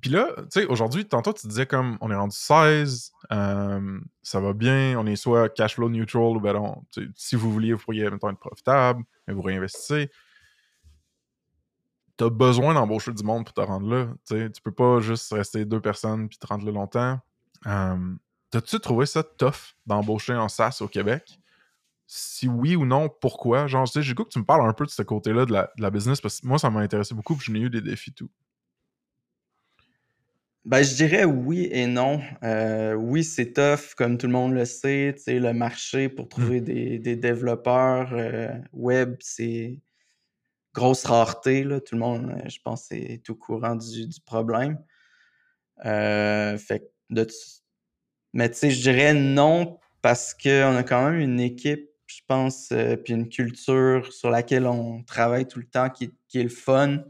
Puis 0.00 0.10
là, 0.10 0.28
tu 0.36 0.44
sais, 0.50 0.66
aujourd'hui, 0.66 1.04
tantôt 1.06 1.32
tu 1.32 1.48
disais 1.48 1.66
comme 1.66 1.98
on 2.00 2.10
est 2.10 2.14
rendu 2.14 2.36
16, 2.36 3.12
euh, 3.32 4.00
ça 4.22 4.40
va 4.40 4.52
bien, 4.52 4.96
on 4.98 5.06
est 5.06 5.16
soit 5.16 5.48
cash 5.48 5.74
flow 5.74 5.88
neutral 5.88 6.36
ou 6.36 6.40
ben 6.40 6.52
non, 6.52 6.84
si 7.16 7.34
vous 7.34 7.50
vouliez, 7.50 7.72
vous 7.72 7.82
pourriez 7.82 8.08
maintenant 8.08 8.30
être 8.30 8.38
profitable, 8.38 9.02
mais 9.26 9.34
vous 9.34 9.42
réinvestissez 9.42 10.10
t'as 12.18 12.28
besoin 12.28 12.74
d'embaucher 12.74 13.12
du 13.12 13.22
monde 13.22 13.44
pour 13.44 13.54
te 13.54 13.60
rendre 13.60 13.88
là. 13.88 14.08
Tu 14.28 14.50
tu 14.52 14.60
peux 14.60 14.72
pas 14.72 15.00
juste 15.00 15.32
rester 15.32 15.64
deux 15.64 15.80
personnes 15.80 16.28
puis 16.28 16.36
te 16.36 16.46
rendre 16.46 16.66
là 16.66 16.72
longtemps. 16.72 17.20
T'as-tu 18.50 18.80
trouvé 18.80 19.06
ça 19.06 19.22
tough 19.22 19.76
d'embaucher 19.86 20.34
en 20.34 20.48
SaaS 20.48 20.78
au 20.80 20.88
Québec? 20.88 21.38
Si 22.06 22.48
oui 22.48 22.74
ou 22.76 22.84
non, 22.84 23.08
pourquoi? 23.08 23.66
Genre, 23.66 23.88
tu 23.88 24.02
j'ai 24.02 24.14
goût 24.14 24.24
que 24.24 24.30
tu 24.30 24.38
me 24.38 24.44
parles 24.44 24.66
un 24.66 24.72
peu 24.72 24.84
de 24.84 24.90
ce 24.90 25.02
côté-là 25.02 25.44
de 25.46 25.52
la, 25.52 25.90
business 25.90 26.20
parce 26.20 26.40
que 26.40 26.46
moi, 26.46 26.58
ça 26.58 26.70
m'a 26.70 26.80
intéressé 26.80 27.14
beaucoup 27.14 27.36
puis 27.36 27.46
je 27.46 27.52
n'ai 27.52 27.60
eu 27.60 27.70
des 27.70 27.82
défis 27.82 28.12
tout. 28.12 28.30
Ben, 30.64 30.82
je 30.82 30.94
dirais 30.94 31.24
oui 31.24 31.68
et 31.70 31.86
non. 31.86 32.20
Euh, 32.42 32.94
oui, 32.94 33.24
c'est 33.24 33.52
tough, 33.52 33.94
comme 33.96 34.18
tout 34.18 34.26
le 34.26 34.32
monde 34.32 34.52
le 34.52 34.64
sait. 34.64 35.14
Le 35.26 35.52
marché 35.52 36.08
pour 36.08 36.26
mmh. 36.26 36.28
trouver 36.28 36.60
des, 36.60 37.16
développeurs 37.16 38.12
euh, 38.12 38.52
web, 38.72 39.16
c'est 39.20 39.80
grosse 40.74 41.04
rareté. 41.04 41.64
Là. 41.64 41.80
Tout 41.80 41.94
le 41.94 42.00
monde, 42.00 42.30
euh, 42.30 42.48
je 42.48 42.58
pense, 42.62 42.90
est 42.90 43.24
tout 43.24 43.36
courant 43.36 43.76
du, 43.76 44.08
problème. 44.26 44.78
Euh, 45.86 46.58
fait 46.58 46.90
de 47.10 47.26
Mais 48.34 48.50
tu 48.50 48.58
sais, 48.58 48.70
je 48.70 48.82
dirais 48.82 49.14
non 49.14 49.78
parce 50.02 50.34
qu'on 50.34 50.76
a 50.76 50.82
quand 50.82 51.10
même 51.10 51.20
une 51.20 51.40
équipe, 51.40 51.88
je 52.06 52.20
pense, 52.26 52.72
puis 53.04 53.14
une 53.14 53.28
culture 53.28 54.12
sur 54.12 54.30
laquelle 54.30 54.66
on 54.66 55.02
travaille 55.04 55.46
tout 55.46 55.60
le 55.60 55.66
temps 55.66 55.88
qui, 55.88 56.10
est 56.34 56.42
le 56.42 56.48
fun. 56.48 57.04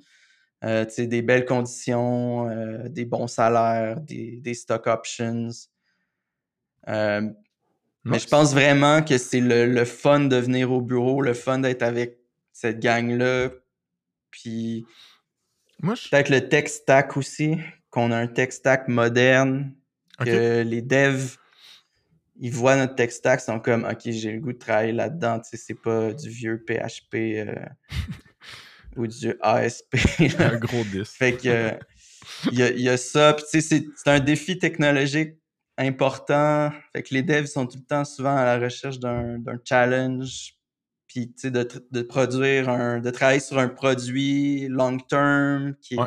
Sais, 0.63 1.07
des 1.07 1.23
belles 1.23 1.45
conditions, 1.45 2.49
des 2.89 3.05
bons 3.05 3.27
salaires, 3.27 4.01
des, 4.01 4.55
stock 4.55 4.87
options. 4.87 5.51
Mais 6.87 8.19
je 8.19 8.29
pense 8.29 8.55
vraiment 8.55 9.03
que 9.03 9.19
c'est 9.19 9.41
le, 9.41 9.67
le, 9.67 9.85
fun 9.85 10.21
de 10.21 10.37
venir 10.37 10.73
au 10.73 10.81
bureau, 10.81 11.21
le 11.21 11.35
fun 11.35 11.59
d'être 11.59 11.83
avec 11.83 12.19
cette 12.53 12.81
gang-là. 12.81 13.51
Puis 14.31 14.87
peut-être 15.81 16.29
le 16.29 16.49
tech 16.49 16.69
stack 16.69 17.17
aussi, 17.17 17.57
qu'on 17.91 18.11
a 18.11 18.17
un 18.17 18.27
tech 18.27 18.53
stack 18.53 18.89
moderne, 18.89 19.75
que 20.19 20.63
les 20.63 20.83
devs, 20.83 21.37
ils 22.41 22.53
voient 22.53 22.77
notre 22.77 22.95
tech 22.95 23.11
stack, 23.11 23.41
sont 23.41 23.61
comme, 23.61 23.85
OK, 23.85 24.01
j'ai 24.05 24.33
le 24.33 24.41
goût 24.41 24.53
de 24.53 24.59
travailler 24.59 24.93
là-dedans. 24.93 25.41
C'est 25.45 25.81
pas 25.81 26.13
du 26.13 26.29
vieux 26.29 26.65
PHP 26.67 27.15
euh, 27.15 27.55
ou 28.99 29.07
du 29.07 29.35
ASP. 29.41 29.95
un 30.39 30.57
gros 30.57 30.85
disque. 30.85 31.17
Fait 31.17 31.37
que 31.37 31.73
il 32.53 32.59
y, 32.59 32.89
a, 32.89 32.97
ça. 32.97 33.33
Puis 33.35 33.45
tu 33.51 33.61
sais, 33.61 33.85
c'est 33.97 34.11
un 34.11 34.21
défi 34.21 34.59
technologique 34.59 35.35
important. 35.77 36.71
Fait 36.93 37.03
que 37.03 37.15
les 37.15 37.23
devs 37.23 37.47
sont 37.47 37.67
tout 37.67 37.79
le 37.79 37.85
temps 37.85 38.05
souvent 38.05 38.37
à 38.37 38.45
la 38.45 38.59
recherche 38.59 38.99
d'un 38.99 39.41
challenge 39.65 40.59
puis 41.07 41.35
de, 41.45 41.67
de 41.91 42.03
produire 42.03 42.69
un, 42.69 43.01
de 43.01 43.11
travailler 43.11 43.41
sur 43.41 43.59
un 43.59 43.69
produit 43.69 44.69
long 44.69 44.99
term 44.99 45.75
qui 45.81 45.95
est, 45.95 45.99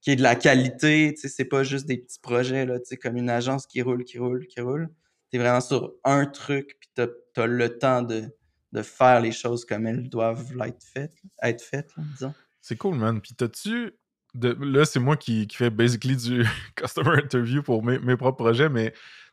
qui 0.00 0.12
est 0.12 0.16
de 0.16 0.22
la 0.22 0.36
qualité, 0.36 1.14
c'est 1.16 1.44
pas 1.44 1.64
juste 1.64 1.86
des 1.86 1.98
petits 1.98 2.20
projets 2.20 2.64
là, 2.64 2.78
comme 3.02 3.16
une 3.16 3.30
agence 3.30 3.66
qui 3.66 3.82
roule, 3.82 4.04
qui 4.04 4.18
roule, 4.18 4.46
qui 4.46 4.60
roule. 4.60 4.88
es 5.32 5.38
vraiment 5.38 5.60
sur 5.60 5.92
un 6.04 6.24
truc, 6.26 6.76
puis 6.80 6.88
tu 6.94 7.40
as, 7.40 7.46
le 7.46 7.78
temps 7.78 8.02
de, 8.02 8.24
de, 8.72 8.82
faire 8.82 9.20
les 9.20 9.32
choses 9.32 9.64
comme 9.64 9.86
elles 9.86 10.08
doivent 10.08 10.52
être 10.64 10.82
faites, 10.82 11.14
être 11.42 11.62
faites 11.62 11.92
disons. 12.14 12.34
C'est 12.60 12.76
cool, 12.76 12.96
man. 12.96 13.20
Puis 13.20 13.34
t'as-tu. 13.34 13.92
Là, 14.34 14.84
c'est 14.84 15.00
moi 15.00 15.16
qui, 15.16 15.46
qui 15.46 15.56
fais 15.56 15.70
basically 15.70 16.16
du 16.16 16.46
customer 16.76 17.16
interview 17.22 17.62
pour 17.62 17.82
mes, 17.82 17.98
mes 17.98 18.16
propres 18.16 18.36
projets, 18.44 18.68
mais 18.68 18.92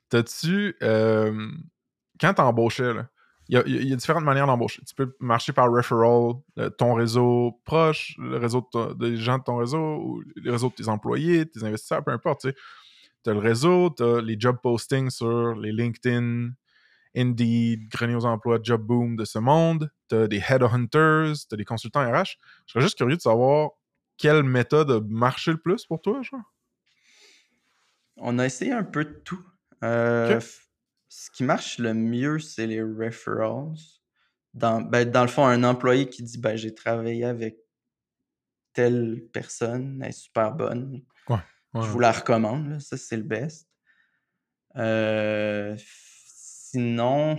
t'as-tu. 0.10 0.76
Euh... 0.82 1.52
Quand 2.20 2.34
t'embauchais, 2.34 2.94
là, 2.94 3.10
il 3.48 3.90
y, 3.90 3.94
a, 3.94 3.96
différentes 3.96 4.24
manières 4.24 4.48
d'embaucher. 4.48 4.82
Tu 4.88 4.96
peux 4.96 5.16
marcher 5.20 5.54
par 5.54 5.72
referral, 5.72 6.34
euh, 6.58 6.70
ton 6.72 6.96
réseau 6.96 7.62
proche, 7.64 8.16
le 8.18 8.38
réseau 8.38 8.68
des 8.98 9.18
gens 9.18 9.38
de 9.38 9.44
ton 9.44 9.58
réseau, 9.58 9.98
ou 9.98 10.24
le 10.36 10.52
réseau 10.52 10.70
de 10.70 10.74
tes 10.74 10.88
employés, 10.88 11.46
tes 11.46 11.64
investisseurs, 11.64 12.04
peu 12.04 12.12
importe. 12.12 12.48
Tu 13.24 13.30
as 13.30 13.34
le 13.34 13.40
réseau, 13.40 13.94
tu 13.96 14.04
as 14.04 14.22
les 14.22 14.36
job 14.40 14.58
postings 14.64 15.12
sur 15.12 15.54
les 15.56 15.72
LinkedIn, 15.72 16.50
Indeed, 17.16 17.90
Grenier 17.90 18.16
aux 18.16 18.26
emplois, 18.26 18.60
Job 18.62 18.82
Boom 18.82 19.16
de 19.16 19.26
ce 19.26 19.40
monde. 19.40 19.92
Tu 20.10 20.16
as 20.16 20.28
des 20.28 20.44
headhunters, 20.48 21.34
tu 21.48 21.54
as 21.54 21.58
des 21.58 21.66
consultants 21.66 22.02
RH. 22.02 22.38
Je 22.66 22.74
serais 22.74 22.82
juste 22.82 22.98
curieux 22.98 23.16
de 23.16 23.22
savoir 23.22 23.72
quelle 24.18 24.44
méthode 24.44 24.92
a 24.92 25.02
marché 25.02 25.52
le 25.52 25.58
plus 25.58 25.86
pour 25.86 26.02
toi, 26.02 26.22
genre. 26.22 26.54
On 28.18 28.40
a 28.40 28.46
essayé 28.46 28.72
un 28.72 28.84
peu 28.84 29.06
de 29.06 29.22
tout. 29.26 29.44
Euh, 29.84 30.40
ce 31.10 31.30
qui 31.32 31.44
marche 31.44 31.80
le 31.80 31.94
mieux, 31.94 32.40
c'est 32.40 32.68
les 32.68 32.82
referrals. 32.82 33.76
Dans, 34.54 34.82
ben, 34.82 35.10
dans 35.10 35.22
le 35.22 35.28
fond, 35.28 35.46
un 35.46 35.64
employé 35.64 36.10
qui 36.10 36.24
dit 36.24 36.38
ben, 36.38 36.56
J'ai 36.56 36.74
travaillé 36.74 37.26
avec 37.26 37.58
telle 38.74 39.24
personne, 39.34 40.02
elle 40.02 40.10
est 40.10 40.12
super 40.12 40.54
bonne. 40.54 41.02
Je 41.74 41.88
vous 41.88 42.00
la 42.00 42.14
recommande, 42.14 42.80
ça 42.80 42.96
c'est 42.96 43.18
le 43.18 43.24
best. 43.24 43.68
Euh, 44.78 45.76
sinon, 46.76 47.38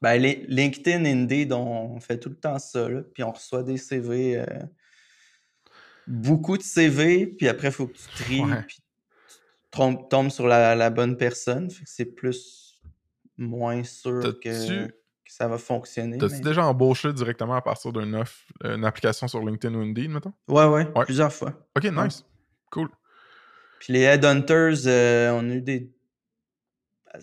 ben, 0.00 0.16
les, 0.16 0.46
LinkedIn, 0.48 1.04
Indeed, 1.04 1.52
on 1.52 2.00
fait 2.00 2.18
tout 2.18 2.30
le 2.30 2.36
temps 2.36 2.58
ça, 2.58 2.88
puis 3.12 3.22
on 3.22 3.32
reçoit 3.32 3.62
des 3.62 3.76
CV. 3.76 4.40
Euh, 4.40 4.46
beaucoup 6.06 6.56
de 6.56 6.62
CV, 6.62 7.26
puis 7.26 7.48
après, 7.48 7.68
il 7.68 7.72
faut 7.72 7.86
que 7.86 7.98
tu 7.98 8.08
tries, 8.14 8.42
tombe 9.70 10.30
sur 10.30 10.46
la, 10.46 10.90
bonne 10.90 11.18
personne. 11.18 11.68
c'est 11.84 12.06
plus 12.06 12.80
moins 13.36 13.84
sûr 13.84 14.40
que, 14.40 14.88
ça 15.26 15.48
va 15.48 15.56
fonctionner. 15.56 16.18
T'as-tu 16.18 16.40
déjà 16.40 16.66
embauché 16.66 17.12
directement 17.12 17.54
à 17.54 17.62
partir 17.62 17.92
d'une 17.92 18.14
offre, 18.14 18.38
une 18.64 18.84
application 18.84 19.28
sur 19.28 19.40
LinkedIn 19.40 19.74
ou 19.74 19.80
Indeed, 19.80 20.10
mettons? 20.10 20.32
Ouais, 20.48 20.66
ouais, 20.66 20.86
plusieurs 21.04 21.32
fois. 21.32 21.54
Ok, 21.76 21.84
nice. 21.84 22.24
Cool. 22.70 22.90
Puis 23.78 23.94
les 23.94 24.00
Headhunters, 24.00 24.86
euh, 24.86 25.30
on 25.32 25.48
a 25.50 25.54
eu 25.54 25.60
des. 25.60 25.90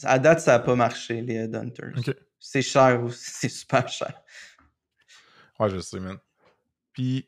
À 0.04 0.20
date, 0.20 0.40
ça 0.40 0.54
n'a 0.54 0.60
pas 0.60 0.76
marché, 0.76 1.22
les 1.22 1.36
Headhunters. 1.36 1.94
C'est 2.40 2.62
cher 2.62 3.04
aussi, 3.04 3.32
c'est 3.34 3.50
super 3.50 3.88
cher. 3.88 4.14
Ouais, 5.60 5.70
je 5.70 5.80
sais, 5.80 6.00
man. 6.00 6.18
Puis, 6.94 7.28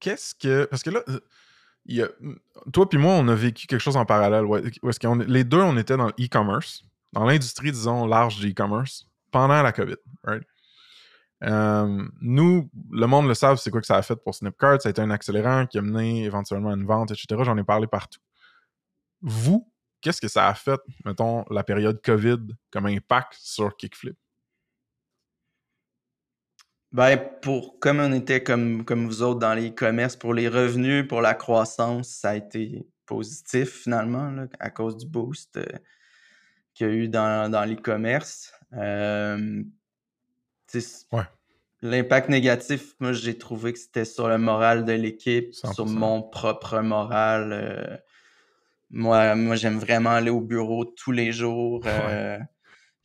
qu'est-ce 0.00 0.34
que. 0.34 0.64
Parce 0.66 0.82
que 0.82 0.90
là, 0.90 1.02
toi 2.72 2.88
puis 2.88 2.98
moi, 2.98 3.14
on 3.14 3.28
a 3.28 3.34
vécu 3.34 3.66
quelque 3.66 3.80
chose 3.80 3.96
en 3.96 4.04
parallèle. 4.04 4.44
les 5.26 5.44
deux, 5.44 5.60
on 5.60 5.76
était 5.76 5.96
dans 5.96 6.08
l'e-commerce, 6.18 6.84
dans 7.12 7.24
l'industrie, 7.24 7.72
disons, 7.72 8.06
large 8.06 8.40
de 8.40 8.48
e-commerce, 8.48 9.06
pendant 9.30 9.62
la 9.62 9.72
COVID. 9.72 9.96
Euh, 11.44 12.04
nous, 12.20 12.70
le 12.90 13.06
monde 13.06 13.28
le 13.28 13.34
savent, 13.34 13.58
c'est 13.58 13.70
quoi 13.70 13.80
que 13.80 13.86
ça 13.86 13.96
a 13.96 14.02
fait 14.02 14.16
pour 14.16 14.34
Snipcart. 14.34 14.80
Ça 14.80 14.88
a 14.88 14.90
été 14.90 15.02
un 15.02 15.10
accélérant 15.10 15.66
qui 15.66 15.78
a 15.78 15.82
mené 15.82 16.24
éventuellement 16.24 16.70
à 16.70 16.74
une 16.74 16.86
vente, 16.86 17.10
etc. 17.10 17.42
J'en 17.44 17.58
ai 17.58 17.64
parlé 17.64 17.86
partout. 17.86 18.20
Vous, 19.20 19.70
qu'est-ce 20.00 20.20
que 20.20 20.28
ça 20.28 20.48
a 20.48 20.54
fait, 20.54 20.80
mettons, 21.04 21.44
la 21.50 21.64
période 21.64 22.00
COVID 22.02 22.38
comme 22.70 22.86
impact 22.86 23.34
sur 23.38 23.76
Kickflip? 23.76 24.16
Ben, 26.92 27.18
pour, 27.42 27.78
comme 27.78 28.00
on 28.00 28.12
était 28.12 28.42
comme, 28.42 28.84
comme 28.84 29.06
vous 29.06 29.22
autres 29.22 29.40
dans 29.40 29.54
les 29.54 29.74
commerces, 29.74 30.16
pour 30.16 30.32
les 30.32 30.48
revenus, 30.48 31.06
pour 31.06 31.20
la 31.20 31.34
croissance, 31.34 32.08
ça 32.08 32.30
a 32.30 32.36
été 32.36 32.86
positif 33.04 33.82
finalement, 33.82 34.46
à 34.58 34.70
cause 34.70 34.96
du 34.96 35.06
boost 35.06 35.56
euh, 35.56 35.64
qu'il 36.74 36.86
y 36.86 36.90
a 36.90 36.92
eu 36.92 37.08
dans, 37.08 37.50
dans 37.50 37.64
les 37.64 37.76
commerces. 37.76 38.52
Euh, 38.72 39.62
l'impact 41.82 42.28
négatif, 42.28 42.94
moi, 43.00 43.12
j'ai 43.12 43.36
trouvé 43.36 43.72
que 43.72 43.78
c'était 43.78 44.04
sur 44.04 44.28
le 44.28 44.38
moral 44.38 44.84
de 44.84 44.92
l'équipe, 44.92 45.54
sur 45.54 45.86
mon 45.86 46.22
propre 46.22 46.80
moral. 46.80 47.52
Euh, 47.52 47.96
moi, 48.90 49.34
moi 49.34 49.56
j'aime 49.56 49.78
vraiment 49.78 50.10
aller 50.10 50.30
au 50.30 50.40
bureau 50.40 50.84
tous 50.84 51.12
les 51.12 51.32
jours 51.32 51.84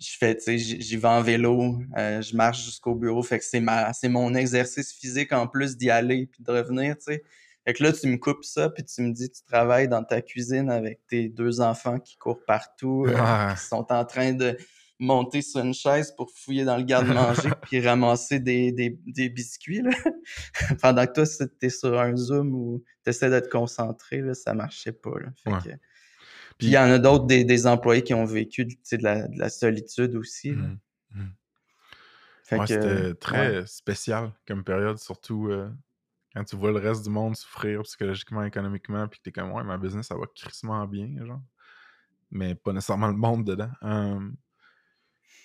je 0.02 0.18
fais, 0.18 0.36
tu 0.36 0.44
sais, 0.44 0.58
j'y 0.58 0.98
vais 0.98 1.08
en 1.08 1.22
vélo, 1.22 1.78
euh, 1.98 2.22
je 2.22 2.36
marche 2.36 2.66
jusqu'au 2.66 2.96
bureau, 2.96 3.22
fait 3.22 3.38
que 3.38 3.46
c'est 3.46 3.60
ma, 3.60 3.94
c'est 3.94 4.10
mon 4.10 4.34
exercice 4.34 4.92
physique 4.92 5.32
en 5.32 5.48
plus 5.48 5.78
d'y 5.78 5.92
aller 5.92 6.26
puis 6.26 6.44
de 6.44 6.52
revenir, 6.52 6.96
tu 6.98 7.14
sais. 7.14 7.24
Fait 7.66 7.74
que 7.74 7.84
là, 7.84 7.94
tu 7.94 8.08
me 8.08 8.18
coupes 8.18 8.44
ça, 8.44 8.72
puis 8.72 8.84
tu 8.84 9.04
me 9.04 9.14
dis, 9.14 9.30
tu 9.30 9.44
travailles 9.44 9.88
dans 9.88 10.04
ta 10.04 10.22
cuisine 10.24 10.72
avec 10.72 11.06
tes 11.08 11.30
deux 11.30 11.62
enfants 11.62 12.00
qui 12.00 12.18
courent 12.18 12.44
partout, 12.48 13.06
euh, 13.08 13.54
qui 13.54 13.64
sont 13.64 13.86
en 13.92 14.04
train 14.04 14.34
de 14.34 14.58
monter 15.02 15.42
sur 15.42 15.62
une 15.62 15.74
chaise 15.74 16.14
pour 16.16 16.32
fouiller 16.32 16.64
dans 16.64 16.78
le 16.78 16.84
garde-manger 16.84 17.50
puis 17.64 17.86
ramasser 17.86 18.40
des, 18.40 18.72
des, 18.72 19.00
des 19.08 19.30
biscuits, 19.30 19.82
là. 19.82 19.90
Pendant 20.82 21.06
que 21.08 21.14
toi, 21.14 21.26
tu 21.26 21.66
es 21.66 21.70
sur 21.70 22.00
un 22.00 22.16
Zoom 22.16 22.54
ou 22.54 22.84
tu 23.04 23.10
essaies 23.10 23.32
d'être 23.32 23.50
concentré, 23.50 24.22
là, 24.22 24.36
ça 24.36 24.54
marchait 24.54 24.92
pas, 24.92 25.20
là. 25.20 25.30
Fait 25.44 25.70
que, 25.70 25.76
puis 26.58 26.68
il 26.68 26.74
y 26.74 26.78
en 26.78 26.92
a 26.92 27.00
d'autres, 27.00 27.26
des, 27.26 27.68
employés 27.68 28.04
qui 28.04 28.14
ont 28.14 28.26
vécu 28.26 28.66
de 28.66 28.76
la, 29.02 29.28
de 29.28 29.40
la 29.40 29.50
solitude 29.50 30.16
aussi. 30.16 30.52
Mmh, 30.52 30.78
mmh. 31.16 32.68
C'était 32.68 33.16
très 33.16 33.66
spécial 33.66 34.32
comme 34.48 34.64
période, 34.64 35.00
surtout 35.00 35.48
euh, 35.48 35.68
quand 36.36 36.44
tu 36.44 36.56
vois 36.56 36.72
le 36.72 36.78
reste 36.78 37.04
du 37.04 37.10
monde 37.10 37.36
souffrir 37.36 37.82
psychologiquement, 37.82 38.44
économiquement, 38.44 39.08
puis 39.08 39.20
que 39.20 39.24
t'es 39.24 39.32
comme, 39.32 39.52
ouais, 39.54 39.64
ma 39.64 39.80
business, 39.80 40.08
ça 40.08 40.16
va 40.16 40.26
crissement 40.36 40.86
bien, 40.86 41.10
genre. 41.26 41.42
Mais 42.30 42.54
pas 42.54 42.72
nécessairement 42.72 43.08
le 43.08 43.16
monde 43.18 43.46
dedans. 43.46 43.72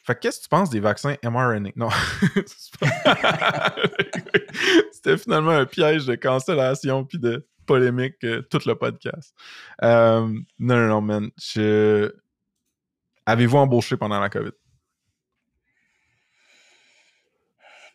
Fait 0.07 0.17
qu'est-ce 0.21 0.39
que 0.39 0.45
tu 0.45 0.49
penses 0.49 0.71
des 0.71 0.79
vaccins 0.79 1.17
mRNA? 1.25 1.71
Non. 1.75 1.89
C'était 4.93 5.19
finalement 5.19 5.51
un 5.51 5.67
piège 5.67 6.07
de 6.07 6.15
cancellation 6.15 7.05
puis 7.05 7.19
de 7.19 7.45
polémique 7.67 8.23
euh, 8.23 8.43
tout 8.43 8.61
le 8.67 8.77
podcast. 8.77 9.35
Euh, 9.83 10.29
non, 10.61 10.77
non, 10.77 10.87
non, 10.87 11.01
man. 11.01 11.29
Avez-vous 13.27 13.57
embauché 13.57 13.97
pendant 13.97 14.21
la 14.21 14.29
COVID? 14.29 14.53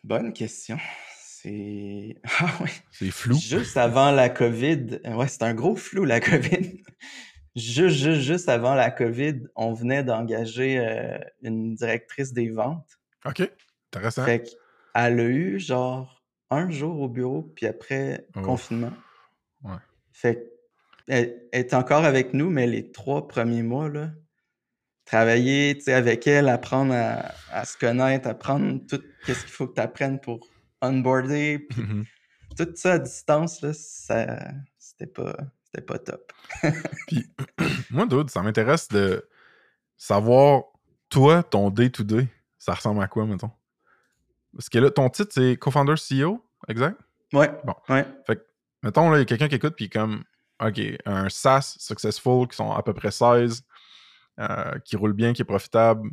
Bonne 0.04 0.34
question. 0.34 0.78
C'est. 1.18 2.20
Ah 2.40 2.52
oui. 2.60 2.68
C'est 2.90 3.10
flou. 3.10 3.36
Juste 3.36 3.78
avant 3.78 4.10
la 4.10 4.28
COVID. 4.28 5.00
Ouais, 5.06 5.28
c'est 5.28 5.44
un 5.44 5.54
gros 5.54 5.76
flou, 5.76 6.04
la 6.04 6.20
COVID. 6.20 6.82
Juste, 7.56 7.96
juste, 7.96 8.20
juste 8.20 8.48
avant 8.48 8.74
la 8.74 8.90
COVID, 8.90 9.44
on 9.56 9.72
venait 9.72 10.04
d'engager 10.04 10.78
euh, 10.78 11.18
une 11.42 11.74
directrice 11.74 12.32
des 12.32 12.50
ventes. 12.50 12.98
OK. 13.24 13.42
Intéressant. 13.92 14.24
Fait 14.24 14.42
qu'elle 14.42 15.20
a 15.20 15.24
eu 15.24 15.58
genre 15.58 16.22
un 16.50 16.70
jour 16.70 17.00
au 17.00 17.08
bureau, 17.08 17.42
puis 17.42 17.66
après, 17.66 18.26
confinement. 18.34 18.92
Fait 20.12 20.52
elle, 21.08 21.48
est 21.52 21.74
encore 21.74 22.04
avec 22.04 22.32
nous, 22.32 22.50
mais 22.50 22.66
les 22.66 22.92
trois 22.92 23.26
premiers 23.26 23.62
mois, 23.62 23.88
là, 23.88 24.10
travailler 25.04 25.78
avec 25.88 26.26
elle, 26.26 26.48
apprendre 26.48 26.94
à, 26.94 27.64
se 27.64 27.76
connaître, 27.76 28.28
apprendre 28.28 28.80
tout 28.88 29.02
ce 29.26 29.32
qu'il 29.32 29.50
faut 29.50 29.66
que 29.66 29.74
tu 29.74 29.80
apprennes 29.80 30.20
pour 30.20 30.46
onboarder, 30.80 31.66
mmh 31.76 32.02
tout 32.56 32.68
ça 32.74 32.92
à 32.92 32.98
distance, 32.98 33.62
là, 33.62 33.72
ça, 33.72 34.38
c'était 34.78 35.06
pas, 35.06 35.34
c'était 35.72 35.84
pas 35.84 35.98
top. 35.98 36.32
puis, 37.06 37.26
moi, 37.90 38.06
Dude, 38.06 38.30
ça 38.30 38.42
m'intéresse 38.42 38.88
de 38.88 39.26
savoir, 39.96 40.64
toi, 41.08 41.42
ton 41.42 41.70
day-to-day, 41.70 42.28
ça 42.58 42.74
ressemble 42.74 43.02
à 43.02 43.08
quoi, 43.08 43.24
mettons? 43.24 43.50
Parce 44.52 44.68
que 44.68 44.78
là, 44.78 44.90
ton 44.90 45.08
titre, 45.08 45.32
c'est 45.32 45.56
co-founder 45.56 45.94
CEO, 45.94 46.44
exact? 46.68 47.00
Ouais. 47.32 47.50
Bon. 47.64 47.74
Ouais. 47.88 48.06
Fait 48.26 48.36
que 48.36 48.46
mettons, 48.82 49.08
là, 49.08 49.16
il 49.16 49.20
y 49.20 49.22
a 49.22 49.24
quelqu'un 49.24 49.48
qui 49.48 49.54
écoute, 49.54 49.74
puis 49.74 49.88
comme, 49.88 50.24
OK, 50.62 50.80
un 51.06 51.28
SaaS 51.30 51.76
successful 51.78 52.46
qui 52.48 52.56
sont 52.56 52.70
à 52.72 52.82
peu 52.82 52.92
près 52.92 53.10
16, 53.10 53.64
euh, 54.38 54.78
qui 54.84 54.96
roule 54.96 55.14
bien, 55.14 55.32
qui 55.32 55.42
est 55.42 55.46
profitable, 55.46 56.10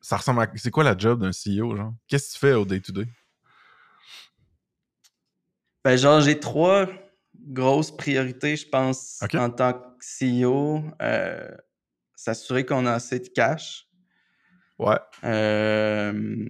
ça 0.00 0.16
ressemble 0.16 0.40
à. 0.40 0.50
C'est 0.56 0.70
quoi 0.70 0.84
la 0.84 0.96
job 0.96 1.20
d'un 1.20 1.30
CEO, 1.30 1.76
genre? 1.76 1.92
Qu'est-ce 2.08 2.28
que 2.28 2.32
tu 2.32 2.38
fais 2.38 2.52
au 2.54 2.64
day-to-day? 2.64 3.06
Ben, 5.84 5.96
genre, 5.96 6.20
j'ai 6.20 6.40
trois 6.40 6.88
grosses 7.34 7.96
priorités, 7.96 8.56
je 8.56 8.68
pense, 8.68 9.22
en 9.34 9.50
tant 9.50 9.72
que 9.72 10.04
CEO. 10.04 10.82
Euh, 11.00 11.48
s'assurer 12.14 12.64
qu'on 12.64 12.86
a 12.86 12.92
assez 12.92 13.18
de 13.18 13.28
cash. 13.28 13.88
Ouais. 14.78 14.98
Euh, 15.24 16.48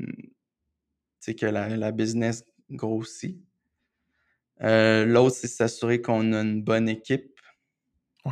tu 1.20 1.35
que 1.35 1.47
la, 1.47 1.76
la 1.76 1.93
business 1.93 2.45
grossit. 2.70 3.43
Euh, 4.62 5.05
l'autre, 5.05 5.37
c'est 5.37 5.49
s'assurer 5.49 6.01
qu'on 6.01 6.33
a 6.33 6.41
une 6.43 6.62
bonne 6.62 6.89
équipe. 6.89 7.41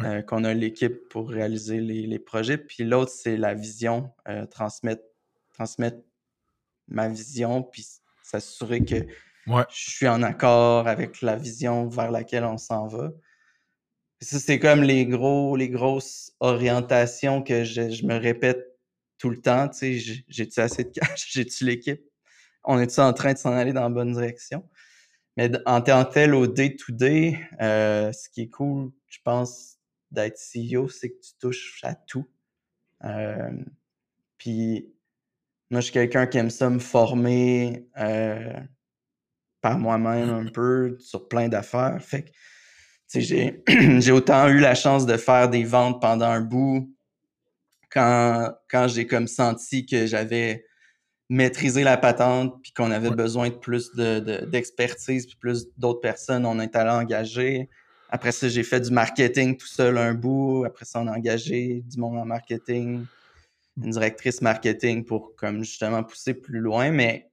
euh, 0.04 0.22
qu'on 0.22 0.44
a 0.44 0.54
l'équipe 0.54 1.08
pour 1.08 1.28
réaliser 1.28 1.80
les, 1.80 2.18
projets. 2.18 2.58
Puis 2.58 2.84
l'autre, 2.84 3.10
c'est 3.10 3.36
la 3.36 3.54
vision, 3.54 4.12
transmettre, 4.50 5.02
transmettre 5.52 5.98
ma 6.86 7.08
vision, 7.08 7.62
puis 7.62 7.86
s'assurer 8.22 8.84
que 8.84 9.06
je 9.70 9.90
suis 9.90 10.08
en 10.08 10.22
accord 10.22 10.88
avec 10.88 11.22
la 11.22 11.36
vision 11.36 11.88
vers 11.88 12.10
laquelle 12.10 12.44
on 12.44 12.58
s'en 12.58 12.86
va. 12.86 13.10
ça, 14.20 14.38
c'est 14.38 14.58
comme 14.58 14.82
les 14.82 15.06
gros, 15.06 15.56
les 15.56 15.68
grosses 15.68 16.32
orientations 16.40 17.42
que 17.42 17.64
je, 17.64 18.04
me 18.06 18.18
répète 18.18 18.78
tout 19.18 19.30
le 19.30 19.40
temps. 19.40 19.68
Tu 19.68 20.00
sais, 20.00 20.22
j'ai-tu 20.28 20.60
assez 20.60 20.84
de 20.84 20.90
cash? 20.90 21.28
J'ai-tu 21.32 21.64
l'équipe? 21.64 22.02
On 22.64 22.78
est-tu 22.78 23.00
en 23.00 23.12
train 23.12 23.32
de 23.32 23.38
s'en 23.38 23.52
aller 23.52 23.72
dans 23.72 23.82
la 23.82 23.90
bonne 23.90 24.12
direction? 24.12 24.68
Mais 25.36 25.50
en 25.66 25.80
tant 25.80 26.04
que 26.04 26.12
tel, 26.12 26.34
au 26.34 26.46
day-to-day, 26.46 27.38
euh, 27.62 28.12
ce 28.12 28.28
qui 28.28 28.42
est 28.42 28.50
cool, 28.50 28.90
je 29.08 29.18
pense, 29.24 29.78
d'être 30.10 30.38
CEO, 30.38 30.88
c'est 30.88 31.10
que 31.10 31.20
tu 31.20 31.32
touches 31.40 31.80
à 31.82 31.94
tout. 31.94 32.26
Euh, 33.04 33.50
puis 34.38 34.92
moi, 35.70 35.80
je 35.80 35.86
suis 35.86 35.92
quelqu'un 35.92 36.26
qui 36.26 36.38
aime 36.38 36.50
ça 36.50 36.68
me 36.68 36.78
former 36.80 37.88
euh, 37.98 38.52
par 39.60 39.78
moi-même 39.78 40.30
un 40.30 40.46
peu 40.46 40.96
sur 41.00 41.28
plein 41.28 41.48
d'affaires. 41.48 41.98
Fait 42.00 42.22
que 42.22 42.30
j'ai, 43.14 43.62
j'ai 44.00 44.12
autant 44.12 44.48
eu 44.48 44.58
la 44.58 44.74
chance 44.74 45.06
de 45.06 45.16
faire 45.16 45.48
des 45.48 45.64
ventes 45.64 46.00
pendant 46.00 46.26
un 46.26 46.40
bout 46.40 46.94
quand, 47.90 48.52
quand 48.70 48.88
j'ai 48.88 49.06
comme 49.06 49.26
senti 49.26 49.84
que 49.84 50.06
j'avais 50.06 50.64
maîtrisé 51.28 51.84
la 51.84 51.96
patente 51.96 52.60
puis 52.62 52.72
qu'on 52.72 52.90
avait 52.90 53.10
besoin 53.10 53.50
de 53.50 53.54
plus 53.54 53.92
de, 53.92 54.44
d'expertise 54.46 55.26
puis 55.26 55.36
plus 55.36 55.68
d'autres 55.76 56.00
personnes, 56.00 56.44
on 56.44 56.58
est 56.60 56.74
allé 56.74 56.90
engager. 56.90 57.68
Après 58.10 58.32
ça, 58.32 58.48
j'ai 58.48 58.64
fait 58.64 58.80
du 58.80 58.90
marketing 58.90 59.56
tout 59.56 59.68
seul 59.68 59.96
un 59.96 60.14
bout. 60.14 60.64
Après 60.66 60.84
ça, 60.84 61.00
on 61.00 61.06
a 61.06 61.16
engagé 61.16 61.84
du 61.86 62.00
monde 62.00 62.18
en 62.18 62.24
marketing, 62.24 63.04
une 63.76 63.90
directrice 63.90 64.42
marketing 64.42 65.04
pour 65.04 65.36
comme 65.36 65.62
justement 65.62 66.02
pousser 66.02 66.34
plus 66.34 66.58
loin. 66.58 66.90
Mais 66.90 67.29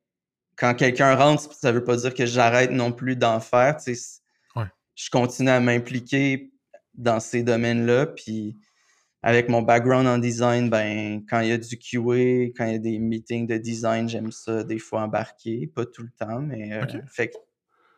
quand 0.58 0.74
quelqu'un 0.74 1.16
rentre, 1.16 1.54
ça 1.54 1.72
veut 1.72 1.84
pas 1.84 1.96
dire 1.96 2.14
que 2.14 2.26
j'arrête 2.26 2.72
non 2.72 2.92
plus 2.92 3.16
d'en 3.16 3.40
faire. 3.40 3.78
Je 3.86 5.10
continue 5.12 5.52
à 5.52 5.60
m'impliquer 5.60 6.52
dans 6.96 7.20
ces 7.20 7.44
domaines-là. 7.44 8.08
Puis 8.08 8.58
avec 9.22 9.48
mon 9.50 9.62
background 9.62 10.08
en 10.08 10.18
design, 10.18 10.70
ben 10.70 11.24
quand 11.30 11.42
il 11.42 11.50
y 11.50 11.52
a 11.52 11.58
du 11.58 11.78
QA, 11.78 12.52
quand 12.58 12.66
il 12.66 12.72
y 12.72 12.76
a 12.76 12.80
des 12.80 12.98
meetings 12.98 13.46
de 13.46 13.58
design, 13.58 14.10
j'aime 14.10 14.32
ça 14.32 14.64
des 14.64 14.80
fois 14.80 15.02
embarquer. 15.02 15.68
Pas 15.68 15.86
tout 15.86 16.02
le 16.02 16.12
temps, 16.18 16.42
mais 16.42 16.74
euh, 16.74 16.86
fait 17.08 17.32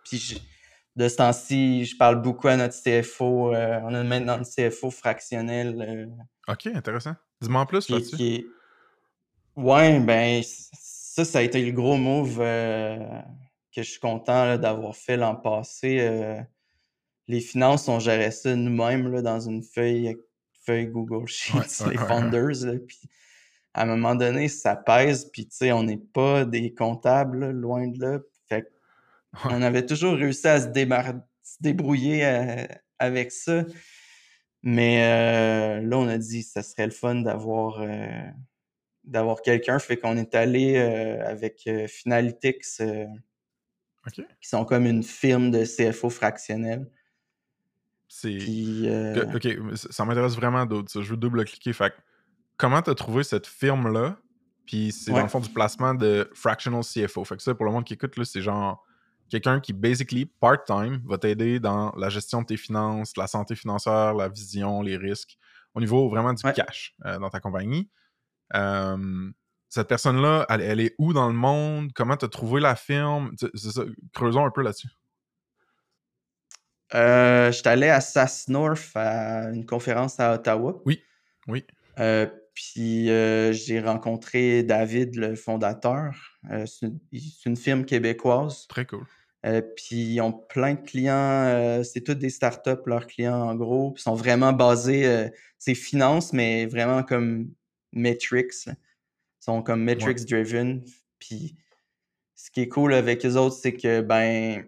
puis 0.03 0.41
de 0.95 1.07
ce 1.07 1.16
temps-ci, 1.18 1.86
je 1.86 1.95
parle 1.95 2.22
beaucoup 2.22 2.47
à 2.47 2.57
notre 2.57 2.76
CFO. 2.76 3.53
Euh, 3.53 3.80
on 3.84 3.93
a 3.93 4.03
maintenant 4.03 4.39
un 4.39 4.43
CFO 4.43 4.91
fractionnel. 4.91 5.82
Euh, 5.82 6.51
ok, 6.51 6.68
intéressant. 6.68 7.16
Dis-moi 7.41 7.62
en 7.62 7.66
plus 7.66 7.89
là-dessus. 7.89 8.47
Ouais, 9.55 9.99
ben, 9.99 10.41
ça, 11.26 11.32
ça 11.32 11.40
a 11.40 11.42
été 11.42 11.64
le 11.64 11.72
gros 11.72 11.98
move 11.98 12.40
euh, 12.42 12.98
que 13.76 13.84
je 13.84 13.90
suis 13.90 14.00
content 14.00 14.58
d'avoir 14.58 14.96
fait 14.96 15.18
l'an 15.18 15.36
passé. 15.36 16.46
les 17.28 17.40
finances, 17.42 17.88
on 17.88 18.00
gérait 18.00 18.32
ça 18.32 18.56
nous-mêmes 18.56 19.22
dans 19.22 19.40
une 19.40 19.64
feuille, 19.64 20.18
feuille 20.66 20.88
Google 20.88 21.28
Sheets, 21.28 21.86
les 21.90 21.98
founders. 21.98 22.80
puis 22.88 23.00
à 23.74 23.84
un 23.84 23.86
moment 23.86 24.16
donné, 24.16 24.48
ça 24.48 24.76
pèse, 24.76 25.30
puis 25.32 25.48
tu 25.48 25.56
sais, 25.56 25.72
on 25.72 25.84
n'est 25.84 25.98
pas 25.98 26.46
des 26.46 26.74
comptables, 26.74 27.52
loin 27.52 27.88
de 27.88 28.00
là. 28.00 28.20
Fait 28.48 28.68
on 29.46 29.62
avait 29.62 29.86
toujours 29.86 30.16
réussi 30.16 30.48
à 30.48 30.60
se, 30.60 30.68
débrouiller 31.60 32.26
euh, 32.26 32.66
avec 32.98 33.32
ça. 33.32 33.64
Mais 34.64 35.04
euh, 35.04 35.82
là, 35.82 35.98
on 35.98 36.08
a 36.08 36.18
dit 36.18 36.44
que 36.44 36.50
ça 36.50 36.64
serait 36.64 36.86
le 36.86 36.92
fun 36.92 37.16
d'avoir 37.16 37.80
euh, 37.82 38.30
d'avoir 39.10 39.41
quelqu'un. 39.41 39.80
Fait 39.80 39.97
qu'on 39.97 40.18
est 40.18 40.36
allé 40.36 40.78
avec 40.78 41.70
Finalytics, 41.88 42.64
qui 44.14 44.49
sont 44.49 44.66
comme 44.66 44.86
une 44.86 45.03
firme 45.03 45.51
de 45.51 45.66
CFO 45.66 46.10
fractionnel. 46.10 46.89
C'est. 48.07 48.38
Ok, 49.34 49.47
ça 49.76 50.05
m'intéresse 50.05 50.36
vraiment 50.36 50.66
d'autres. 50.66 51.01
Je 51.01 51.10
veux 51.10 51.18
double-cliquer. 51.18 51.74
Fait 51.74 51.93
comment 52.57 52.82
tu 52.82 52.89
as 52.89 52.95
trouvé 52.95 53.24
cette 53.24 53.47
firme-là? 53.47 54.18
Puis 54.66 54.91
c'est 54.91 55.12
dans 55.12 55.24
le 55.24 55.28
fond 55.28 55.39
du 55.39 55.49
placement 55.49 55.95
de 55.95 56.30
fractional 56.36 56.84
CFO. 56.84 57.24
Fait 57.24 57.38
que 57.38 57.41
ça, 57.41 57.55
pour 57.55 57.66
le 57.66 57.72
monde 57.72 57.86
qui 57.86 57.95
écoute, 57.95 58.14
c'est 58.24 58.41
genre 58.41 58.86
quelqu'un 59.30 59.60
qui, 59.60 59.74
basically, 59.74 60.26
part-time, 60.26 61.01
va 61.05 61.18
t'aider 61.18 61.60
dans 61.60 61.91
la 61.97 62.10
gestion 62.10 62.41
de 62.41 62.47
tes 62.47 62.57
finances, 62.57 63.16
la 63.18 63.28
santé 63.28 63.55
financière, 63.55 64.14
la 64.14 64.28
vision, 64.28 64.82
les 64.82 64.97
risques, 64.97 65.38
au 65.74 65.80
niveau 65.80 66.10
vraiment 66.10 66.34
du 66.34 66.43
cash 66.53 66.95
euh, 67.05 67.18
dans 67.18 67.30
ta 67.30 67.39
compagnie. 67.39 67.89
Cette 68.52 69.88
personne-là, 69.88 70.45
elle, 70.50 70.80
est 70.80 70.95
où 70.97 71.14
dans 71.14 71.28
le 71.28 71.34
monde? 71.34 71.91
Comment 71.93 72.18
tu 72.18 72.26
as 72.26 72.30
trouvé 72.30 72.60
la 72.62 72.76
firme? 72.76 73.32
Creusons 74.14 74.45
un 74.45 74.52
peu 74.52 74.62
là-dessus. 74.62 74.89
Euh, 76.95 77.52
je 77.52 77.58
suis 77.58 77.68
allé 77.68 77.88
à 77.88 78.02
SAS 78.02 78.47
North 78.47 78.91
à 78.95 79.50
une 79.52 79.66
conférence 79.66 80.20
à 80.20 80.34
Ottawa. 80.34 80.82
Oui, 80.86 81.04
oui. 81.47 81.66
Euh, 82.00 82.26
puis 82.56 83.06
j'ai 83.08 83.80
rencontré 83.80 84.64
David, 84.64 85.16
le 85.16 85.36
fondateur. 85.36 86.16
c'est 86.66 86.89
une, 87.45 87.58
firme 87.58 87.86
québécoise. 87.86 88.68
Très 88.68 88.86
cool. 88.86 89.06
Euh, 89.45 89.62
puis 89.62 90.16
ils 90.16 90.22
ont 90.22 90.34
plein 90.34 90.74
de 90.74 90.82
clients, 90.82 91.14
euh, 91.14 91.84
c'est 91.84 92.02
tous 92.02 92.16
des 92.16 92.30
startups, 92.30 92.82
leurs 92.86 93.08
clients 93.08 93.41
en 93.41 93.56
gros. 93.56 93.93
Ils 93.97 94.02
sont 94.02 94.16
vraiment 94.16 94.52
basés, 94.52 95.06
euh, 95.06 95.30
c'est 95.58 95.76
finance, 95.76 96.34
mais 96.34 96.66
vraiment 96.66 97.04
comme 97.04 97.50
metrics. 97.92 98.66
Ils 98.68 98.76
sont 99.40 99.62
comme 99.62 99.84
metrics 99.84 100.26
driven. 100.26 100.84
Puis 101.20 101.56
ce 102.36 102.52
qui 102.52 102.62
est 102.62 102.68
cool 102.68 102.94
avec 102.94 103.24
les 103.24 103.36
autres, 103.36 103.56
c'est 103.56 103.74
que 103.74 104.02
ben, 104.02 104.66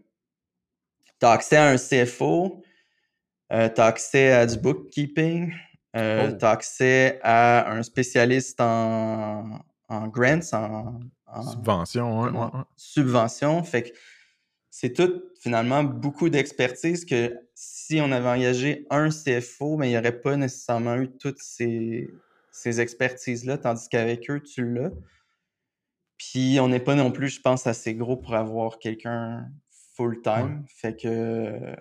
tu 1.19 1.25
as 1.25 1.31
accès 1.31 1.57
à 1.57 1.69
un 1.69 1.77
CFO, 1.77 2.61
tu 3.49 3.55
as 3.55 3.85
accès 3.85 4.31
à 4.31 4.45
du 4.45 4.57
bookkeeping, 4.57 5.53
oh. 5.95 5.99
tu 6.37 6.45
as 6.45 6.49
accès 6.49 7.19
à 7.23 7.71
un 7.71 7.83
spécialiste 7.83 8.59
en, 8.59 9.59
en 9.87 10.07
grants, 10.07 10.39
en, 10.53 10.99
subvention. 11.43 12.65
Subvention. 12.75 13.63
Fait 13.63 13.83
que 13.83 13.97
c'est 14.69 14.93
tout 14.93 15.23
finalement 15.39 15.83
beaucoup 15.83 16.29
d'expertise 16.29 17.05
que 17.05 17.37
si 17.53 17.99
on 18.01 18.11
avait 18.11 18.29
engagé 18.29 18.85
un 18.89 19.09
CFO, 19.09 19.77
mais 19.77 19.85
ben, 19.85 19.85
il 19.85 19.89
n'y 19.91 19.97
aurait 19.97 20.21
pas 20.21 20.35
nécessairement 20.35 20.95
eu 20.95 21.09
toutes 21.09 21.39
ces, 21.39 22.09
expertises-là, 22.69 23.57
tandis 23.57 23.87
qu'avec 23.89 24.29
eux, 24.29 24.41
tu 24.41 24.73
l'as. 24.73 24.91
Puis 26.17 26.59
on 26.59 26.67
n'est 26.67 26.79
pas 26.79 26.95
non 26.95 27.11
plus, 27.11 27.29
je 27.29 27.41
pense, 27.41 27.65
assez 27.65 27.95
gros 27.95 28.17
pour 28.17 28.35
avoir 28.35 28.79
quelqu'un 28.79 29.49
full-time. 29.95 30.63
Fait 30.67 30.95
que 30.95 31.75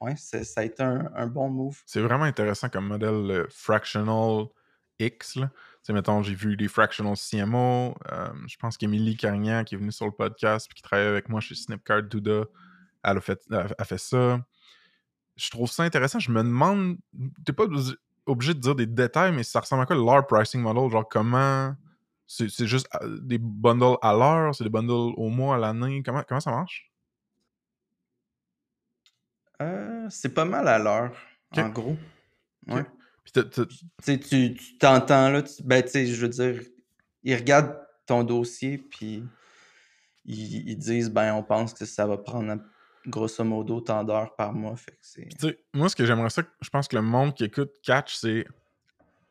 ouais, 0.00 0.14
ça 0.16 0.60
a 0.60 0.64
été 0.64 0.82
un, 0.82 1.26
bon 1.26 1.48
move. 1.48 1.82
C'est 1.86 2.00
vraiment 2.00 2.24
intéressant 2.24 2.68
comme 2.68 2.86
modèle 2.86 3.46
fractional 3.48 4.46
X. 4.98 5.36
Là 5.36 5.50
mettons, 5.92 6.22
j'ai 6.22 6.34
vu 6.34 6.56
des 6.56 6.68
fractional 6.68 7.14
CMO. 7.16 7.94
Euh, 8.12 8.28
je 8.46 8.56
pense 8.56 8.76
qu'Emilie 8.76 9.16
Carignan, 9.16 9.64
qui 9.64 9.74
est 9.74 9.78
venue 9.78 9.92
sur 9.92 10.06
le 10.06 10.12
podcast 10.12 10.68
et 10.70 10.74
qui 10.74 10.82
travaille 10.82 11.06
avec 11.06 11.28
moi 11.28 11.40
chez 11.40 11.54
Snipcard 11.54 12.04
Duda, 12.04 12.44
elle 13.04 13.18
a 13.18 13.20
fait, 13.20 13.40
a 13.50 13.84
fait 13.84 13.98
ça. 13.98 14.44
Je 15.36 15.50
trouve 15.50 15.70
ça 15.70 15.82
intéressant. 15.82 16.18
Je 16.18 16.30
me 16.30 16.42
demande, 16.42 16.98
t'es 17.44 17.52
pas 17.52 17.66
obligé 18.26 18.54
de 18.54 18.60
dire 18.60 18.74
des 18.74 18.86
détails, 18.86 19.32
mais 19.32 19.42
ça 19.42 19.60
ressemble 19.60 19.82
à 19.82 19.86
quoi 19.86 19.96
leur 19.96 20.26
pricing 20.26 20.60
model? 20.60 20.90
Genre, 20.90 21.08
comment. 21.08 21.74
C'est 22.26 22.66
juste 22.66 22.88
euh, 23.02 23.20
des 23.22 23.38
bundles 23.38 23.96
à 24.02 24.12
l'heure, 24.12 24.52
c'est 24.54 24.64
des 24.64 24.70
bundles 24.70 25.14
au 25.16 25.28
mois, 25.28 25.54
à 25.56 25.58
l'année? 25.58 26.02
Comment, 26.04 26.22
comment 26.26 26.40
ça 26.40 26.50
marche? 26.50 26.90
Euh, 29.62 30.06
c'est 30.10 30.34
pas 30.34 30.44
mal 30.44 30.66
à 30.66 30.78
l'heure, 30.78 31.12
en 31.56 31.68
gros. 31.68 31.96
Ouais 32.66 32.84
tu 34.02 34.56
t'entends 34.78 35.30
là, 35.30 35.42
ben, 35.64 35.82
tu 35.82 35.88
sais, 35.88 36.06
je 36.06 36.20
veux 36.20 36.28
dire, 36.28 36.62
ils 37.22 37.34
regardent 37.34 37.76
ton 38.06 38.22
dossier, 38.24 38.78
puis 38.78 39.24
ils, 40.24 40.76
disent, 40.76 41.10
ben, 41.10 41.34
on 41.34 41.42
pense 41.42 41.74
que 41.74 41.84
ça 41.84 42.06
va 42.06 42.18
prendre 42.18 42.60
grosso 43.06 43.44
modo 43.44 43.80
tant 43.80 44.04
d'heures 44.04 44.34
par 44.36 44.52
mois. 44.52 44.76
Fait 44.76 44.92
que 44.92 45.56
moi, 45.72 45.88
ce 45.88 45.96
que 45.96 46.04
j'aimerais 46.04 46.30
ça, 46.30 46.42
je 46.60 46.68
pense 46.68 46.88
que 46.88 46.96
le 46.96 47.02
monde 47.02 47.34
qui 47.34 47.44
écoute 47.44 47.72
catch, 47.82 48.14
c'est. 48.16 48.46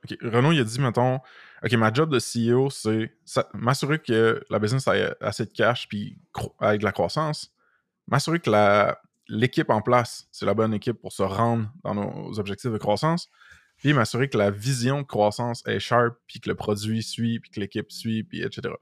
Ok, 0.04 0.18
Renaud, 0.22 0.52
il 0.52 0.60
a 0.60 0.64
dit, 0.64 0.80
mettons, 0.80 1.20
OK, 1.64 1.74
ma 1.74 1.92
job 1.92 2.10
de 2.12 2.20
CEO, 2.20 2.70
c'est 2.70 3.12
m'assurer 3.54 4.00
que 4.00 4.44
la 4.50 4.60
business 4.60 4.88
a 4.88 5.16
assez 5.20 5.46
de 5.46 5.52
cash 5.52 5.88
puis 5.88 6.18
avec 6.60 6.82
de 6.82 6.86
la 6.86 6.92
croissance. 6.92 7.52
M'assurer 8.08 8.40
que 8.40 8.52
l'équipe 9.28 9.70
en 9.72 9.82
place, 9.82 10.28
c'est 10.32 10.46
la 10.46 10.54
bonne 10.54 10.74
équipe 10.74 11.02
pour 11.02 11.12
se 11.12 11.24
rendre 11.24 11.72
dans 11.84 11.96
nos 11.96 12.40
objectifs 12.40 12.72
de 12.72 12.78
croissance 12.78 13.30
puis 13.78 13.94
m'assurer 13.94 14.30
que 14.30 14.38
la 14.38 14.52
vision 14.52 15.02
de 15.02 15.06
croissance 15.06 15.64
est 15.68 15.80
sharp, 15.80 16.16
puis 16.28 16.40
que 16.40 16.50
le 16.50 16.56
produit 16.56 17.04
suit, 17.04 17.40
puis 17.40 17.52
que 17.52 17.60
l'équipe 17.60 17.92
suit, 17.92 18.24
puis 18.24 18.42
etc. 18.42 18.74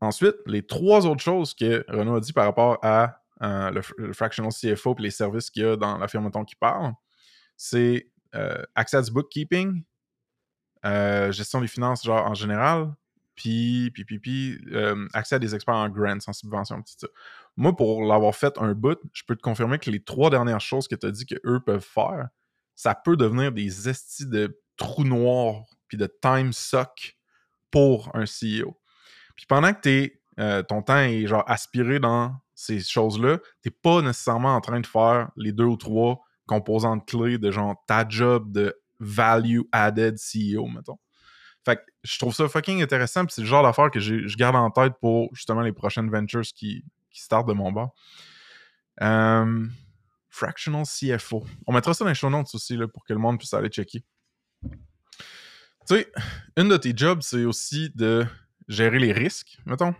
Ensuite, 0.00 0.36
les 0.46 0.64
trois 0.64 1.06
autres 1.06 1.22
choses 1.22 1.54
que 1.54 1.84
Renaud 1.88 2.16
a 2.16 2.20
dit 2.20 2.32
par 2.32 2.44
rapport 2.44 2.78
à 2.82 3.20
euh, 3.42 3.70
le, 3.70 4.12
fractional 4.12 4.52
CFO 4.52 4.96
et 4.98 5.02
les 5.02 5.10
services 5.10 5.50
qu'il 5.50 5.62
y 5.62 5.66
a 5.66 5.76
dans 5.76 5.98
la 5.98 6.08
firme 6.08 6.30
qui 6.44 6.56
parle, 6.56 6.92
c'est 7.56 8.10
euh, 8.34 8.62
accès 8.74 8.96
à 8.96 9.02
du 9.02 9.10
bookkeeping, 9.10 9.84
euh, 10.84 11.32
gestion 11.32 11.60
des 11.60 11.68
finances 11.68 12.04
genre 12.04 12.26
en 12.26 12.34
général, 12.34 12.94
puis, 13.34 13.92
puis, 13.92 14.04
puis, 14.04 14.18
puis 14.18 14.58
accès 15.12 15.36
à 15.36 15.38
des 15.38 15.54
experts 15.54 15.76
en 15.76 15.88
grants, 15.88 16.18
en 16.26 16.32
subvention, 16.32 16.82
tout 16.82 16.94
ça. 16.96 17.06
Moi, 17.56 17.74
pour 17.76 18.02
l'avoir 18.02 18.34
fait 18.34 18.58
un 18.58 18.74
bout, 18.74 18.98
je 19.12 19.22
peux 19.24 19.36
te 19.36 19.42
confirmer 19.42 19.78
que 19.78 19.90
les 19.90 20.02
trois 20.02 20.30
dernières 20.30 20.60
choses 20.60 20.88
que 20.88 20.96
tu 20.96 21.06
as 21.06 21.12
dit 21.12 21.24
qu'eux 21.24 21.60
peuvent 21.60 21.84
faire, 21.84 22.28
ça 22.74 22.96
peut 22.96 23.16
devenir 23.16 23.52
des 23.52 23.88
estis 23.88 24.26
de 24.26 24.60
trous 24.76 25.04
noirs 25.04 25.64
puis 25.86 25.96
de 25.96 26.06
time 26.20 26.52
suck 26.52 27.16
pour 27.70 28.10
un 28.14 28.24
CEO. 28.24 28.76
Puis 29.38 29.46
pendant 29.46 29.72
que 29.72 29.88
es, 29.88 30.20
euh, 30.40 30.62
ton 30.64 30.82
temps 30.82 30.98
est 30.98 31.26
genre 31.26 31.44
aspiré 31.46 32.00
dans 32.00 32.36
ces 32.56 32.80
choses-là, 32.80 33.38
t'es 33.62 33.70
pas 33.70 34.02
nécessairement 34.02 34.54
en 34.54 34.60
train 34.60 34.80
de 34.80 34.86
faire 34.86 35.30
les 35.36 35.52
deux 35.52 35.64
ou 35.64 35.76
trois 35.76 36.20
composantes 36.46 37.06
clés 37.06 37.38
de 37.38 37.50
genre 37.52 37.76
ta 37.86 38.06
job 38.08 38.50
de 38.50 38.76
value 38.98 39.60
added 39.70 40.16
CEO, 40.16 40.66
mettons. 40.66 40.98
Fait 41.64 41.76
que 41.76 41.82
je 42.02 42.18
trouve 42.18 42.34
ça 42.34 42.48
fucking 42.48 42.82
intéressant, 42.82 43.24
puis 43.24 43.34
c'est 43.34 43.42
le 43.42 43.46
genre 43.46 43.62
d'affaire 43.62 43.90
que 43.92 44.00
je 44.00 44.36
garde 44.36 44.56
en 44.56 44.70
tête 44.70 44.94
pour 45.00 45.28
justement 45.34 45.60
les 45.60 45.72
prochaines 45.72 46.10
ventures 46.10 46.42
qui, 46.42 46.84
qui 47.10 47.22
startent 47.22 47.48
de 47.48 47.52
mon 47.52 47.70
bas. 47.70 47.90
Euh, 49.02 49.66
fractional 50.28 50.84
CFO. 50.84 51.46
On 51.66 51.72
mettra 51.72 51.94
ça 51.94 52.04
dans 52.04 52.08
les 52.08 52.14
show 52.14 52.28
notes 52.28 52.52
aussi 52.54 52.76
là, 52.76 52.88
pour 52.88 53.04
que 53.04 53.12
le 53.12 53.20
monde 53.20 53.38
puisse 53.38 53.54
aller 53.54 53.68
checker. 53.68 54.02
Tu 54.62 54.74
sais, 55.86 56.12
une 56.56 56.68
de 56.68 56.76
tes 56.76 56.92
jobs, 56.96 57.20
c'est 57.22 57.44
aussi 57.44 57.90
de 57.94 58.26
gérer 58.68 58.98
les 58.98 59.12
risques, 59.12 59.58
mettons. 59.66 59.92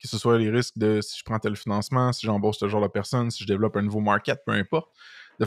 Que 0.00 0.08
ce 0.08 0.18
soit 0.18 0.38
les 0.38 0.50
risques 0.50 0.78
de 0.78 1.00
si 1.00 1.18
je 1.18 1.24
prends 1.24 1.38
tel 1.38 1.54
financement, 1.54 2.12
si 2.12 2.26
j'embauche 2.26 2.56
ce 2.56 2.68
genre 2.68 2.82
de 2.82 2.88
personne, 2.88 3.30
si 3.30 3.44
je 3.44 3.48
développe 3.48 3.76
un 3.76 3.82
nouveau 3.82 4.00
market, 4.00 4.40
peu 4.44 4.52
importe. 4.52 4.88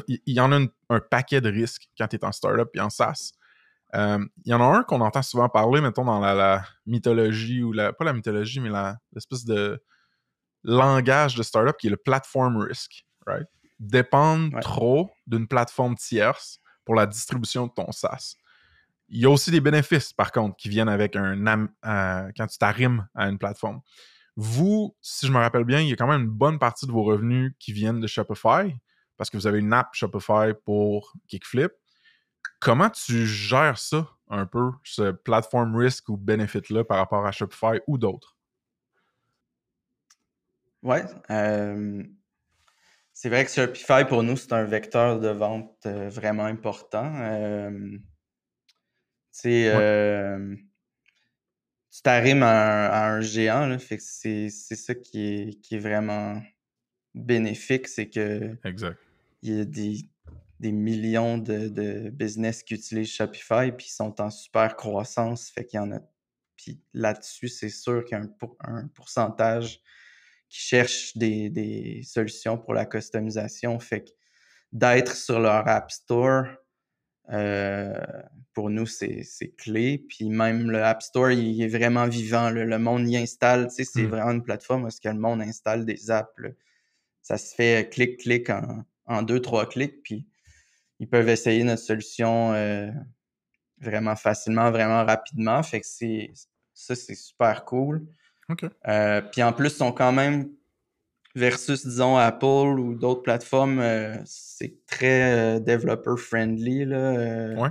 Il 0.08 0.20
y 0.26 0.40
en 0.40 0.52
a 0.52 0.60
un 0.90 1.00
paquet 1.00 1.42
de 1.42 1.50
risques 1.50 1.90
quand 1.98 2.08
tu 2.08 2.16
es 2.16 2.26
en 2.26 2.32
startup 2.32 2.70
et 2.74 2.80
en 2.80 2.90
SaaS. 2.90 3.34
Euh, 3.96 4.26
il 4.46 4.52
y 4.52 4.54
en 4.54 4.62
a 4.62 4.78
un 4.78 4.84
qu'on 4.84 5.02
entend 5.02 5.22
souvent 5.22 5.48
parler, 5.50 5.82
mettons, 5.82 6.06
dans 6.06 6.20
la, 6.20 6.66
mythologie, 6.86 7.64
ou 7.64 7.72
la, 7.72 7.94
pas 7.94 8.04
la 8.04 8.14
mythologie, 8.14 8.60
mais 8.60 8.70
l'espèce 9.14 9.46
de 9.46 9.82
langage 10.64 11.36
de 11.36 11.44
startup 11.44 11.78
qui 11.78 11.88
est 11.88 11.92
le 11.92 11.98
platform 11.98 12.58
risk, 12.58 13.06
right? 13.28 13.48
Dépendre 13.80 14.60
trop 14.62 15.12
d'une 15.28 15.48
plateforme 15.48 15.96
tierce 15.96 16.60
pour 16.86 16.96
la 16.96 17.06
distribution 17.06 17.68
de 17.68 17.74
ton 17.74 17.92
SaaS. 17.92 18.36
Il 19.10 19.20
y 19.20 19.26
a 19.26 19.30
aussi 19.30 19.52
des 19.52 19.62
bénéfices, 19.62 20.14
par 20.14 20.32
contre, 20.32 20.56
qui 20.56 20.70
viennent 20.70 20.90
avec 20.90 21.16
un 21.16 21.46
euh, 21.48 22.32
quand 22.36 22.48
tu 22.48 22.58
t'arrimes 22.58 23.08
à 23.14 23.28
une 23.30 23.38
plateforme. 23.38 23.82
Vous, 24.36 24.96
si 25.02 25.28
je 25.28 25.32
me 25.32 25.38
rappelle 25.38 25.64
bien, 25.64 25.80
il 25.80 25.90
y 25.90 25.94
a 25.94 25.96
quand 25.96 26.08
même 26.08 26.22
une 26.24 26.28
bonne 26.28 26.60
partie 26.60 26.86
de 26.86 26.92
vos 26.92 27.04
revenus 27.04 27.54
qui 27.60 27.72
viennent 27.72 28.02
de 28.02 28.08
Shopify 28.08 28.76
parce 29.18 29.30
que 29.30 29.38
vous 29.38 29.48
avez 29.48 29.60
une 29.60 29.72
app 29.74 29.94
Shopify 29.94 30.54
pour 30.66 31.14
Kickflip. 31.28 31.72
Comment 32.60 32.90
tu 32.90 33.26
gères 33.26 33.78
ça 33.78 34.10
un 34.30 34.46
peu, 34.46 34.72
ce 34.84 35.12
platform 35.12 35.76
risk 35.76 36.10
ou 36.10 36.18
benefit-là 36.18 36.84
par 36.84 36.98
rapport 36.98 37.26
à 37.26 37.32
Shopify 37.32 37.80
ou 37.88 37.98
d'autres? 37.98 38.36
Ouais. 40.84 41.06
Euh, 41.30 42.04
c'est 43.14 43.30
vrai 43.30 43.46
que 43.46 43.52
Shopify, 43.52 44.06
pour 44.08 44.24
nous, 44.24 44.36
c'est 44.36 44.54
un 44.54 44.66
vecteur 44.66 45.20
de 45.20 45.30
vente 45.30 45.86
euh, 45.86 46.10
vraiment 46.10 46.46
important. 46.46 47.12
C'est 49.38 49.68
euh, 49.68 50.56
tu 51.92 52.02
t'arrimes 52.02 52.42
à, 52.42 53.06
un 53.06 53.20
géant, 53.20 53.68
là, 53.68 53.78
fait 53.78 53.98
que 53.98 54.04
c'est 54.04 54.50
ça 54.50 54.96
qui 54.96 55.26
est, 55.26 55.62
qui 55.62 55.76
est 55.76 55.80
vraiment 55.80 56.42
bénéfique, 57.14 57.90
c'est 57.90 58.10
que 58.10 58.56
exact. 58.64 58.98
il 59.42 59.58
y 59.58 59.60
a 59.60 59.66
des, 59.66 59.98
des 60.62 60.72
millions 60.72 61.38
de, 61.38 61.68
de, 61.68 62.10
business 62.12 62.64
qui 62.64 62.76
utilisent 62.76 63.12
Shopify 63.12 63.74
puis 63.74 63.88
ils 63.88 63.94
sont 63.94 64.22
en 64.22 64.30
super 64.30 64.78
croissance, 64.78 65.50
fait 65.50 65.66
qu'il 65.66 65.82
y 65.82 65.84
en 65.84 65.92
a. 65.92 66.00
Puis 66.56 66.80
là-dessus, 66.94 67.50
c'est 67.50 67.68
sûr 67.68 68.06
qu'il 68.06 68.18
y 68.18 68.22
a 68.22 68.24
un, 68.24 68.84
un, 68.84 68.88
pourcentage 68.88 69.82
qui 70.48 70.60
cherche 70.62 71.18
des, 71.18 71.50
des, 71.50 72.04
solutions 72.04 72.58
pour 72.58 72.74
la 72.74 72.86
customisation, 72.86 73.82
fait 73.82 74.06
que 74.06 74.12
d'être 74.72 75.14
sur 75.14 75.42
leur 75.42 75.68
App 75.68 75.92
Store, 75.92 76.46
pour 77.28 78.70
nous, 78.70 78.86
c'est 78.86 79.26
clé. 79.58 80.04
Puis 80.10 80.30
même 80.30 80.72
le 80.72 80.84
App 80.84 81.02
Store, 81.02 81.32
il 81.32 81.62
est 81.62 81.68
vraiment 81.68 82.08
vivant. 82.08 82.50
Le 82.50 82.80
monde 82.80 83.08
y 83.10 83.18
installe. 83.18 83.68
Tu 83.68 83.76
sais, 83.76 83.84
c'est 83.84 84.04
mmh. 84.04 84.08
vraiment 84.08 84.32
une 84.32 84.44
plateforme 84.44 84.86
où 84.86 84.88
que 84.88 85.10
le 85.10 85.20
monde 85.20 85.42
installe 85.42 85.86
des 85.86 86.10
apps. 86.10 86.32
Ça 87.22 87.38
se 87.38 87.56
fait 87.56 87.90
clic-clic 87.92 88.50
en, 89.06 89.22
deux, 89.24 89.42
trois 89.42 89.68
clics. 89.68 90.02
Puis 90.04 90.28
ils 91.00 91.10
peuvent 91.10 91.30
essayer 91.30 91.64
notre 91.64 91.82
solution 91.82 92.54
euh, 92.54 92.90
vraiment 93.80 94.16
facilement, 94.16 94.72
vraiment 94.72 95.04
rapidement. 95.06 95.62
Fait 95.64 95.82
que 95.82 95.88
c'est 95.88 96.32
ça, 96.74 96.96
c'est 96.96 97.16
super 97.16 97.66
cool. 97.66 98.08
Euh, 98.88 99.22
puis 99.22 99.42
en 99.42 99.54
plus, 99.54 99.70
ils 99.70 99.78
sont 99.78 99.92
quand 99.92 100.12
même 100.12 100.52
versus, 101.36 101.86
disons, 101.86 102.18
Apple 102.18 102.80
ou 102.80 102.96
d'autres 102.96 103.22
plateformes, 103.22 103.80
euh, 103.80 104.16
c'est 104.26 104.86
très 104.88 105.34
euh, 105.34 105.60
developer 105.60 106.16
friendly. 106.18 106.86
Là, 106.86 106.98
euh. 106.98 107.56
ouais. 107.56 107.70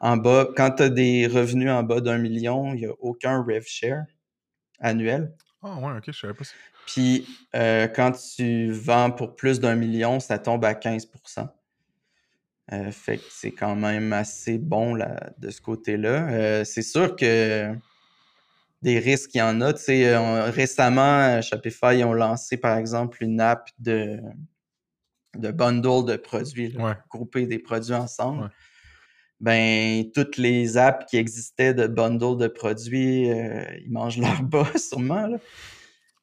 En 0.00 0.16
bas, 0.16 0.48
quand 0.56 0.70
tu 0.70 0.84
as 0.84 0.88
des 0.88 1.26
revenus 1.26 1.70
en 1.70 1.82
bas 1.82 2.00
d'un 2.00 2.18
million, 2.18 2.72
il 2.72 2.80
n'y 2.80 2.86
a 2.86 2.92
aucun 3.00 3.42
rev 3.42 3.64
share 3.66 4.04
annuel. 4.80 5.34
Ah 5.62 5.76
ouais, 5.78 5.96
ok, 5.96 6.04
je 6.06 6.12
savais 6.12 6.34
pas 6.34 6.44
ça. 6.44 6.54
Puis 6.86 7.26
quand 7.52 8.12
tu 8.12 8.70
vends 8.70 9.10
pour 9.10 9.34
plus 9.34 9.58
d'un 9.60 9.74
million, 9.74 10.20
ça 10.20 10.38
tombe 10.38 10.64
à 10.64 10.72
15% 10.72 11.48
Fait 12.92 13.18
que 13.18 13.24
c'est 13.28 13.50
quand 13.50 13.74
même 13.74 14.12
assez 14.12 14.56
bon 14.56 14.94
là, 14.94 15.30
de 15.38 15.50
ce 15.50 15.60
côté-là. 15.60 16.64
c'est 16.64 16.82
sûr 16.82 17.16
que 17.16 17.74
des 18.82 18.98
risques, 18.98 19.34
il 19.34 19.38
y 19.38 19.42
en 19.42 19.60
a. 19.60 19.72
Tu 19.72 19.82
sais, 19.82 20.08
euh, 20.08 20.50
récemment, 20.50 21.40
Shopify, 21.42 21.98
ils 21.98 22.04
ont 22.04 22.12
lancé, 22.12 22.56
par 22.56 22.76
exemple, 22.76 23.22
une 23.22 23.40
app 23.40 23.68
de, 23.78 24.20
de 25.36 25.50
bundle 25.50 26.04
de 26.06 26.16
produits, 26.16 26.76
grouper 27.10 27.46
des 27.46 27.58
produits 27.58 27.94
ensemble. 27.94 28.50
Ben, 29.40 30.10
toutes 30.12 30.36
les 30.36 30.76
apps 30.76 31.06
qui 31.08 31.16
existaient 31.16 31.72
de 31.72 31.86
bundle 31.86 32.36
de 32.38 32.48
produits, 32.48 33.30
euh, 33.30 33.64
ils 33.84 33.90
mangent 33.90 34.18
leur 34.18 34.42
bas, 34.42 34.70
sûrement. 34.76 35.26
Là. 35.26 35.38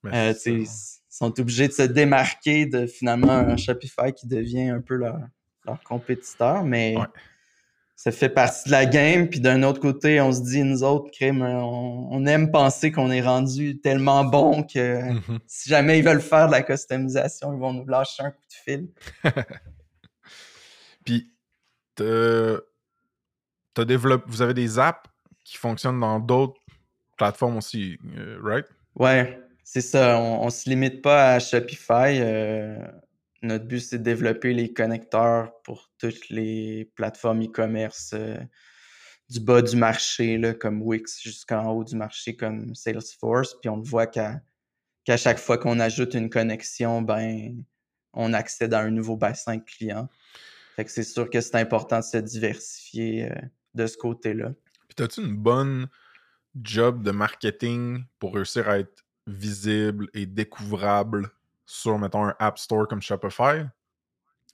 Ben, 0.04 0.14
euh, 0.14 0.34
ils 0.46 0.68
sont 1.10 1.40
obligés 1.40 1.68
de 1.68 1.74
se 1.74 1.84
démarquer 1.84 2.66
de 2.66 2.86
finalement 2.86 3.32
un 3.32 3.58
Shopify 3.58 4.14
qui 4.14 4.28
devient 4.28 4.70
un 4.70 4.82
peu 4.82 4.96
leur, 4.96 5.18
leur 5.66 5.82
compétiteur. 5.84 6.64
Mais 6.64 6.96
ça 7.96 8.12
fait 8.12 8.30
partie 8.30 8.66
de 8.66 8.72
la 8.72 8.86
game. 8.86 9.30
Puis 9.30 9.40
d'un 9.40 9.64
autre 9.64 9.80
côté, 9.80 10.20
on 10.22 10.32
se 10.32 10.42
dit, 10.42 10.64
nous 10.64 10.84
autres, 10.84 11.10
crime, 11.12 11.42
on, 11.42 12.26
aime 12.26 12.52
penser 12.52 12.92
qu'on 12.92 13.12
est 13.12 13.22
rendu 13.22 13.80
tellement 13.80 14.26
bon 14.26 14.64
que 14.64 15.02
mm-hmm. 15.02 15.40
si 15.48 15.70
jamais 15.70 16.00
ils 16.00 16.06
veulent 16.06 16.22
faire 16.22 16.48
de 16.48 16.52
la 16.52 16.62
customisation, 16.62 17.54
ils 17.54 17.60
vont 17.60 17.74
nous 17.74 17.86
lâcher 17.86 18.24
un 18.24 18.32
coup 18.32 18.44
de 18.50 18.54
fil. 18.72 18.90
Puis, 21.06 21.32
t'as 21.96 23.86
développé, 23.86 24.26
vous 24.28 24.42
avez 24.42 24.54
des 24.54 24.80
apps 24.80 25.10
qui 25.44 25.58
fonctionnent 25.58 26.00
dans 26.00 26.20
d'autres 26.20 26.60
plateformes 27.18 27.58
aussi, 27.58 27.98
euh, 28.18 28.40
right? 28.42 28.66
Ouais, 28.96 29.40
c'est 29.64 29.82
ça. 29.82 30.20
On, 30.20 30.46
ne 30.46 30.50
se 30.50 30.70
limite 30.70 31.02
pas 31.02 31.34
à 31.34 31.40
Shopify. 31.40 32.20
Euh, 32.20 32.78
notre 33.46 33.66
but, 33.66 33.80
c'est 33.80 34.00
de 34.00 34.04
développer 34.04 34.54
les 34.54 34.74
connecteurs 34.74 35.52
pour 35.64 35.92
toutes 35.98 36.30
les 36.30 36.92
plateformes 36.96 37.44
e-commerce 37.44 38.12
euh, 38.14 38.38
du 39.30 39.40
bas 39.40 39.62
du 39.62 39.76
marché, 39.76 40.40
comme 40.60 40.82
Wix, 40.82 41.22
jusqu'en 41.22 41.72
haut 41.72 41.84
du 41.84 41.96
marché, 41.96 42.36
comme 42.36 42.76
Salesforce. 42.76 43.56
Puis 43.62 43.70
on 43.70 43.82
voit 43.82 44.08
qu'à 44.08 44.42
chaque 45.18 45.40
fois 45.40 45.58
qu'on 45.58 45.80
ajoute 45.80 46.14
une 46.14 46.30
connexion, 46.30 47.02
ben, 47.02 47.64
on 48.14 48.34
accède 48.34 48.74
à 48.74 48.82
un 48.82 48.92
nouveau 48.92 49.18
bassin 49.18 49.58
de 49.58 49.64
clients. 49.64 50.10
Fait 50.76 50.86
que 50.86 50.92
c'est 50.92 51.04
sûr 51.04 51.30
que 51.30 51.42
c'est 51.42 51.56
important 51.56 52.00
de 52.00 52.04
se 52.04 52.18
diversifier 52.18 53.32
euh, 53.32 53.36
de 53.74 53.88
ce 53.88 53.98
côté-là. 53.98 54.52
Puis 54.90 55.04
as-tu 55.04 55.22
une 55.22 55.36
bonne 55.36 55.88
job 56.62 57.04
de 57.04 57.12
marketing 57.12 58.04
pour 58.20 58.36
réussir 58.36 58.70
à 58.70 58.80
être 58.80 59.06
visible 59.28 60.10
et 60.14 60.26
découvrable? 60.26 61.30
Sur, 61.66 61.98
mettons, 61.98 62.26
un 62.26 62.36
App 62.40 62.58
Store 62.58 62.88
comme 62.88 63.02
Shopify? 63.02 63.66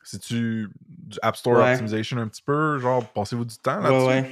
C'est-tu 0.04 0.68
du 0.88 1.20
App 1.22 1.36
Store 1.36 1.58
Optimization 1.58 2.18
un 2.18 2.28
petit 2.28 2.42
peu? 2.42 2.80
Genre, 2.80 3.06
passez-vous 3.14 3.46
du 3.46 3.58
temps 3.58 3.80
là-dessus? 3.80 4.32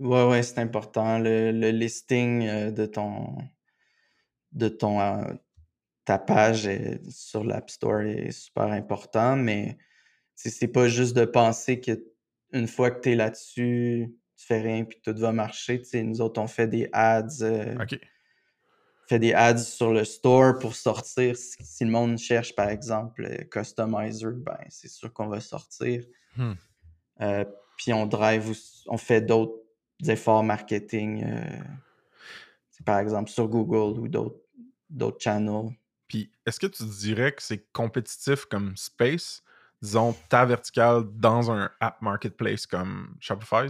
Ouais, 0.00 0.24
ouais. 0.24 0.24
Ouais, 0.24 0.42
c'est 0.42 0.58
important. 0.58 1.18
Le, 1.18 1.70
listing 1.70 2.46
euh, 2.46 2.70
de 2.70 2.86
ton. 2.86 3.38
de 4.52 4.68
ton. 4.68 5.00
Euh, 5.00 5.32
ta 6.04 6.18
page 6.18 6.68
sur 7.08 7.44
l'App 7.44 7.70
Store 7.70 8.00
est 8.00 8.32
super 8.32 8.64
important, 8.64 9.36
mais 9.36 9.78
c'est 10.34 10.66
pas 10.66 10.88
juste 10.88 11.14
de 11.14 11.24
penser 11.24 11.80
que 11.80 11.92
une 12.52 12.66
fois 12.66 12.90
que 12.90 13.00
tu 13.00 13.12
es 13.12 13.14
là-dessus, 13.14 14.12
tu 14.36 14.46
fais 14.46 14.60
rien 14.60 14.84
puis 14.84 15.00
tout 15.00 15.14
va 15.16 15.30
marcher. 15.30 15.80
nous 15.94 16.20
autres, 16.20 16.40
on 16.40 16.48
fait 16.48 16.66
des 16.66 16.88
ads. 16.92 17.42
Euh, 17.42 17.76
OK 17.80 17.98
fait 19.12 19.18
des 19.18 19.34
ads 19.34 19.58
sur 19.58 19.92
le 19.92 20.04
store 20.04 20.58
pour 20.58 20.74
sortir. 20.74 21.36
Si, 21.36 21.84
le 21.84 21.90
monde 21.90 22.16
cherche, 22.16 22.54
par 22.54 22.70
exemple, 22.70 23.44
Customizer, 23.50 24.32
ben, 24.32 24.56
c'est 24.70 24.88
sûr 24.88 25.12
qu'on 25.12 25.26
va 25.26 25.40
sortir. 25.40 26.04
Hmm. 26.34 26.54
puis 27.76 27.92
on 27.92 28.06
drive, 28.06 28.56
on 28.86 28.96
fait 28.96 29.20
d'autres 29.20 29.58
efforts 30.08 30.42
marketing, 30.42 31.26
par 32.86 33.00
exemple 33.00 33.30
sur 33.30 33.48
Google 33.48 34.00
ou 34.00 34.08
d'autres 34.08 35.20
channels. 35.20 35.76
Puis 36.08 36.32
est-ce 36.46 36.58
que 36.58 36.66
tu 36.66 36.84
dirais 36.84 37.32
que 37.32 37.42
c'est 37.42 37.70
compétitif 37.72 38.46
comme 38.46 38.74
space, 38.78 39.42
disons 39.82 40.14
ta 40.30 40.46
verticale 40.46 41.04
dans 41.12 41.50
un 41.50 41.70
app 41.80 42.00
marketplace 42.00 42.66
comme 42.66 43.14
Shopify? 43.20 43.66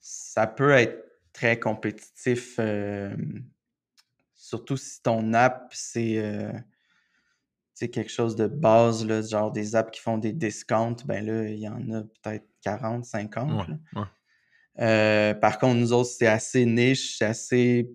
Ça 0.00 0.46
peut 0.46 0.70
être 0.70 1.07
très 1.38 1.60
compétitif, 1.60 2.58
surtout 4.34 4.76
si 4.76 5.00
ton 5.02 5.34
app, 5.34 5.72
c'est 5.72 6.50
quelque 7.92 8.10
chose 8.10 8.34
de 8.34 8.48
base, 8.48 9.06
là, 9.06 9.22
genre 9.22 9.52
des 9.52 9.76
apps 9.76 9.92
qui 9.92 10.00
font 10.00 10.18
des 10.18 10.32
discounts, 10.32 10.96
ben 11.04 11.24
là, 11.24 11.48
il 11.48 11.60
y 11.60 11.68
en 11.68 11.90
a 11.92 12.02
peut-être 12.02 12.48
40, 12.62 13.04
50. 13.04 13.68
Euh, 14.80 15.34
par 15.34 15.58
contre, 15.58 15.76
nous 15.76 15.92
autres, 15.92 16.10
c'est 16.10 16.26
assez 16.26 16.64
niche, 16.64 17.18
c'est 17.18 17.24
assez 17.24 17.90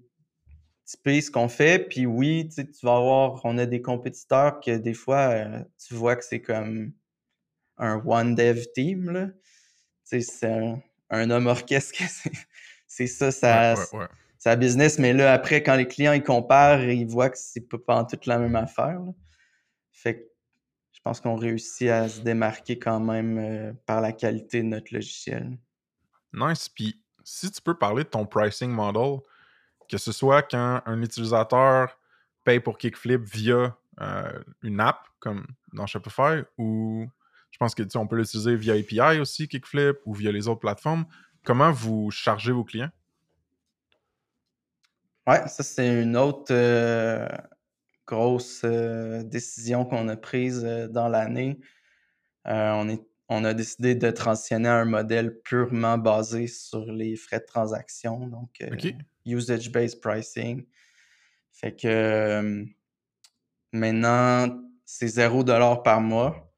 typé 0.86 1.22
ce 1.22 1.32
qu'on 1.32 1.48
fait. 1.48 1.80
Puis 1.80 2.06
oui, 2.06 2.50
tu 2.50 2.64
vas 2.84 3.00
voir, 3.00 3.42
on 3.44 3.58
a 3.58 3.66
des 3.66 3.82
compétiteurs 3.82 4.60
que 4.60 4.78
des 4.78 4.94
fois, 4.94 5.30
euh, 5.30 5.64
tu 5.86 5.94
vois 5.94 6.16
que 6.16 6.26
c'est 6.26 6.42
comme 6.42 6.94
un 7.78 8.02
one 8.06 8.36
dev 8.36 8.64
team. 8.74 9.10
Là. 9.10 9.28
C'est 10.04 10.44
un, 10.44 10.82
un, 11.10 11.30
homme 11.30 11.48
orchestre, 11.48 12.02
c'est 12.96 13.08
ça, 13.08 13.32
ça, 13.32 13.76
ça 14.38 14.56
business. 14.56 15.00
Mais 15.00 15.14
là, 15.14 15.34
après, 15.34 15.64
quand 15.64 15.76
les 15.76 15.88
clients 15.88 16.14
ils 16.14 16.22
comparent, 16.22 16.84
ils 16.84 17.08
voient 17.08 17.32
que 17.32 17.38
c'est 17.40 17.68
pas 17.68 17.96
en 17.96 18.06
toute 18.06 18.28
la 18.28 18.38
même 18.38 18.56
affaire. 18.56 19.02
Fait 19.92 20.20
que 20.20 20.24
je 20.92 21.00
pense 21.04 21.20
qu'on 21.20 21.36
réussit 21.36 21.90
à 21.90 22.08
se 22.08 22.22
démarquer 22.22 22.78
quand 22.78 23.00
même 23.00 23.38
euh, 23.40 23.74
par 23.88 24.00
la 24.00 24.12
qualité 24.12 24.62
de 24.62 24.68
notre 24.68 24.94
logiciel. 24.94 25.58
Nice. 26.34 26.70
Puis 26.70 27.02
si 27.24 27.50
tu 27.50 27.62
peux 27.64 27.76
parler 27.76 28.04
de 28.04 28.10
ton 28.10 28.28
pricing 28.28 28.70
model, 28.70 29.22
que 29.90 29.98
ce 29.98 30.12
soit 30.12 30.44
quand 30.44 30.82
un 30.86 31.02
utilisateur 31.02 31.98
paye 32.44 32.60
pour 32.60 32.78
Kickflip 32.78 33.22
via 33.24 33.76
euh, 34.02 34.44
une 34.62 34.80
app 34.80 35.08
comme 35.20 35.48
dans 35.74 35.88
Shopify 35.88 36.44
ou 36.60 37.08
je 37.50 37.58
pense 37.58 37.74
que 37.74 37.84
on 37.98 38.08
peut 38.08 38.18
l'utiliser 38.18 38.56
via 38.56 38.74
API 38.74 39.20
aussi, 39.20 39.48
Kickflip, 39.48 39.98
ou 40.06 40.14
via 40.14 40.32
les 40.32 40.48
autres 40.48 40.60
plateformes. 40.60 41.06
Comment 41.44 41.72
vous 41.72 42.12
chargez 42.12 42.52
vos 42.52 42.64
clients? 42.64 42.92
Ouais, 45.28 45.48
ça 45.48 45.64
c'est 45.64 46.02
une 46.02 46.18
autre 46.18 46.52
euh, 46.52 47.28
grosse 48.06 48.62
euh, 48.66 49.24
décision 49.24 49.86
qu'on 49.86 50.08
a 50.10 50.18
prise 50.18 50.64
dans 50.92 51.08
l'année. 51.08 51.60
on 52.46 52.90
est 52.90 53.02
on 53.30 53.44
a 53.46 53.54
décidé 53.54 53.96
de 53.96 54.12
transitionner 54.12 54.70
à 54.70 54.76
un 54.76 54.86
modèle 54.86 55.40
purement 55.42 55.98
basé 55.98 56.48
sur 56.48 56.86
les 56.92 57.16
frais 57.16 57.40
de 57.40 57.46
transaction, 57.46 58.28
donc 58.28 58.50
euh, 58.62 58.76
usage-based 59.26 60.02
pricing. 60.02 60.66
Fait 61.52 61.76
que 61.76 61.88
euh, 61.88 62.66
maintenant, 63.72 64.62
c'est 64.86 65.08
0$ 65.08 65.84
par 65.84 66.02
mois. 66.02 66.53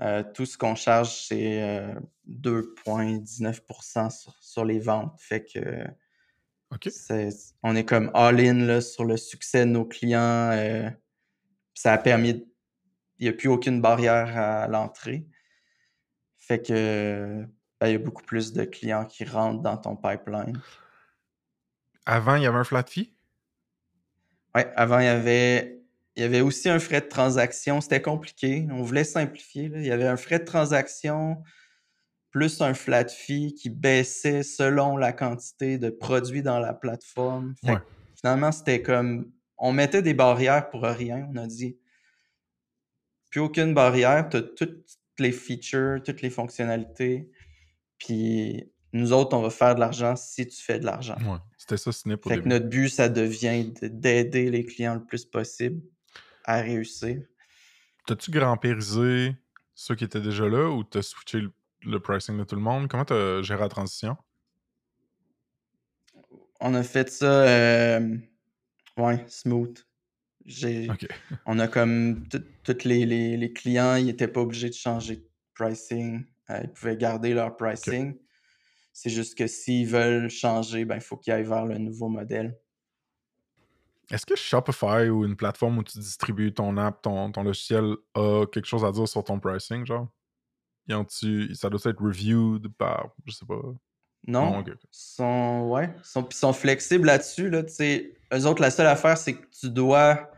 Euh, 0.00 0.22
tout 0.34 0.46
ce 0.46 0.56
qu'on 0.56 0.74
charge, 0.74 1.26
c'est 1.26 1.94
2,19% 2.28 4.32
sur, 4.40 4.64
les 4.64 4.78
ventes. 4.78 5.20
Fait 5.20 5.44
que 5.44 5.84
on 7.62 7.74
est 7.74 7.84
comme 7.84 8.12
all-in 8.14 8.80
sur 8.80 9.04
le 9.04 9.16
succès 9.16 9.66
de 9.66 9.70
nos 9.70 9.84
clients. 9.84 10.52
ça 11.74 11.92
a 11.92 11.98
permis. 11.98 12.46
Il 13.18 13.24
n'y 13.24 13.28
a 13.28 13.32
plus 13.32 13.48
aucune 13.48 13.82
barrière 13.82 14.38
à 14.38 14.68
l'entrée. 14.68 15.26
Fait 16.38 16.62
que 16.62 17.44
ben, 17.80 17.88
il 17.88 17.92
y 17.92 17.94
a 17.94 17.98
beaucoup 17.98 18.22
plus 18.22 18.52
de 18.52 18.64
clients 18.64 19.06
qui 19.06 19.24
rentrent 19.24 19.62
dans 19.62 19.78
ton 19.78 19.96
pipeline. 19.96 20.60
Avant, 22.04 22.36
il 22.36 22.42
y 22.42 22.46
avait 22.46 22.58
un 22.58 22.64
flat 22.64 22.84
fee? 22.84 23.14
Oui, 24.54 24.62
avant, 24.76 24.98
il 24.98 25.04
y 25.04 25.08
avait, 25.08 25.79
il 26.16 26.22
y 26.22 26.26
avait 26.26 26.40
aussi 26.40 26.68
un 26.68 26.78
frais 26.78 27.00
de 27.00 27.06
transaction. 27.06 27.80
C'était 27.80 28.02
compliqué. 28.02 28.66
On 28.70 28.82
voulait 28.82 29.04
simplifier. 29.04 29.70
Il 29.74 29.86
y 29.86 29.92
avait 29.92 30.06
un 30.06 30.16
frais 30.16 30.38
de 30.38 30.44
transaction 30.44 31.42
plus 32.30 32.60
un 32.60 32.74
flat 32.74 33.08
fee 33.08 33.54
qui 33.54 33.70
baissait 33.70 34.42
selon 34.42 34.96
la 34.96 35.12
quantité 35.12 35.78
de 35.78 35.90
produits 35.90 36.42
dans 36.42 36.60
la 36.60 36.72
plateforme. 36.72 37.54
Finalement, 38.14 38.52
c'était 38.52 38.82
comme 38.82 39.32
on 39.58 39.72
mettait 39.72 40.02
des 40.02 40.14
barrières 40.14 40.70
pour 40.70 40.82
rien. 40.82 41.28
On 41.32 41.36
a 41.36 41.46
dit 41.46 41.76
plus 43.30 43.40
aucune 43.40 43.74
barrière, 43.74 44.28
tu 44.28 44.38
as 44.38 44.42
tout 44.42 44.68
les 45.18 45.32
features, 45.32 46.02
toutes 46.04 46.22
les 46.22 46.30
fonctionnalités. 46.30 47.30
Puis 47.98 48.64
nous 48.92 49.12
autres, 49.12 49.36
on 49.36 49.42
va 49.42 49.50
faire 49.50 49.74
de 49.74 49.80
l'argent 49.80 50.16
si 50.16 50.46
tu 50.46 50.60
fais 50.62 50.78
de 50.78 50.84
l'argent. 50.84 51.16
Ouais, 51.20 51.38
c'était 51.58 51.76
ça, 51.76 51.92
ce 51.92 52.08
n'est 52.08 52.16
pas 52.16 52.30
Fait 52.30 52.42
que 52.42 52.48
notre 52.48 52.66
but, 52.66 52.88
ça 52.88 53.08
devient 53.08 53.72
d'aider 53.82 54.50
les 54.50 54.64
clients 54.64 54.94
le 54.94 55.04
plus 55.04 55.24
possible 55.24 55.80
à 56.44 56.60
réussir. 56.60 57.22
T'as-tu 58.06 58.30
grand-périsé 58.30 59.34
ceux 59.74 59.94
qui 59.94 60.04
étaient 60.04 60.20
déjà 60.20 60.48
là 60.48 60.68
ou 60.68 60.84
t'as 60.84 61.02
switché 61.02 61.42
le, 61.82 62.00
pricing 62.00 62.38
de 62.38 62.44
tout 62.44 62.56
le 62.56 62.62
monde? 62.62 62.88
Comment 62.88 63.04
t'as 63.04 63.42
géré 63.42 63.60
la 63.60 63.68
transition? 63.68 64.16
On 66.60 66.74
a 66.74 66.82
fait 66.82 67.08
ça, 67.08 67.44
euh, 67.46 68.16
ouais, 68.96 69.24
smooth. 69.28 69.78
On 71.46 71.58
a 71.58 71.68
comme 71.68 72.26
tous 72.64 72.84
les, 72.84 73.52
clients, 73.54 73.96
ils 73.96 74.06
n'étaient 74.06 74.28
pas 74.28 74.40
obligés 74.40 74.68
de 74.68 74.74
changer 74.74 75.16
de 75.16 75.28
pricing. 75.54 76.24
Euh, 76.50 76.60
ils 76.64 76.70
pouvaient 76.70 76.96
garder 76.96 77.34
leur 77.34 77.56
pricing. 77.56 78.16
C'est 78.92 79.10
juste 79.10 79.36
que 79.36 79.46
s'ils 79.46 79.86
veulent 79.86 80.28
changer, 80.28 80.84
ben, 80.84 80.96
il 80.96 81.00
faut 81.00 81.16
qu'ils 81.16 81.32
aillent 81.32 81.44
vers 81.44 81.66
le 81.66 81.78
nouveau 81.78 82.08
modèle. 82.08 82.58
Est-ce 84.10 84.26
que 84.26 84.34
Shopify 84.34 85.08
ou 85.08 85.24
une 85.24 85.36
plateforme 85.36 85.78
où 85.78 85.84
tu 85.84 85.98
distribues 85.98 86.52
ton 86.52 86.76
app, 86.76 87.02
ton, 87.02 87.30
ton 87.30 87.42
logiciel, 87.42 87.94
a 88.14 88.44
quelque 88.46 88.66
chose 88.66 88.84
à 88.84 88.90
dire 88.90 89.08
sur 89.08 89.22
ton 89.22 89.38
pricing, 89.38 89.86
genre? 89.86 90.08
ça 90.88 91.70
doit 91.70 91.80
être 91.84 92.02
reviewed 92.02 92.68
par, 92.76 93.10
je 93.24 93.32
sais 93.32 93.46
pas. 93.46 93.60
Non, 94.26 94.62
ils 94.66 94.74
sont, 94.90 95.68
ouais, 95.68 95.94
sont, 96.02 96.28
sont 96.30 96.52
flexibles 96.52 97.06
là-dessus. 97.06 97.48
Là, 97.48 97.62
eux 97.62 98.46
autres, 98.46 98.60
la 98.60 98.70
seule 98.70 98.86
affaire, 98.86 99.16
c'est 99.16 99.34
que 99.34 99.46
tu 99.46 99.70
dois 99.70 100.30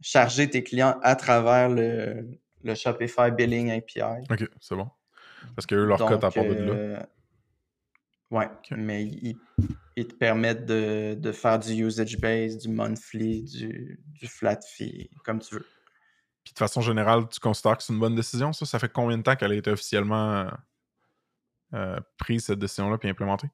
charger 0.00 0.48
tes 0.50 0.64
clients 0.64 0.98
à 1.02 1.14
travers 1.14 1.68
le, 1.68 2.26
le 2.64 2.74
Shopify 2.74 3.30
Billing 3.30 3.70
API. 3.70 4.24
OK, 4.30 4.48
c'est 4.60 4.74
bon. 4.74 4.88
Parce 5.54 5.66
que 5.66 5.74
leur 5.74 5.98
code 5.98 6.24
à 6.24 6.30
part 6.30 6.44
de 6.44 6.54
là. 6.54 7.06
Euh, 8.32 8.36
ouais, 8.36 8.48
mais 8.70 9.04
ils, 9.04 10.06
te 10.06 10.14
permettent 10.14 10.66
de, 10.66 11.32
faire 11.32 11.58
du 11.58 11.72
usage 11.72 12.18
base, 12.18 12.58
du 12.58 12.68
monthly, 12.68 13.42
du, 13.42 14.00
du 14.06 14.26
flat 14.26 14.60
fee, 14.60 15.10
comme 15.24 15.40
tu 15.40 15.54
veux. 15.54 15.66
Puis 16.44 16.54
de 16.54 16.58
façon 16.58 16.80
générale, 16.80 17.28
tu 17.28 17.38
considères 17.38 17.76
que 17.76 17.82
c'est 17.82 17.92
une 17.92 18.00
bonne 18.00 18.14
décision, 18.14 18.52
ça? 18.52 18.64
Ça 18.64 18.78
fait 18.78 18.92
combien 18.92 19.18
de 19.18 19.22
temps 19.22 19.36
qu'elle 19.36 19.52
a 19.52 19.56
été 19.56 19.70
officiellement 19.70 20.48
euh, 21.74 22.00
prise, 22.16 22.44
cette 22.44 22.58
décision-là, 22.58 22.98
puis 22.98 23.08
implémentée? 23.08 23.48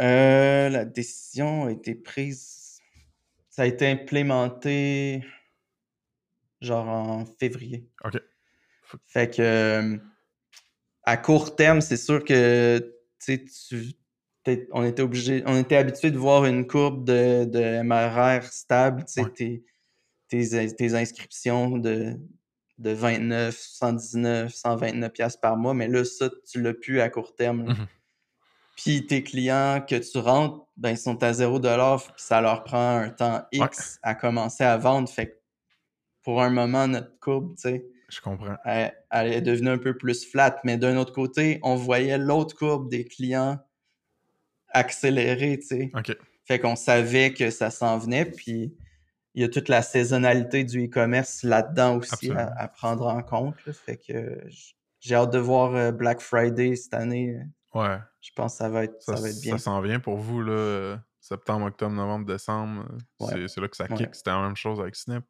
Euh, 0.00 0.68
la 0.70 0.84
décision 0.84 1.66
a 1.66 1.72
été 1.72 1.94
prise 1.94 2.70
ça 3.50 3.64
a 3.64 3.66
été 3.66 3.86
implémenté 3.86 5.22
genre 6.62 6.88
en 6.88 7.26
février. 7.26 7.90
OK. 8.04 8.18
Fait 9.06 9.34
que 9.34 9.42
euh, 9.42 9.98
à 11.04 11.16
court 11.16 11.56
terme, 11.56 11.80
c'est 11.80 11.96
sûr 11.96 12.24
que 12.24 12.94
tu 13.24 13.46
on 14.72 14.84
était 14.84 15.02
obligé, 15.02 15.42
on 15.46 15.58
était 15.58 15.76
habitué 15.76 16.10
de 16.10 16.18
voir 16.18 16.44
une 16.46 16.66
courbe 16.66 17.04
de, 17.04 17.44
de 17.44 17.82
MRR 17.82 18.42
stable, 18.44 19.04
tes, 19.04 19.62
tes, 20.28 20.94
inscriptions 20.94 21.76
de, 21.76 22.14
de 22.78 22.90
29, 22.90 23.54
119, 23.54 24.52
129 24.52 25.12
pièces 25.12 25.36
par 25.36 25.56
mois, 25.56 25.74
mais 25.74 25.88
là, 25.88 26.04
ça, 26.04 26.30
tu 26.50 26.60
l'as 26.62 26.74
plus 26.74 27.00
à 27.00 27.10
court 27.10 27.34
terme. 27.34 27.64
Mmh 27.64 27.86
puis 28.82 29.06
tes 29.06 29.22
clients 29.22 29.84
que 29.86 29.96
tu 29.96 30.18
rentres, 30.18 30.66
ben, 30.76 30.92
ils 30.92 30.98
sont 30.98 31.22
à 31.22 31.34
0 31.34 31.60
puis 31.60 31.68
ça 32.16 32.40
leur 32.40 32.64
prend 32.64 32.96
un 32.96 33.10
temps 33.10 33.42
X 33.52 33.98
à 34.02 34.14
commencer 34.14 34.64
à 34.64 34.78
vendre. 34.78 35.08
Fait 35.08 35.28
que 35.28 35.36
pour 36.22 36.40
un 36.40 36.48
moment, 36.48 36.88
notre 36.88 37.18
courbe, 37.20 37.54
tu 37.56 37.62
sais, 37.62 37.86
je 38.10 38.20
comprends. 38.20 38.56
Elle, 38.64 38.92
est 39.12 39.40
devenue 39.40 39.70
un 39.70 39.78
peu 39.78 39.96
plus 39.96 40.24
flat. 40.24 40.60
Mais 40.64 40.76
d'un 40.76 40.96
autre 40.96 41.12
côté, 41.12 41.58
on 41.62 41.74
voyait 41.76 42.18
l'autre 42.18 42.56
courbe 42.56 42.90
des 42.90 43.04
clients 43.04 43.58
accélérer, 44.72 45.58
tu 45.58 45.66
sais. 45.66 45.92
Fait 46.44 46.58
qu'on 46.58 46.76
savait 46.76 47.32
que 47.32 47.50
ça 47.50 47.70
s'en 47.70 47.98
venait. 47.98 48.24
Puis 48.24 48.74
il 49.34 49.42
y 49.42 49.44
a 49.44 49.48
toute 49.48 49.68
la 49.68 49.82
saisonnalité 49.82 50.64
du 50.64 50.86
e-commerce 50.86 51.42
là-dedans 51.42 51.96
aussi 51.96 52.30
à, 52.32 52.68
prendre 52.68 53.06
en 53.06 53.22
compte. 53.22 53.54
Fait 53.72 53.96
que 53.96 54.40
j'ai 55.00 55.14
hâte 55.14 55.32
de 55.32 55.38
voir 55.38 55.74
euh, 55.74 55.92
Black 55.92 56.20
Friday 56.20 56.76
cette 56.76 56.94
année. 56.94 57.38
Ouais. 57.74 57.98
Je 58.20 58.30
pense 58.34 58.54
que 58.54 58.58
ça 58.58 58.68
va 58.68 58.84
être, 58.84 59.00
ça, 59.00 59.14
va 59.14 59.28
être 59.28 59.40
bien. 59.40 59.56
Ça 59.56 59.64
s'en 59.64 59.80
vient 59.80 60.00
pour 60.00 60.16
vous, 60.18 60.42
là. 60.42 60.98
Septembre, 61.20 61.66
octobre, 61.66 61.94
novembre, 61.94 62.26
décembre. 62.26 62.86
C'est 63.20 63.60
là 63.60 63.68
que 63.68 63.76
ça 63.76 63.86
kick. 63.86 64.14
C'était 64.14 64.30
la 64.30 64.42
même 64.42 64.56
chose 64.56 64.80
avec 64.80 64.96
Snip. 64.96 65.24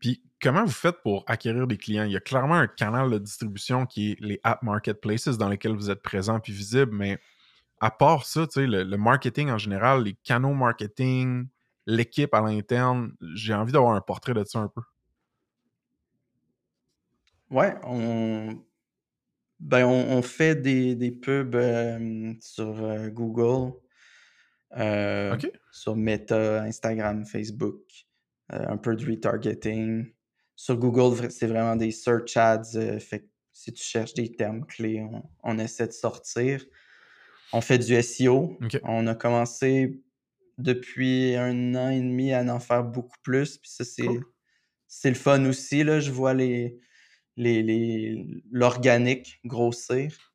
Puis 0.00 0.22
comment 0.40 0.64
vous 0.64 0.72
faites 0.72 1.02
pour 1.02 1.24
acquérir 1.26 1.66
des 1.66 1.76
clients? 1.76 2.04
Il 2.04 2.12
y 2.12 2.16
a 2.16 2.20
clairement 2.20 2.54
un 2.54 2.66
canal 2.66 3.10
de 3.10 3.18
distribution 3.18 3.86
qui 3.86 4.12
est 4.12 4.20
les 4.20 4.40
app 4.42 4.62
marketplaces 4.62 5.38
dans 5.38 5.48
lesquels 5.48 5.74
vous 5.74 5.90
êtes 5.90 6.02
présent 6.02 6.40
puis 6.40 6.52
visible, 6.52 6.92
mais 6.94 7.18
à 7.80 7.90
part 7.90 8.26
ça, 8.26 8.46
le, 8.56 8.82
le 8.82 8.96
marketing 8.96 9.50
en 9.50 9.58
général, 9.58 10.04
les 10.04 10.14
canaux 10.14 10.54
marketing, 10.54 11.46
l'équipe 11.86 12.34
à 12.34 12.40
l'interne, 12.40 13.12
j'ai 13.34 13.54
envie 13.54 13.72
d'avoir 13.72 13.94
un 13.94 14.00
portrait 14.00 14.34
de 14.34 14.44
ça 14.44 14.58
un 14.58 14.68
peu. 14.68 14.82
Ouais, 17.50 17.74
on, 17.82 18.62
ben, 19.58 19.84
on, 19.84 20.22
fait 20.22 20.54
des, 20.54 21.10
pubs 21.10 21.54
euh, 21.54 22.32
sur 22.40 22.82
euh, 22.82 23.08
Google, 23.08 23.74
euh, 24.76 25.36
sur 25.72 25.96
Meta, 25.96 26.62
Instagram, 26.62 27.26
Facebook, 27.26 27.82
un 28.50 28.76
peu 28.76 28.96
de 28.96 29.06
retargeting. 29.06 30.12
Sur 30.56 30.76
Google, 30.76 31.30
c'est 31.30 31.46
vraiment 31.46 31.76
des 31.76 31.90
search 31.90 32.36
ads. 32.36 32.98
fait 33.00 33.30
si 33.52 33.72
tu 33.72 33.82
cherches 33.82 34.14
des 34.14 34.32
termes 34.32 34.64
clés, 34.64 35.06
on, 35.42 35.58
essaie 35.58 35.86
de 35.86 35.92
sortir. 35.92 36.64
On 37.52 37.60
fait 37.60 37.78
du 37.78 38.00
SEO. 38.02 38.58
On 38.84 39.06
a 39.06 39.14
commencé 39.14 40.00
depuis 40.56 41.36
un 41.36 41.74
an 41.74 41.90
et 41.90 42.00
demi 42.00 42.32
à 42.32 42.42
en 42.42 42.60
faire 42.60 42.84
beaucoup 42.84 43.18
plus. 43.22 43.58
Puis 43.58 43.70
ça, 43.70 43.84
c'est 44.86 45.10
le 45.10 45.14
fun 45.14 45.44
aussi. 45.44 45.84
Là. 45.84 46.00
Je 46.00 46.10
vois 46.10 46.32
les, 46.32 46.78
l'organique 48.50 49.40
grossir. 49.44 50.32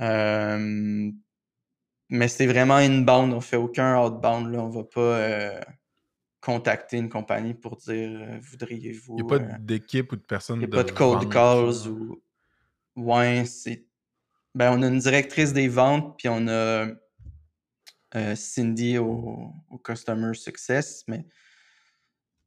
Euh, 0.00 1.12
mais 2.08 2.26
c'est 2.26 2.46
vraiment 2.46 2.80
bande, 3.02 3.32
on 3.32 3.40
fait 3.40 3.56
aucun 3.56 4.02
outbound. 4.02 4.50
Là. 4.52 4.64
On 4.64 4.68
va 4.68 4.82
pas 4.82 5.00
euh, 5.00 5.60
contacter 6.40 6.96
une 6.96 7.08
compagnie 7.08 7.54
pour 7.54 7.76
dire 7.76 8.10
euh, 8.10 8.38
voudriez-vous. 8.40 9.16
Il 9.18 9.24
n'y 9.24 9.34
a 9.34 9.38
pas 9.38 9.44
d'équipe 9.58 10.12
ou 10.12 10.16
de 10.16 10.22
personne. 10.22 10.56
Il 10.56 10.68
n'y 10.68 10.74
a 10.74 10.76
pas 10.76 10.84
de 10.84 10.92
cold 10.92 11.30
calls 11.30 11.88
ou. 11.88 12.22
Ouais, 12.96 13.44
c'est. 13.44 13.86
Ben, 14.54 14.72
on 14.76 14.82
a 14.82 14.88
une 14.88 14.98
directrice 14.98 15.52
des 15.52 15.68
ventes, 15.68 16.18
puis 16.18 16.28
on 16.28 16.48
a 16.48 16.86
Cindy 18.34 18.98
au, 18.98 19.52
au, 19.70 19.78
Customer 19.78 20.34
Success, 20.34 21.04
mais 21.06 21.24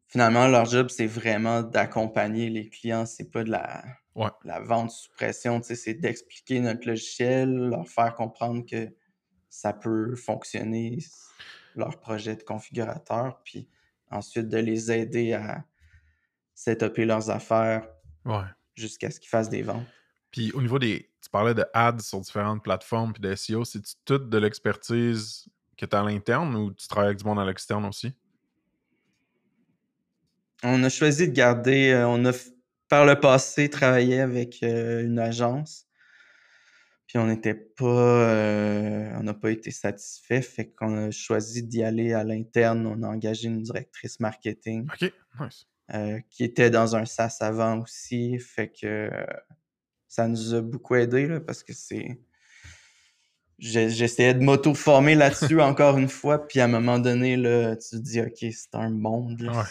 finalement, 0.08 0.48
leur 0.48 0.66
job, 0.66 0.90
c'est 0.90 1.08
vraiment 1.08 1.64
d'accompagner 1.64 2.50
les 2.50 2.70
clients. 2.70 3.06
C'est 3.06 3.32
pas 3.32 3.46
de 3.46 3.52
la, 3.52 3.84
la 4.44 4.60
vente 4.60 4.92
sous 4.92 5.12
pression. 5.12 5.62
C'est 5.64 5.94
d'expliquer 5.94 6.60
notre 6.60 6.88
logiciel, 6.88 7.50
leur 7.50 7.88
faire 7.88 8.14
comprendre 8.16 8.66
que 8.66 8.94
ça 9.50 9.74
peut 9.74 10.16
fonctionner, 10.16 10.98
leur 11.76 12.00
projet 12.00 12.36
de 12.36 12.44
configurateur, 12.44 13.42
puis 13.44 13.70
ensuite 14.14 14.48
de 14.48 14.58
les 14.58 14.92
aider 14.92 15.34
à 15.34 15.66
setuper 16.54 17.06
leurs 17.06 17.30
affaires 17.30 17.88
jusqu'à 18.76 19.12
ce 19.12 19.20
qu'ils 19.20 19.30
fassent 19.30 19.50
des 19.50 19.62
ventes. 19.62 19.86
Puis 20.32 20.52
au 20.54 20.62
niveau 20.62 20.80
des. 20.80 21.10
Tu 21.22 21.30
parlais 21.30 21.54
de 21.54 21.66
ads 21.74 22.00
sur 22.00 22.20
différentes 22.20 22.64
plateformes 22.64 23.14
puis 23.14 23.22
de 23.22 23.34
SEO, 23.34 23.64
c'est 23.64 23.82
tout 24.04 24.18
de 24.18 24.38
l'expertise 24.38 25.46
que 25.78 25.86
tu 25.86 25.96
as 25.96 26.02
à 26.02 26.04
l'interne 26.04 26.54
ou 26.56 26.74
tu 26.74 26.88
travailles 26.88 27.10
avec 27.10 27.20
du 27.20 27.26
monde 27.26 27.40
à 27.40 27.46
l'externe 27.46 27.86
aussi? 27.86 28.12
On 30.64 30.84
a 30.84 30.90
choisi 30.90 31.30
de 31.30 31.34
garder, 31.34 31.92
euh, 31.92 32.08
on 32.08 32.26
a 32.26 32.32
par 32.90 33.06
le 33.06 33.20
passé 33.20 33.70
travaillé 33.70 34.20
avec 34.20 34.64
euh, 34.64 35.04
une 35.04 35.20
agence. 35.20 35.86
Puis 37.08 37.18
on 37.18 37.28
n'était 37.28 37.54
pas, 37.54 37.86
euh, 37.86 39.12
on 39.20 39.24
n'a 39.24 39.34
pas 39.34 39.52
été 39.52 39.72
satisfait, 39.72 40.42
fait 40.42 40.72
qu'on 40.72 40.96
a 40.98 41.12
choisi 41.12 41.64
d'y 41.64 41.84
aller 41.84 42.14
à 42.14 42.24
l'interne. 42.24 42.88
On 42.88 43.04
a 43.04 43.08
engagé 43.08 43.48
une 43.50 43.62
directrice 43.62 44.20
marketing. 44.20 44.88
OK, 44.92 45.12
nice. 45.40 45.68
qui 46.30 46.44
était 46.44 46.70
dans 46.70 46.96
un 46.96 47.06
SAS 47.06 47.42
avant 47.42 47.82
aussi, 47.82 48.40
fait 48.40 48.70
que 48.70 49.12
ça 50.08 50.28
nous 50.28 50.54
a 50.54 50.62
beaucoup 50.62 50.96
aidé 50.96 51.28
là, 51.28 51.40
parce 51.40 51.64
que 51.64 51.74
c'est. 51.74 52.20
J'essayais 53.60 54.34
de 54.34 54.40
m'auto-former 54.44 55.16
là-dessus 55.16 55.62
encore 55.62 55.98
une 55.98 56.10
fois, 56.10 56.48
puis 56.48 56.60
à 56.60 56.66
un 56.66 56.68
moment 56.68 57.00
donné, 57.00 57.38
là, 57.38 57.76
tu 57.76 57.90
te 57.92 57.96
dis, 57.98 58.22
OK, 58.22 58.38
c'est 58.52 58.76
un 58.76 58.90
monde. 58.90 59.42
Là, 59.42 59.66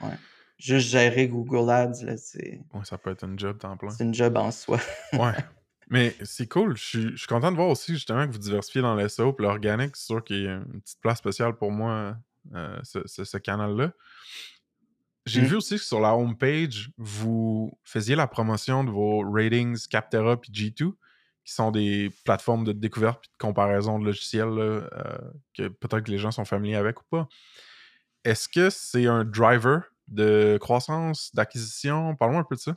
Ouais. 0.00 0.08
Juste 0.58 0.88
gérer 0.88 1.28
Google 1.28 1.70
Ads, 1.70 2.04
là, 2.04 2.16
c'est. 2.16 2.60
Ouais, 2.74 2.84
ça 2.84 2.98
peut 2.98 3.10
être 3.10 3.24
un 3.24 3.36
job 3.36 3.58
temps 3.58 3.76
plein. 3.76 3.90
C'est 3.90 4.02
une 4.04 4.14
job 4.14 4.36
en 4.36 4.50
soi. 4.50 4.78
ouais. 5.12 5.32
Mais 5.90 6.14
c'est 6.22 6.46
cool. 6.46 6.76
Je 6.76 6.84
suis, 6.84 7.10
je 7.12 7.16
suis, 7.16 7.26
content 7.26 7.50
de 7.50 7.56
voir 7.56 7.68
aussi 7.68 7.94
justement 7.94 8.26
que 8.26 8.32
vous 8.32 8.38
diversifiez 8.38 8.82
dans 8.82 8.94
l'SEO 8.94 9.34
et 9.38 9.42
l'organique. 9.42 9.96
C'est 9.96 10.06
sûr 10.06 10.22
qu'il 10.22 10.42
y 10.42 10.46
a 10.46 10.56
une 10.56 10.80
petite 10.82 11.00
place 11.00 11.18
spéciale 11.18 11.56
pour 11.56 11.72
moi, 11.72 12.16
euh, 12.54 12.78
ce, 12.82 13.24
ce, 13.24 13.36
canal-là. 13.38 13.92
J'ai 15.24 15.42
mmh. 15.42 15.44
vu 15.44 15.56
aussi 15.56 15.76
que 15.76 15.82
sur 15.82 16.00
la 16.00 16.14
homepage, 16.14 16.90
vous 16.98 17.78
faisiez 17.84 18.16
la 18.16 18.26
promotion 18.26 18.84
de 18.84 18.90
vos 18.90 19.20
ratings 19.30 19.88
Captera 19.88 20.32
et 20.32 20.50
G2, 20.50 20.92
qui 21.44 21.54
sont 21.54 21.70
des 21.70 22.10
plateformes 22.24 22.64
de 22.64 22.72
découverte 22.72 23.24
et 23.24 23.28
de 23.28 23.38
comparaison 23.38 23.98
de 23.98 24.04
logiciels 24.04 24.58
euh, 24.58 24.88
que 25.54 25.68
peut-être 25.68 26.04
que 26.04 26.10
les 26.10 26.18
gens 26.18 26.30
sont 26.30 26.44
familiers 26.44 26.76
avec 26.76 27.00
ou 27.00 27.04
pas. 27.10 27.28
Est-ce 28.24 28.48
que 28.48 28.68
c'est 28.68 29.06
un 29.06 29.24
driver 29.24 29.82
de 30.08 30.58
croissance, 30.60 31.34
d'acquisition? 31.34 32.14
Parle-moi 32.16 32.40
un 32.40 32.44
peu 32.44 32.56
de 32.56 32.60
ça. 32.60 32.76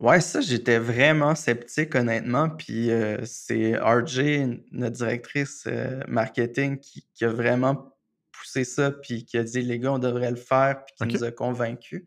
Ouais, 0.00 0.20
ça, 0.20 0.40
j'étais 0.40 0.78
vraiment 0.78 1.34
sceptique, 1.34 1.94
honnêtement. 1.94 2.50
Puis 2.50 2.90
euh, 2.90 3.24
c'est 3.24 3.76
RJ, 3.76 4.60
notre 4.70 4.96
directrice 4.96 5.64
euh, 5.66 6.00
marketing, 6.06 6.78
qui, 6.78 7.04
a 7.22 7.28
vraiment 7.28 7.96
poussé 8.30 8.62
ça, 8.64 8.92
puis 8.92 9.24
qui 9.24 9.38
a 9.38 9.42
dit, 9.42 9.60
les 9.62 9.80
gars, 9.80 9.92
on 9.92 9.98
devrait 9.98 10.30
le 10.30 10.36
faire, 10.36 10.84
puis 10.84 10.94
qui 11.08 11.14
nous 11.14 11.24
a 11.24 11.32
convaincus. 11.32 12.04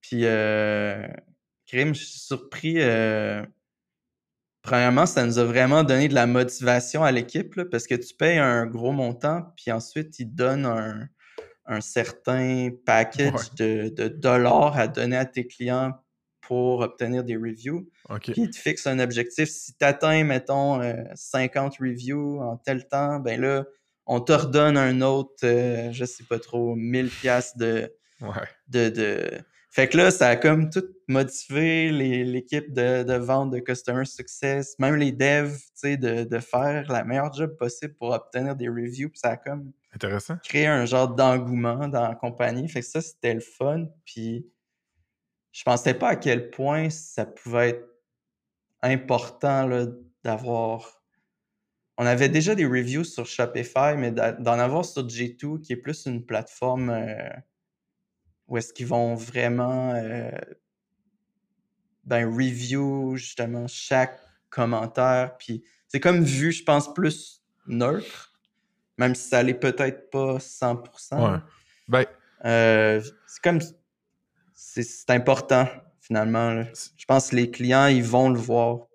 Puis, 0.00 0.24
euh, 0.24 1.06
je 1.72 1.92
suis 1.92 2.18
surpris. 2.18 2.76
Euh, 2.80 3.44
Premièrement, 4.62 5.06
ça 5.06 5.24
nous 5.24 5.38
a 5.38 5.44
vraiment 5.44 5.84
donné 5.84 6.08
de 6.08 6.14
la 6.14 6.26
motivation 6.26 7.02
à 7.02 7.10
l'équipe 7.12 7.62
parce 7.70 7.86
que 7.86 7.94
tu 7.94 8.14
payes 8.14 8.38
un 8.38 8.66
gros 8.66 8.92
montant, 8.92 9.54
puis 9.56 9.72
ensuite, 9.72 10.18
ils 10.18 10.26
donnent 10.26 10.66
un, 10.66 11.08
un 11.64 11.80
certain 11.80 12.68
package 12.84 13.54
de, 13.54 13.88
de, 13.88 14.08
dollars 14.08 14.76
à 14.76 14.86
donner 14.86 15.16
à 15.16 15.24
tes 15.24 15.46
clients 15.46 15.94
pour 16.50 16.80
obtenir 16.80 17.22
des 17.22 17.36
reviews. 17.36 17.88
Puis 18.18 18.32
ils 18.36 18.50
te 18.50 18.56
fixent 18.56 18.88
un 18.88 18.98
objectif? 18.98 19.48
Si 19.48 19.72
tu 19.72 19.84
atteins, 19.84 20.24
mettons, 20.24 20.80
50 21.14 21.74
euh, 21.74 21.84
reviews 21.84 22.40
en 22.40 22.56
tel 22.56 22.88
temps, 22.88 23.20
ben 23.20 23.40
là, 23.40 23.66
on 24.04 24.20
te 24.20 24.32
redonne 24.32 24.76
un 24.76 25.00
autre, 25.00 25.44
euh, 25.44 25.92
je 25.92 26.04
sais 26.04 26.24
pas 26.24 26.40
trop, 26.40 26.74
1000 26.74 27.08
pièces 27.08 27.56
de, 27.56 27.94
de, 28.66 28.88
de, 28.88 29.30
fait 29.70 29.86
que 29.86 29.96
là, 29.96 30.10
ça 30.10 30.26
a 30.26 30.34
comme 30.36 30.70
tout 30.70 30.82
motivé 31.06 31.92
l'équipe 31.92 32.72
de, 32.72 33.16
vente 33.16 33.52
de 33.52 33.60
Customer 33.60 34.04
Success, 34.04 34.76
même 34.80 34.96
les 34.96 35.12
devs, 35.12 35.54
tu 35.54 35.62
sais, 35.76 35.96
de, 35.96 36.24
de, 36.24 36.38
faire 36.40 36.90
la 36.90 37.04
meilleure 37.04 37.32
job 37.32 37.56
possible 37.56 37.94
pour 37.94 38.10
obtenir 38.10 38.56
des 38.56 38.68
reviews. 38.68 39.08
Puis 39.08 39.20
ça 39.20 39.30
a 39.30 39.36
comme 39.36 39.70
Intéressant. 39.94 40.36
créé 40.42 40.66
un 40.66 40.84
genre 40.84 41.14
d'engouement 41.14 41.86
dans 41.86 42.08
la 42.08 42.16
compagnie. 42.16 42.68
Fait 42.68 42.80
que 42.80 42.86
ça, 42.86 43.00
c'était 43.00 43.34
le 43.34 43.40
fun. 43.40 43.86
Puis 44.04 44.50
je 45.52 45.62
pensais 45.64 45.94
pas 45.94 46.08
à 46.10 46.16
quel 46.16 46.50
point 46.50 46.90
ça 46.90 47.26
pouvait 47.26 47.70
être 47.70 47.88
important 48.82 49.68
d'avoir. 50.24 51.02
On 51.98 52.06
avait 52.06 52.28
déjà 52.28 52.54
des 52.54 52.64
reviews 52.64 53.04
sur 53.04 53.26
Shopify, 53.26 53.94
mais 53.96 54.10
d'en 54.10 54.58
avoir 54.58 54.84
sur 54.84 55.06
G2, 55.06 55.60
qui 55.60 55.72
est 55.72 55.76
plus 55.76 56.06
une 56.06 56.24
plateforme. 56.24 56.90
Euh, 56.90 57.28
où 58.48 58.58
est-ce 58.58 58.72
qu'ils 58.72 58.86
vont 58.86 59.14
vraiment 59.14 59.94
euh, 59.94 60.30
ben, 62.04 62.26
review 62.28 63.16
justement 63.16 63.66
chaque 63.68 64.20
commentaire. 64.50 65.36
Puis 65.38 65.62
c'est 65.88 66.00
comme 66.00 66.24
vu, 66.24 66.52
je 66.52 66.64
pense, 66.64 66.92
plus 66.92 67.42
neutre, 67.66 68.32
même 68.98 69.14
si 69.14 69.28
ça 69.28 69.42
l'est 69.42 69.54
peut-être 69.54 70.10
pas 70.10 70.38
100%. 70.38 71.32
Ouais. 71.32 71.38
Ben... 71.88 72.04
Euh, 72.44 73.02
c'est 73.26 73.42
comme. 73.42 73.60
C'est 74.72 75.10
important, 75.10 75.66
finalement. 76.00 76.62
Je 76.96 77.04
pense 77.06 77.30
que 77.30 77.36
les 77.36 77.50
clients, 77.50 77.86
ils 77.86 78.04
vont 78.04 78.30
le 78.30 78.38
voir. 78.38 78.86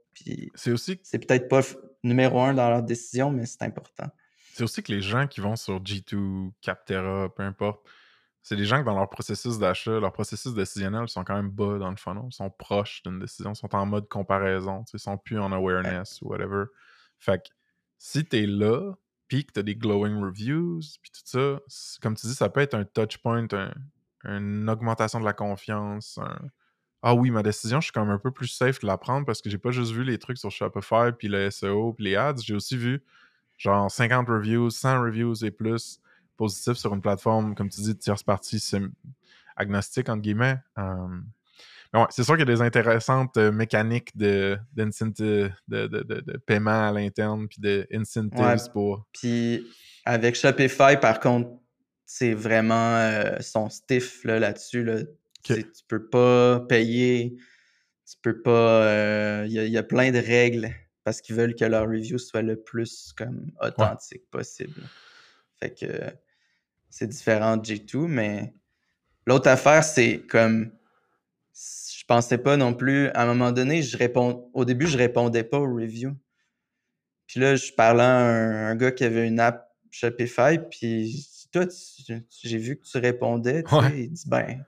C'est 0.55 0.71
aussi. 0.71 0.99
C'est 1.03 1.19
peut-être 1.19 1.49
pas 1.49 1.61
numéro 2.03 2.39
un 2.39 2.53
dans 2.53 2.69
leur 2.69 2.83
décision, 2.83 3.31
mais 3.31 3.45
c'est 3.45 3.63
important. 3.63 4.07
C'est 4.53 4.63
aussi 4.63 4.81
que 4.81 4.91
les 4.93 5.01
gens 5.01 5.27
qui 5.27 5.41
vont 5.41 5.57
sur 5.57 5.81
G2, 5.81 6.51
Captera, 6.61 7.27
peu 7.35 7.43
importe, 7.43 7.85
c'est 8.41 8.55
des 8.55 8.63
gens 8.63 8.77
qui, 8.77 8.85
dans 8.85 8.95
leur 8.95 9.09
processus 9.09 9.57
d'achat, 9.57 9.99
leur 9.99 10.13
processus 10.13 10.53
décisionnel, 10.53 11.09
sont 11.09 11.25
quand 11.25 11.35
même 11.35 11.49
bas 11.49 11.77
dans 11.77 11.89
le 11.89 11.97
funnel, 11.97 12.31
sont 12.31 12.49
proches 12.51 13.01
d'une 13.03 13.19
décision, 13.19 13.53
sont 13.53 13.75
en 13.75 13.85
mode 13.85 14.07
comparaison, 14.07 14.85
ils 14.93 14.99
sont 14.99 15.17
plus 15.17 15.39
en 15.39 15.51
awareness 15.51 16.21
ou 16.21 16.29
whatever. 16.29 16.65
Fait 17.19 17.39
que 17.39 17.49
si 17.97 18.23
t'es 18.23 18.45
là, 18.45 18.93
puis 19.27 19.45
que 19.45 19.51
t'as 19.51 19.63
des 19.63 19.75
glowing 19.75 20.21
reviews, 20.21 20.79
puis 21.01 21.11
tout 21.11 21.21
ça, 21.25 21.59
comme 22.01 22.15
tu 22.15 22.27
dis, 22.27 22.35
ça 22.35 22.47
peut 22.47 22.61
être 22.61 22.75
un 22.75 22.85
touch 22.85 23.17
point, 23.17 23.47
une 24.25 24.69
augmentation 24.69 25.19
de 25.19 25.25
la 25.25 25.33
confiance, 25.33 26.19
ah 27.07 27.13
oui, 27.13 27.29
ma 27.29 27.43
décision, 27.43 27.79
je 27.81 27.85
suis 27.85 27.91
quand 27.91 28.03
même 28.03 28.15
un 28.15 28.19
peu 28.19 28.31
plus 28.31 28.47
safe 28.47 28.79
de 28.79 28.87
la 28.87 28.97
prendre 28.97 29.27
parce 29.27 29.39
que 29.39 29.47
j'ai 29.47 29.59
pas 29.59 29.69
juste 29.69 29.91
vu 29.91 30.03
les 30.03 30.17
trucs 30.17 30.39
sur 30.39 30.49
Shopify, 30.49 31.11
puis 31.15 31.27
le 31.27 31.51
SEO, 31.51 31.93
puis 31.93 32.05
les 32.05 32.15
ads, 32.15 32.37
j'ai 32.43 32.55
aussi 32.55 32.75
vu 32.75 33.03
genre 33.59 33.91
50 33.91 34.27
reviews, 34.27 34.71
100 34.71 35.01
reviews 35.01 35.45
et 35.45 35.51
plus 35.51 35.99
positif 36.35 36.73
sur 36.73 36.93
une 36.95 37.01
plateforme, 37.01 37.53
comme 37.53 37.69
tu 37.69 37.81
dis, 37.81 37.93
de 37.93 37.99
tierce 37.99 38.23
partie 38.23 38.59
agnostique, 39.55 40.09
entre 40.09 40.23
guillemets. 40.23 40.57
mais 40.75 41.99
ouais, 41.99 42.07
c'est 42.09 42.23
sûr 42.23 42.35
qu'il 42.35 42.47
y 42.47 42.51
a 42.51 42.55
des 42.55 42.63
intéressantes 42.63 43.37
mécaniques 43.37 44.17
de, 44.17 44.57
de, 44.73 44.85
de, 45.67 46.37
paiement 46.47 46.87
à 46.87 46.91
l'interne, 46.91 47.47
puis 47.47 47.61
de 47.61 47.87
incentives 47.93 48.71
pour. 48.73 49.05
Puis 49.13 49.65
avec 50.05 50.35
Shopify, 50.35 50.97
par 50.99 51.19
contre, 51.19 51.49
c'est 52.05 52.33
vraiment 52.33 53.09
son 53.41 53.69
stiff 53.69 54.23
là-dessus. 54.23 54.83
Là 54.83 54.99
tu 55.53 55.83
peux 55.87 56.07
pas 56.07 56.59
payer, 56.61 57.35
tu 58.09 58.17
peux 58.21 58.41
pas. 58.41 59.45
Il 59.45 59.51
y, 59.51 59.77
a 59.77 59.83
plein 59.83 60.11
de 60.11 60.19
règles 60.19 60.71
parce 61.03 61.21
qu'ils 61.21 61.35
veulent 61.35 61.55
que 61.55 61.65
leur 61.65 61.87
review 61.87 62.17
soit 62.17 62.41
le 62.41 62.61
plus 62.61 63.13
comme 63.15 63.51
authentique 63.61 64.29
possible. 64.31 64.81
Fait 65.59 65.73
que 65.73 65.87
c'est 66.89 67.07
différent 67.07 67.57
de 67.57 67.65
G2, 67.65 68.07
mais 68.07 68.53
l'autre 69.25 69.49
affaire, 69.49 69.83
c'est 69.83 70.19
comme 70.19 70.71
je 71.53 72.03
pensais 72.07 72.37
pas 72.37 72.57
non 72.57 72.73
plus. 72.73 73.09
À 73.09 73.23
un 73.23 73.27
moment 73.27 73.51
donné, 73.51 73.81
je 73.81 73.97
réponds. 73.97 74.49
Au 74.53 74.65
début, 74.65 74.87
je 74.87 74.97
répondais 74.97 75.43
pas 75.43 75.59
aux 75.59 75.73
reviews. 75.73 76.15
Puis 77.27 77.39
là, 77.39 77.55
je 77.55 77.71
parlais 77.71 78.03
à 78.03 78.69
un, 78.69 78.75
gars 78.75 78.91
qui 78.91 79.03
avait 79.03 79.27
une 79.27 79.39
app 79.39 79.71
Shopify, 79.89 80.59
puis 80.69 81.27
toi, 81.55 81.65
j'ai 82.43 82.57
vu 82.57 82.77
que 82.77 82.85
tu 82.85 82.97
répondais. 82.97 83.63
Il 83.95 84.11
dit 84.11 84.23
ben, 84.27 84.65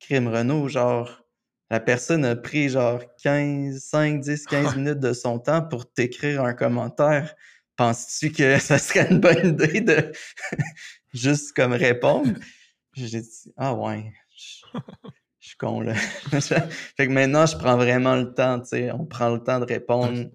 crime 0.00 0.26
Renault, 0.26 0.68
genre, 0.68 1.22
la 1.70 1.78
personne 1.78 2.24
a 2.24 2.34
pris 2.34 2.68
genre 2.68 3.00
15, 3.22 3.78
5, 3.78 4.20
10, 4.20 4.46
15 4.46 4.76
minutes 4.76 4.98
de 4.98 5.12
son 5.12 5.38
temps 5.38 5.62
pour 5.62 5.92
t'écrire 5.92 6.42
un 6.42 6.52
commentaire. 6.52 7.34
Penses-tu 7.76 8.32
que 8.32 8.58
ça 8.58 8.78
serait 8.78 9.08
une 9.10 9.20
bonne 9.20 9.50
idée 9.50 9.80
de 9.80 10.12
juste 11.14 11.52
comme 11.54 11.72
répondre? 11.72 12.32
J'ai 12.94 13.20
dit, 13.20 13.52
ah 13.56 13.74
ouais, 13.74 14.12
je, 14.30 14.80
suis 15.38 15.56
con 15.58 15.80
là. 15.80 15.94
fait 16.34 17.06
que 17.06 17.12
maintenant, 17.12 17.46
je 17.46 17.56
prends 17.56 17.76
vraiment 17.76 18.16
le 18.16 18.34
temps, 18.34 18.58
tu 18.60 18.68
sais, 18.68 18.90
on 18.90 19.04
prend 19.04 19.28
le 19.28 19.42
temps 19.44 19.60
de 19.60 19.66
répondre 19.66 20.28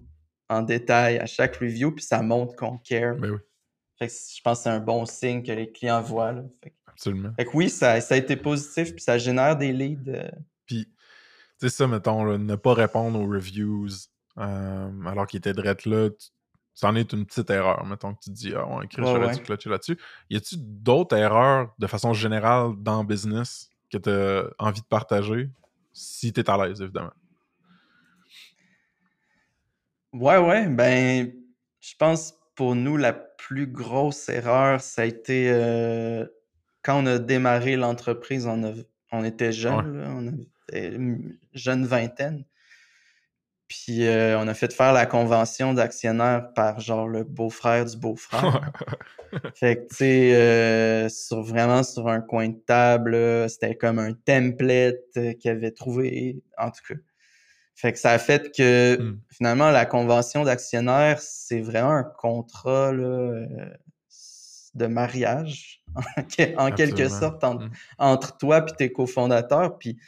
en 0.48 0.62
détail 0.62 1.18
à 1.18 1.26
chaque 1.26 1.56
review, 1.56 1.92
puis 1.92 2.04
ça 2.04 2.22
montre 2.22 2.54
qu'on 2.56 2.78
care. 2.78 3.16
Ben 3.16 3.32
oui. 3.32 3.38
Fait 4.02 4.08
que 4.08 4.14
je 4.36 4.40
pense 4.42 4.58
que 4.58 4.62
c'est 4.64 4.70
un 4.70 4.80
bon 4.80 5.06
signe 5.06 5.44
que 5.44 5.52
les 5.52 5.70
clients 5.70 6.02
voient. 6.02 6.32
Là. 6.32 6.42
Fait 6.62 6.74
Absolument. 6.88 7.32
Fait 7.36 7.44
que 7.44 7.50
oui, 7.54 7.70
ça, 7.70 8.00
ça, 8.00 8.14
a 8.14 8.18
été 8.18 8.36
positif, 8.36 8.92
puis 8.92 9.02
ça 9.02 9.16
génère 9.16 9.56
des 9.56 9.72
leads. 9.72 10.10
Euh. 10.10 10.28
Puis, 10.66 10.86
tu 10.86 10.92
sais, 11.58 11.68
ça, 11.68 11.86
mettons, 11.86 12.36
ne 12.36 12.56
pas 12.56 12.74
répondre 12.74 13.20
aux 13.20 13.26
reviews 13.26 13.88
euh, 14.38 15.04
alors 15.06 15.26
qu'il 15.26 15.38
était 15.38 15.52
direct 15.52 15.86
là, 15.86 16.10
c'en 16.74 16.96
est 16.96 17.12
une 17.12 17.26
petite 17.26 17.48
erreur, 17.50 17.84
mettons 17.86 18.14
que 18.14 18.20
tu 18.24 18.30
te 18.30 18.34
dis, 18.34 18.52
ah 18.56 18.66
ouais, 18.66 18.88
Chris, 18.88 19.02
j'aurais 19.04 19.34
dû 19.34 19.42
clutcher 19.42 19.70
là-dessus. 19.70 19.98
Y 20.30 20.36
a-tu 20.36 20.56
d'autres 20.58 21.16
erreurs 21.16 21.72
de 21.78 21.86
façon 21.86 22.12
générale 22.12 22.72
dans 22.78 23.02
le 23.02 23.06
business 23.06 23.70
que 23.90 23.98
tu 23.98 24.10
as 24.10 24.50
envie 24.58 24.80
de 24.80 24.86
partager 24.86 25.50
si 25.92 26.32
tu 26.32 26.40
es 26.40 26.50
à 26.50 26.56
l'aise, 26.56 26.80
évidemment? 26.80 27.12
Ouais, 30.12 30.38
ouais, 30.38 30.66
ben, 30.66 31.32
je 31.80 31.94
pense 31.98 32.34
pour 32.54 32.74
nous, 32.74 32.96
la 32.96 33.12
plus 33.12 33.66
grosse 33.66 34.28
erreur, 34.28 34.80
ça 34.80 35.02
a 35.02 35.04
été 35.04 35.50
euh, 35.50 36.26
quand 36.82 37.02
on 37.02 37.06
a 37.06 37.18
démarré 37.18 37.76
l'entreprise, 37.76 38.46
on, 38.46 38.74
on 39.10 39.24
était 39.24 39.52
jeunes, 39.52 40.02
on 40.06 40.28
avait 40.76 40.94
une 40.94 41.38
jeune 41.54 41.86
vingtaine. 41.86 42.44
Puis 43.68 44.06
euh, 44.06 44.38
on 44.38 44.48
a 44.48 44.54
fait 44.54 44.70
faire 44.70 44.92
la 44.92 45.06
convention 45.06 45.72
d'actionnaires 45.72 46.52
par 46.54 46.80
genre 46.80 47.08
le 47.08 47.24
beau-frère 47.24 47.86
du 47.86 47.96
beau-frère. 47.96 48.70
fait 49.54 49.76
que 49.76 49.88
tu 49.88 49.94
sais, 49.94 50.34
euh, 50.34 51.08
sur, 51.08 51.42
vraiment 51.42 51.82
sur 51.82 52.08
un 52.08 52.20
coin 52.20 52.50
de 52.50 52.58
table, 52.66 53.16
c'était 53.48 53.76
comme 53.76 53.98
un 53.98 54.12
template 54.12 55.38
qu'il 55.40 55.50
avait 55.50 55.70
trouvé, 55.70 56.42
en 56.58 56.70
tout 56.70 56.82
cas. 56.86 57.00
Fait 57.74 57.92
que 57.92 57.98
ça 57.98 58.12
a 58.12 58.18
fait 58.18 58.54
que 58.54 59.00
hmm. 59.00 59.20
finalement 59.30 59.70
la 59.70 59.86
convention 59.86 60.44
d'actionnaires, 60.44 61.20
c'est 61.20 61.60
vraiment 61.60 61.92
un 61.92 62.04
contrat 62.04 62.92
là, 62.92 63.46
de 64.74 64.86
mariage, 64.86 65.82
en 66.56 66.70
quelque 66.70 67.08
sorte, 67.08 67.42
mmh. 67.42 67.70
entre 67.98 68.36
toi 68.36 68.64
et 68.68 68.76
tes 68.76 68.92
cofondateurs. 68.92 69.78
Puis 69.78 69.98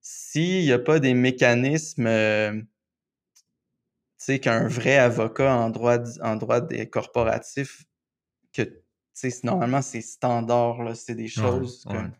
s'il 0.00 0.64
n'y 0.64 0.72
a 0.72 0.78
pas 0.78 1.00
des 1.00 1.14
mécanismes, 1.14 2.06
euh, 2.06 2.52
tu 2.52 3.44
sais, 4.18 4.38
qu'un 4.38 4.66
vrai 4.66 4.96
avocat 4.96 5.54
en 5.54 5.70
droit, 5.70 5.98
en 6.22 6.36
droit 6.36 6.60
des 6.60 6.88
corporatifs, 6.88 7.84
que, 8.52 8.62
tu 8.62 8.72
sais, 9.14 9.40
normalement, 9.44 9.82
c'est 9.82 10.00
standard, 10.00 10.96
c'est 10.96 11.14
des 11.14 11.28
choses 11.28 11.84
comme 11.84 12.12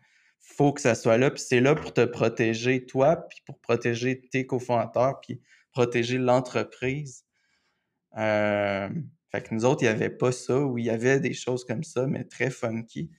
faut 0.55 0.73
que 0.73 0.81
ça 0.81 0.95
soit 0.95 1.17
là, 1.17 1.31
puis 1.31 1.41
c'est 1.45 1.61
là 1.61 1.75
pour 1.75 1.93
te 1.93 2.03
protéger 2.05 2.85
toi, 2.85 3.15
puis 3.15 3.41
pour 3.45 3.59
protéger 3.59 4.19
tes 4.19 4.45
cofondateurs, 4.45 5.19
puis 5.21 5.41
protéger 5.71 6.17
l'entreprise. 6.17 7.25
Euh, 8.17 8.89
fait 9.31 9.41
que 9.41 9.53
nous 9.53 9.65
autres, 9.65 9.83
il 9.83 9.85
n'y 9.85 9.91
avait 9.91 10.09
pas 10.09 10.31
ça, 10.31 10.59
ou 10.59 10.77
il 10.77 10.85
y 10.85 10.89
avait 10.89 11.19
des 11.19 11.33
choses 11.33 11.63
comme 11.63 11.83
ça, 11.83 12.07
mais 12.07 12.23
très 12.23 12.49
funky. 12.49 13.09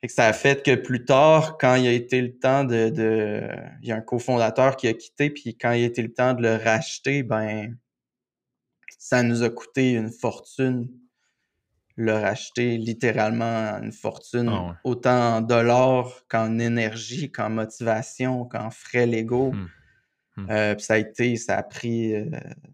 Fait 0.00 0.08
que 0.08 0.12
ça 0.12 0.26
a 0.26 0.32
fait 0.32 0.62
que 0.64 0.74
plus 0.74 1.04
tard, 1.04 1.56
quand 1.58 1.76
il 1.76 1.86
a 1.86 1.92
été 1.92 2.20
le 2.20 2.36
temps 2.36 2.64
de. 2.64 2.90
de... 2.90 3.48
Il 3.82 3.88
y 3.88 3.92
a 3.92 3.96
un 3.96 4.02
cofondateur 4.02 4.76
qui 4.76 4.88
a 4.88 4.92
quitté, 4.92 5.30
puis 5.30 5.56
quand 5.56 5.72
il 5.72 5.84
a 5.84 5.86
été 5.86 6.02
le 6.02 6.12
temps 6.12 6.34
de 6.34 6.42
le 6.42 6.56
racheter, 6.56 7.22
ben 7.22 7.76
ça 8.98 9.22
nous 9.22 9.42
a 9.42 9.50
coûté 9.50 9.92
une 9.92 10.10
fortune 10.10 10.88
le 11.96 12.12
racheter, 12.12 12.76
littéralement 12.76 13.78
une 13.80 13.92
fortune, 13.92 14.48
ah 14.50 14.76
autant 14.84 15.36
en 15.36 15.40
dollars 15.40 16.24
qu'en 16.28 16.58
énergie, 16.58 17.30
qu'en 17.30 17.50
motivation, 17.50 18.44
qu'en 18.44 18.70
frais 18.70 19.06
légaux. 19.06 19.52
Mmh. 19.52 19.68
Mmh. 20.36 20.50
Euh, 20.50 20.78
ça 20.78 20.94
a 20.94 20.98
été, 20.98 21.36
ça 21.36 21.56
a 21.56 21.62
pris 21.62 22.14
euh, 22.14 22.24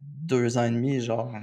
deux 0.00 0.56
ans 0.56 0.64
et 0.64 0.70
demi, 0.70 1.00
genre. 1.00 1.34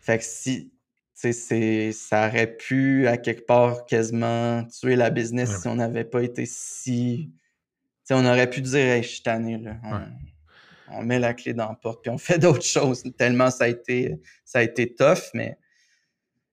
Fait 0.00 0.18
que 0.18 0.24
si, 0.24 0.72
tu 1.20 1.32
sais, 1.32 1.90
ça 1.92 2.28
aurait 2.28 2.56
pu, 2.56 3.08
à 3.08 3.16
quelque 3.16 3.44
part, 3.44 3.84
quasiment 3.86 4.64
tuer 4.66 4.94
la 4.94 5.10
business 5.10 5.60
si 5.60 5.68
on 5.68 5.74
n'avait 5.74 6.04
pas 6.04 6.22
été 6.22 6.46
si. 6.46 7.32
Tu 7.32 7.34
sais, 8.04 8.14
on 8.14 8.24
aurait 8.24 8.48
pu 8.48 8.60
dire, 8.60 8.78
hey, 8.78 9.02
je 9.02 9.08
suis 9.08 9.22
tanné, 9.22 9.58
là. 9.58 9.76
On, 10.90 11.02
met 11.02 11.18
la 11.18 11.34
clé 11.34 11.52
dans 11.52 11.68
la 11.68 11.74
porte, 11.74 12.02
puis 12.02 12.10
on 12.10 12.18
fait 12.18 12.38
d'autres 12.38 12.64
choses. 12.64 13.02
Tellement 13.18 13.50
ça 13.50 13.64
a 13.64 13.68
été, 13.68 14.20
ça 14.44 14.60
a 14.60 14.62
été 14.62 14.94
tough, 14.94 15.30
mais 15.34 15.58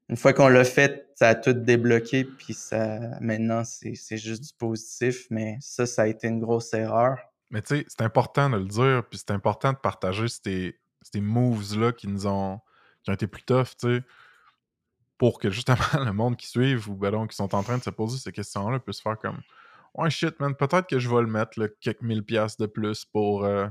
une 0.09 0.17
fois 0.17 0.33
qu'on 0.33 0.47
l'a 0.47 0.63
fait, 0.63 1.09
ça 1.15 1.29
a 1.29 1.35
tout 1.35 1.53
débloqué, 1.53 2.25
puis 2.25 2.53
ça, 2.53 2.99
maintenant, 3.21 3.63
c'est 3.63 4.17
juste 4.17 4.43
du 4.43 4.53
positif, 4.57 5.27
mais 5.29 5.57
ça, 5.61 5.85
ça 5.85 6.03
a 6.03 6.07
été 6.07 6.27
une 6.27 6.39
grosse 6.39 6.73
erreur. 6.73 7.17
Mais 7.49 7.61
tu 7.61 7.77
sais, 7.77 7.85
c'est 7.87 8.01
important 8.01 8.49
de 8.49 8.57
le 8.57 8.65
dire, 8.65 9.03
puis 9.09 9.19
c'est 9.19 9.31
important 9.31 9.71
de 9.73 9.77
partager 9.77 10.27
ces, 10.27 10.77
ces 11.01 11.21
moves-là 11.21 11.91
qui 11.91 12.07
nous 12.07 12.27
ont 12.27 12.59
qui 13.03 13.11
ont 13.11 13.13
été 13.13 13.27
plus 13.27 13.43
tough, 13.43 13.77
tu 13.79 13.97
sais, 13.97 14.03
pour 15.17 15.39
que 15.39 15.49
justement 15.49 15.77
le 16.05 16.11
monde 16.11 16.37
qui 16.37 16.47
suive 16.47 16.89
ou 16.89 16.95
ben 16.95 17.27
qui 17.27 17.35
sont 17.35 17.53
en 17.53 17.63
train 17.63 17.77
de 17.77 17.83
se 17.83 17.91
poser 17.91 18.17
ces 18.17 18.31
questions-là 18.31 18.79
puisse 18.79 19.01
faire 19.01 19.17
comme 19.19 19.41
Ouais, 19.93 20.09
shit, 20.09 20.37
man, 20.41 20.53
peut-être 20.55 20.87
que 20.87 20.99
je 20.99 21.09
vais 21.09 21.21
le 21.21 21.27
mettre, 21.27 21.67
quelques 21.79 22.01
mille 22.01 22.23
piastres 22.23 22.61
de 22.61 22.67
plus 22.67 23.05
pour 23.05 23.45
euh, 23.45 23.67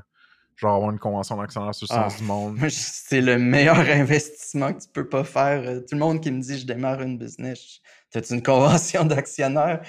genre 0.57 0.77
avoir 0.77 0.91
une 0.91 0.99
convention 0.99 1.37
d'actionnaire 1.37 1.75
sur 1.75 1.87
le 1.91 1.95
sens 1.95 2.15
ah, 2.17 2.19
du 2.19 2.25
monde. 2.25 2.59
C'est 2.69 3.21
le 3.21 3.39
meilleur 3.39 3.79
investissement 3.91 4.73
que 4.73 4.81
tu 4.81 4.89
peux 4.93 5.09
pas 5.09 5.25
faire. 5.25 5.63
Euh, 5.67 5.81
tout 5.81 5.95
le 5.95 5.99
monde 5.99 6.21
qui 6.21 6.31
me 6.31 6.41
dit 6.41 6.59
je 6.59 6.67
démarre 6.67 7.03
une 7.03 7.19
business, 7.19 7.81
t'as-tu 8.11 8.35
une 8.35 8.43
convention 8.43 9.05
d'actionnaire? 9.07 9.83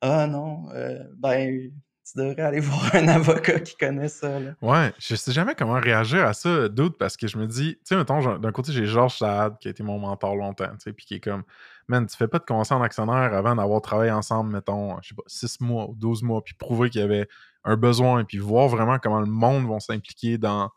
Ah 0.00 0.26
non, 0.26 0.68
euh, 0.74 0.98
ben 1.18 1.70
tu 2.12 2.18
devrais 2.18 2.42
aller 2.42 2.60
voir 2.60 2.94
un 2.94 3.08
avocat 3.08 3.60
qui 3.60 3.76
connaît 3.76 4.08
ça. 4.08 4.40
Là. 4.40 4.54
Ouais, 4.62 4.92
je 4.98 5.14
sais 5.14 5.32
jamais 5.32 5.54
comment 5.54 5.78
réagir 5.78 6.24
à 6.24 6.32
ça, 6.32 6.68
doute, 6.68 6.98
parce 6.98 7.16
que 7.16 7.28
je 7.28 7.38
me 7.38 7.46
dis, 7.46 7.74
tu 7.74 7.80
sais, 7.84 7.96
mettons, 7.96 8.38
d'un 8.38 8.52
côté, 8.52 8.72
j'ai 8.72 8.86
Georges 8.86 9.18
Saad, 9.18 9.58
qui 9.58 9.68
a 9.68 9.70
été 9.70 9.82
mon 9.82 9.98
mentor 9.98 10.34
longtemps, 10.36 10.70
tu 10.72 10.80
sais, 10.80 10.92
puis 10.92 11.06
qui 11.06 11.14
est 11.14 11.20
comme, 11.20 11.44
man, 11.88 12.06
tu 12.06 12.16
fais 12.16 12.28
pas 12.28 12.38
de 12.38 12.44
convention 12.44 12.76
en 12.76 12.82
actionnaire 12.82 13.34
avant 13.34 13.54
d'avoir 13.54 13.80
travaillé 13.80 14.10
ensemble, 14.10 14.52
mettons, 14.52 14.96
je 15.02 15.08
sais 15.08 15.14
pas, 15.14 15.22
6 15.26 15.60
mois 15.60 15.88
ou 15.88 15.94
12 15.94 16.22
mois, 16.22 16.42
puis 16.42 16.54
prouver 16.54 16.90
qu'il 16.90 17.00
y 17.00 17.04
avait 17.04 17.28
un 17.64 17.76
besoin, 17.76 18.24
puis 18.24 18.38
voir 18.38 18.68
vraiment 18.68 18.98
comment 18.98 19.20
le 19.20 19.26
monde 19.26 19.68
va 19.68 19.80
s'impliquer 19.80 20.38
dans, 20.38 20.70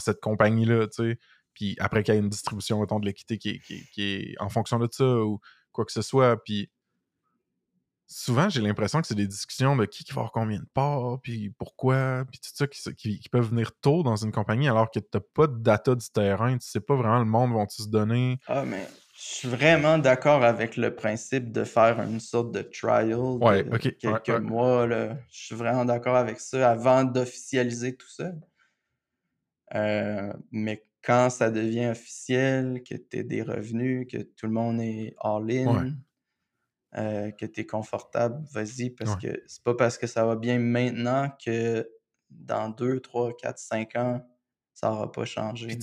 cette 0.00 0.20
compagnie-là, 0.20 0.88
tu 0.88 1.10
sais. 1.10 1.18
Puis 1.54 1.76
après 1.78 2.02
qu'il 2.02 2.14
y 2.14 2.16
ait 2.16 2.20
une 2.20 2.28
distribution, 2.28 2.80
mettons, 2.80 3.00
de 3.00 3.06
l'équité 3.06 3.38
qui, 3.38 3.60
qui 3.60 4.02
est 4.02 4.34
en 4.40 4.50
fonction 4.50 4.78
de 4.78 4.88
ça 4.90 5.04
ou 5.04 5.40
quoi 5.72 5.84
que 5.84 5.92
ce 5.92 6.02
soit, 6.02 6.42
puis 6.44 6.70
souvent, 8.06 8.48
j'ai 8.48 8.60
l'impression 8.60 9.00
que 9.00 9.06
c'est 9.06 9.14
des 9.14 9.26
discussions 9.26 9.76
de 9.76 9.84
qui, 9.84 10.04
qui 10.04 10.12
va 10.12 10.20
avoir 10.20 10.32
combien 10.32 10.58
de 10.58 10.66
parts, 10.72 11.18
puis 11.22 11.50
pourquoi, 11.58 12.24
puis 12.30 12.40
tout 12.40 12.50
ça 12.54 12.66
qui, 12.66 13.28
peuvent 13.30 13.48
venir 13.48 13.72
tôt 13.80 14.02
dans 14.02 14.16
une 14.16 14.32
compagnie 14.32 14.68
alors 14.68 14.90
que 14.90 15.00
tu 15.00 15.06
n'as 15.14 15.20
pas 15.34 15.46
de 15.46 15.58
data 15.58 15.94
du 15.94 16.08
terrain, 16.10 16.56
tu 16.56 16.66
sais 16.66 16.80
pas 16.80 16.94
vraiment 16.94 17.18
le 17.18 17.24
monde 17.24 17.52
vont-tu 17.52 17.82
se 17.82 17.88
donner. 17.88 18.38
Ah, 18.46 18.64
mais 18.64 18.86
suis 19.22 19.48
vraiment 19.48 19.98
d'accord 19.98 20.44
avec 20.44 20.76
le 20.76 20.94
principe 20.94 21.50
de 21.50 21.64
faire 21.64 22.00
une 22.02 22.20
sorte 22.20 22.52
de 22.52 22.62
trial 22.62 23.08
de 23.08 23.88
quelques 23.88 24.28
mois. 24.30 24.86
Là. 24.86 25.16
Je 25.30 25.38
suis 25.46 25.54
vraiment 25.54 25.84
d'accord 25.84 26.16
avec 26.16 26.38
ça 26.38 26.70
avant 26.70 27.04
d'officialiser 27.04 27.96
tout 27.96 28.08
ça. 28.08 28.32
Euh, 29.74 30.32
mais 30.52 30.84
quand 31.02 31.30
ça 31.30 31.50
devient 31.50 31.86
officiel, 31.86 32.82
que 32.82 32.94
tu 32.94 33.18
as 33.18 33.22
des 33.22 33.42
revenus, 33.42 34.06
que 34.10 34.18
tout 34.18 34.46
le 34.46 34.52
monde 34.52 34.80
est 34.80 35.14
all-in, 35.20 35.94
euh, 36.96 37.30
que 37.30 37.46
tu 37.46 37.60
es 37.60 37.66
confortable, 37.66 38.44
vas-y, 38.52 38.90
parce 38.90 39.16
que 39.16 39.42
c'est 39.46 39.62
pas 39.62 39.74
parce 39.74 39.98
que 39.98 40.06
ça 40.06 40.26
va 40.26 40.36
bien 40.36 40.58
maintenant 40.58 41.30
que 41.44 41.88
dans 42.28 42.68
2, 42.68 43.00
3, 43.00 43.36
4, 43.36 43.58
5 43.58 43.96
ans, 43.96 44.26
ça 44.74 44.90
n'aura 44.90 45.10
pas 45.10 45.24
changé. 45.24 45.78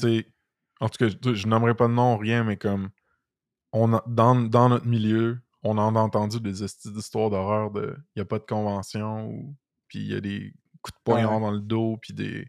en 0.79 0.89
tout 0.89 0.97
cas, 0.97 1.33
je 1.33 1.47
nommerai 1.47 1.73
pas 1.73 1.87
de 1.87 1.93
nom, 1.93 2.17
rien, 2.17 2.43
mais 2.43 2.57
comme 2.57 2.89
on 3.73 3.99
dans, 4.07 4.35
dans 4.35 4.69
notre 4.69 4.85
milieu, 4.85 5.41
on 5.63 5.77
en 5.77 5.95
a 5.95 5.99
entendu 5.99 6.39
des 6.39 6.63
histoires 6.63 7.29
d'horreur 7.29 7.71
de 7.71 7.95
il 8.15 8.19
n'y 8.19 8.21
a 8.21 8.25
pas 8.25 8.39
de 8.39 8.45
convention, 8.45 9.27
ou, 9.27 9.55
puis 9.87 9.99
il 9.99 10.11
y 10.11 10.15
a 10.15 10.21
des 10.21 10.53
coups 10.81 10.97
de 10.97 11.03
poing 11.03 11.23
dans 11.23 11.51
le 11.51 11.59
dos, 11.59 11.97
puis 12.01 12.13
des, 12.13 12.47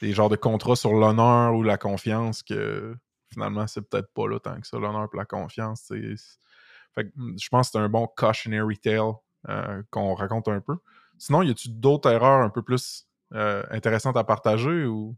des 0.00 0.12
genres 0.12 0.28
de 0.28 0.36
contrats 0.36 0.76
sur 0.76 0.92
l'honneur 0.92 1.54
ou 1.54 1.62
la 1.62 1.78
confiance 1.78 2.42
que 2.42 2.96
finalement, 3.32 3.66
c'est 3.66 3.82
peut-être 3.82 4.12
pas 4.12 4.28
là 4.28 4.38
tant 4.40 4.60
que 4.60 4.66
ça, 4.66 4.78
l'honneur 4.78 5.08
et 5.12 5.16
la 5.16 5.24
confiance. 5.24 5.92
Fait 6.94 7.10
hmm, 7.14 7.38
je 7.38 7.48
pense 7.48 7.68
que 7.68 7.72
c'est 7.72 7.78
un 7.78 7.88
bon 7.88 8.06
cautionary 8.16 8.78
tale 8.78 9.12
euh, 9.48 9.82
qu'on 9.90 10.14
raconte 10.14 10.48
un 10.48 10.60
peu. 10.60 10.76
Sinon, 11.18 11.42
y 11.42 11.50
a-tu 11.50 11.68
d'autres 11.70 12.10
erreurs 12.10 12.42
un 12.42 12.50
peu 12.50 12.62
plus 12.62 13.06
euh, 13.32 13.62
intéressantes 13.70 14.16
à 14.16 14.24
partager 14.24 14.84
ou? 14.84 15.16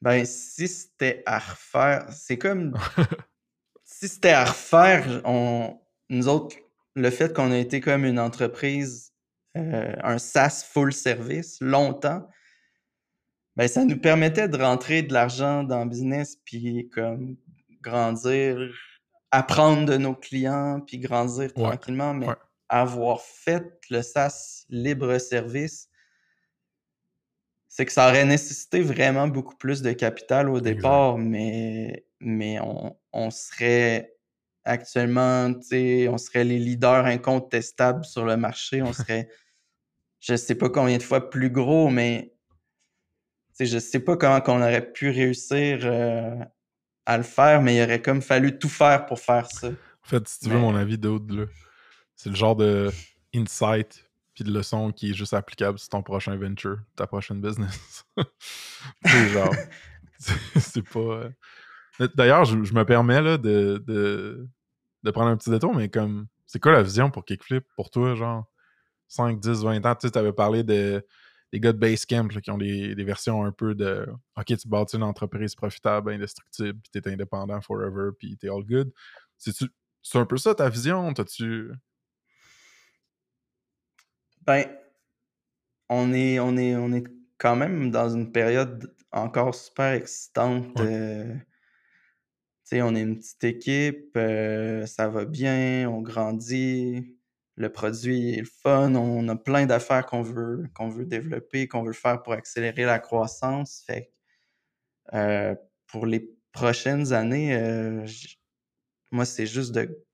Ben, 0.00 0.24
si 0.24 0.66
c'était 0.68 1.22
à 1.26 1.38
refaire, 1.38 2.06
c'est 2.10 2.38
comme. 2.38 2.76
si 3.92 4.08
c'était 4.08 4.30
à 4.30 4.46
refaire, 4.46 5.20
on... 5.24 5.78
nous 6.08 6.28
autres, 6.28 6.56
le 6.94 7.10
fait 7.10 7.34
qu'on 7.34 7.52
a 7.52 7.58
été 7.58 7.80
comme 7.80 8.04
une 8.04 8.18
entreprise, 8.18 9.12
euh, 9.56 9.94
un 10.02 10.18
SaaS 10.18 10.64
full 10.68 10.92
service, 10.92 11.58
longtemps, 11.60 12.26
ben, 13.56 13.68
ça 13.68 13.84
nous 13.84 13.98
permettait 13.98 14.48
de 14.48 14.56
rentrer 14.56 15.02
de 15.02 15.12
l'argent 15.12 15.62
dans 15.62 15.84
le 15.84 15.90
business, 15.90 16.36
puis 16.44 16.88
comme 16.88 17.36
grandir, 17.82 18.58
apprendre 19.30 19.84
de 19.84 19.98
nos 19.98 20.14
clients, 20.14 20.80
puis 20.86 20.98
grandir 20.98 21.52
tranquillement, 21.52 22.14
mais 22.14 22.28
avoir 22.70 23.20
fait 23.20 23.78
le 23.90 24.00
SaaS 24.00 24.64
libre 24.70 25.18
service, 25.18 25.90
c'est 27.68 27.84
que 27.84 27.92
ça 27.92 28.08
aurait 28.08 28.24
nécessité 28.24 28.80
vraiment 28.80 29.28
beaucoup 29.28 29.56
plus 29.56 29.82
de 29.82 29.92
capital 29.92 30.48
au 30.48 30.60
départ, 30.60 31.18
mais, 31.18 32.06
mais 32.22 32.58
on, 32.60 32.96
on 33.12 33.30
serait 33.30 34.14
actuellement, 34.64 35.46
on 35.48 36.18
serait 36.18 36.44
les 36.44 36.58
leaders 36.58 37.04
incontestables 37.04 38.04
sur 38.04 38.24
le 38.24 38.36
marché, 38.36 38.82
on 38.82 38.92
serait, 38.92 39.28
je 40.20 40.36
sais 40.36 40.54
pas 40.54 40.70
combien 40.70 40.98
de 40.98 41.02
fois 41.02 41.28
plus 41.30 41.50
gros, 41.50 41.90
mais 41.90 42.34
je 43.60 43.78
sais 43.78 44.00
pas 44.00 44.16
comment 44.16 44.40
on 44.46 44.60
aurait 44.60 44.92
pu 44.92 45.10
réussir 45.10 45.80
euh, 45.82 46.34
à 47.06 47.16
le 47.16 47.22
faire, 47.22 47.62
mais 47.62 47.76
il 47.76 47.82
aurait 47.82 48.02
comme 48.02 48.22
fallu 48.22 48.58
tout 48.58 48.68
faire 48.68 49.06
pour 49.06 49.20
faire 49.20 49.50
ça. 49.50 49.68
En 49.68 50.08
fait, 50.08 50.26
si 50.26 50.40
tu 50.40 50.48
veux 50.48 50.58
mon 50.58 50.74
avis 50.74 50.98
d'autre, 50.98 51.48
c'est 52.16 52.30
le 52.30 52.34
genre 52.34 52.56
de 52.56 52.90
insight 53.34 54.08
puis 54.34 54.44
de 54.44 54.52
leçon 54.52 54.92
qui 54.92 55.10
est 55.10 55.14
juste 55.14 55.34
applicable 55.34 55.78
sur 55.78 55.90
ton 55.90 56.02
prochain 56.02 56.36
venture, 56.36 56.78
ta 56.96 57.06
prochaine 57.06 57.40
business. 57.40 58.04
c'est 59.04 59.28
genre, 59.28 59.54
c'est 60.18 60.88
pas. 60.88 61.28
Euh, 62.02 62.08
d'ailleurs, 62.14 62.44
je, 62.44 62.56
me 62.56 62.84
permets 62.84 63.22
là, 63.22 63.38
de, 63.38 63.82
de, 63.86 64.48
de, 65.02 65.10
prendre 65.10 65.28
un 65.30 65.36
petit 65.36 65.50
détour, 65.50 65.74
mais 65.74 65.88
comme, 65.88 66.26
c'est 66.46 66.60
quoi 66.60 66.72
la 66.72 66.82
vision 66.82 67.10
pour 67.10 67.24
Kickflip 67.24 67.64
pour 67.76 67.90
toi, 67.90 68.14
genre 68.14 68.46
5, 69.08 69.40
10, 69.40 69.62
20 69.64 69.86
ans? 69.86 69.94
Tu 69.94 70.08
sais, 70.08 70.18
avais 70.18 70.32
parlé 70.32 70.62
de 70.62 71.04
les 71.52 71.60
gars 71.60 71.72
de 71.72 71.78
Basecamp 71.78 72.28
qui 72.28 72.50
ont 72.50 72.58
des, 72.58 72.94
versions 73.04 73.44
un 73.44 73.52
peu 73.52 73.74
de 73.74 74.06
OK, 74.36 74.46
tu 74.46 74.68
bâtis 74.68 74.96
une 74.96 75.02
entreprise 75.02 75.54
profitable, 75.54 76.12
indestructible, 76.12 76.80
puis 76.80 77.00
t'es 77.00 77.10
indépendant 77.10 77.60
forever, 77.60 78.10
puis 78.18 78.36
t'es 78.38 78.48
all 78.48 78.64
good. 78.64 78.90
C'est 79.36 80.18
un 80.18 80.24
peu 80.24 80.38
ça 80.38 80.54
ta 80.54 80.68
vision? 80.68 81.12
T'as-tu. 81.12 81.72
Ben, 84.46 84.64
on 85.88 86.12
est, 86.14 86.40
on, 86.40 86.56
est, 86.56 86.74
on 86.74 86.92
est 86.92 87.04
quand 87.36 87.54
même 87.54 87.90
dans 87.90 88.08
une 88.08 88.32
période 88.32 88.94
encore 89.12 89.54
super 89.54 89.92
excitante. 89.92 90.80
On 92.80 92.94
est 92.94 93.02
une 93.02 93.18
petite 93.18 93.44
équipe, 93.44 94.16
euh, 94.16 94.86
ça 94.86 95.08
va 95.08 95.24
bien, 95.24 95.88
on 95.90 96.00
grandit 96.00 97.16
le 97.56 97.70
produit 97.70 98.34
est 98.34 98.40
le 98.40 98.46
fun, 98.46 98.94
on 98.94 99.28
a 99.28 99.36
plein 99.36 99.66
d'affaires 99.66 100.06
qu'on 100.06 100.22
veut, 100.22 100.68
qu'on 100.74 100.88
veut 100.88 101.04
développer, 101.04 101.68
qu'on 101.68 101.82
veut 101.82 101.92
faire 101.92 102.22
pour 102.22 102.32
accélérer 102.32 102.84
la 102.84 102.98
croissance. 102.98 103.82
Fait 103.86 104.10
euh, 105.14 105.54
pour 105.86 106.06
les 106.06 106.30
prochaines 106.52 107.12
années, 107.12 107.54
euh, 107.54 108.06
moi, 109.10 109.24
c'est 109.24 109.46
juste 109.46 109.72
de 109.72 110.04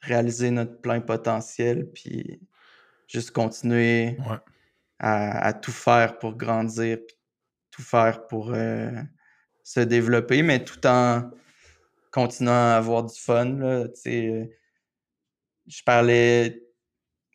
réaliser 0.00 0.50
notre 0.50 0.80
plein 0.80 1.00
potentiel, 1.00 1.90
puis 1.92 2.40
juste 3.08 3.30
continuer 3.30 4.18
à, 4.98 5.52
tout 5.54 5.72
faire 5.72 6.18
pour 6.18 6.36
grandir, 6.36 6.98
puis 7.06 7.16
tout 7.70 7.82
faire 7.82 8.26
pour 8.26 8.52
euh, 8.52 8.90
se 9.62 9.80
développer, 9.80 10.42
mais 10.42 10.62
tout 10.62 10.86
en 10.86 11.30
continuant 12.14 12.52
à 12.52 12.76
avoir 12.76 13.02
du 13.02 13.18
fun. 13.18 13.44
Là, 13.44 13.88
je 15.66 15.82
parlais 15.84 16.60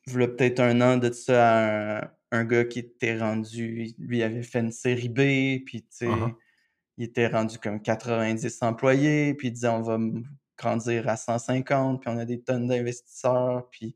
voulait 0.07 0.27
peut-être 0.27 0.59
un 0.59 0.81
an 0.81 0.97
de 0.97 1.11
ça 1.11 1.99
à 1.99 2.11
un, 2.31 2.45
gars 2.45 2.65
qui 2.65 2.79
était 2.79 3.19
rendu, 3.19 3.93
lui 3.99 4.23
avait 4.23 4.41
fait 4.41 4.59
une 4.59 4.71
série 4.71 5.09
B, 5.09 5.63
puis 5.65 5.81
tu 5.81 5.87
sais, 5.89 6.07
uh-huh. 6.07 6.33
il 6.97 7.03
était 7.05 7.27
rendu 7.27 7.59
comme 7.59 7.81
90 7.81 8.59
employés, 8.61 9.33
puis 9.33 9.49
il 9.49 9.51
disait 9.51 9.67
on 9.67 9.81
va 9.81 9.99
grandir 10.57 11.07
à 11.07 11.17
150, 11.17 12.01
puis 12.01 12.09
on 12.11 12.17
a 12.17 12.25
des 12.25 12.41
tonnes 12.41 12.67
d'investisseurs, 12.67 13.67
puis 13.69 13.95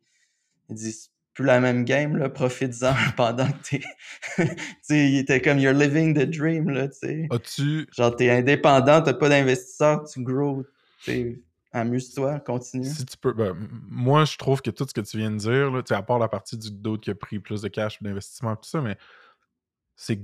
il 0.70 0.76
dit 0.76 0.92
c'est 0.92 1.10
plus 1.34 1.46
la 1.46 1.60
même 1.60 1.84
game, 1.84 2.16
là, 2.18 2.30
profites-en 2.30 2.94
pendant 3.18 3.48
que 3.48 3.70
t'es. 3.70 3.82
tu 4.38 4.46
sais, 4.84 5.10
il 5.10 5.18
était 5.18 5.42
comme 5.42 5.58
you're 5.58 5.74
living 5.74 6.14
the 6.14 6.30
dream, 6.30 6.70
là, 6.70 6.88
tu 6.90 7.00
sais. 7.00 7.28
As-tu. 7.32 7.88
Genre, 7.92 8.16
t'es 8.16 8.30
indépendant, 8.30 9.02
t'as 9.02 9.14
pas 9.14 9.30
d'investisseurs, 9.30 10.04
tu 10.04 10.22
grow, 10.22 10.64
tu 10.64 10.70
sais 10.70 10.73
Amuse-toi, 11.76 12.40
continue. 12.42 12.86
Si 12.86 13.04
tu 13.04 13.18
peux. 13.18 13.34
Ben, 13.34 13.56
moi, 13.90 14.26
je 14.26 14.38
trouve 14.38 14.62
que 14.62 14.70
tout 14.70 14.86
ce 14.88 14.94
que 14.94 15.02
tu 15.02 15.18
viens 15.18 15.32
de 15.32 15.38
dire, 15.38 15.72
là, 15.72 15.82
à 15.90 16.04
part 16.04 16.20
la 16.20 16.28
partie 16.28 16.56
du 16.56 16.70
d'autre 16.70 17.02
qui 17.02 17.10
a 17.10 17.16
pris 17.16 17.40
plus 17.40 17.64
de 17.64 17.68
cash 17.68 18.02
d'investissement 18.02 18.56
tout 18.56 18.70
ça, 18.70 18.80
mais 18.80 18.96
c'est 19.96 20.20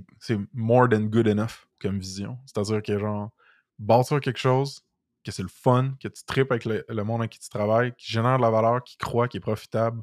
more 0.53 0.87
than 0.87 1.05
good 1.05 1.27
enough 1.27 1.67
comme 1.81 1.97
vision. 1.97 2.37
C'est-à-dire 2.45 2.83
que 2.83 2.99
genre 2.99 3.31
bâtir 3.79 4.19
quelque 4.19 4.39
chose, 4.39 4.83
que 5.23 5.31
c'est 5.31 5.41
le 5.41 5.49
fun, 5.49 5.93
que 5.99 6.07
tu 6.07 6.23
tripes 6.23 6.51
avec 6.51 6.65
le, 6.65 7.03
monde 7.03 7.21
avec 7.21 7.31
qui 7.31 7.39
tu 7.39 7.49
travailles, 7.49 7.93
qui 7.97 8.11
génère 8.11 8.37
de 8.37 8.43
la 8.43 8.51
valeur, 8.51 8.83
qui 8.83 8.97
croit, 8.97 9.27
qui 9.27 9.37
est 9.37 9.41
profitable. 9.41 10.01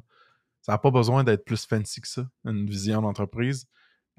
Ça 0.61 0.73
n'a 0.73 0.77
pas 0.77 0.91
besoin 0.91 1.23
d'être 1.23 1.45
plus 1.45 1.65
fancy 1.65 2.01
que 2.01 2.07
ça, 2.07 2.27
une 2.43 2.69
vision 2.69 3.01
d'entreprise. 3.01 3.67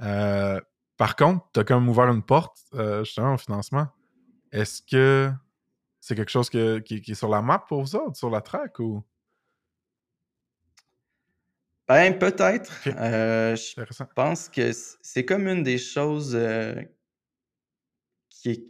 Euh, 0.01 0.61
par 0.97 1.15
contre, 1.15 1.47
tu 1.53 1.61
as 1.61 1.65
quand 1.65 1.79
même 1.79 1.89
ouvert 1.89 2.09
une 2.09 2.23
porte 2.23 2.59
euh, 2.75 3.05
justement 3.05 3.35
au 3.35 3.39
financement. 3.39 3.89
Est-ce 4.51 4.81
que 4.83 5.31
c'est 6.09 6.15
quelque 6.15 6.31
chose 6.31 6.49
qui, 6.49 6.59
est 6.59 7.15
sur 7.15 7.29
la 7.29 7.43
map 7.43 7.59
pour 7.59 7.83
vous 7.83 7.95
autres, 7.95 8.17
sur 8.17 8.31
la 8.31 8.41
track 8.41 8.79
ou? 8.79 9.05
Ben, 11.87 12.19
peut-être. 12.19 12.73
Euh, 12.87 13.55
je 13.55 14.05
pense 14.15 14.49
que 14.49 14.73
c'est 15.03 15.27
comme 15.27 15.47
une 15.49 15.63
des 15.63 15.77
choses 15.77 16.35
euh, 16.35 16.75
qui 18.31 18.51
est. 18.51 18.65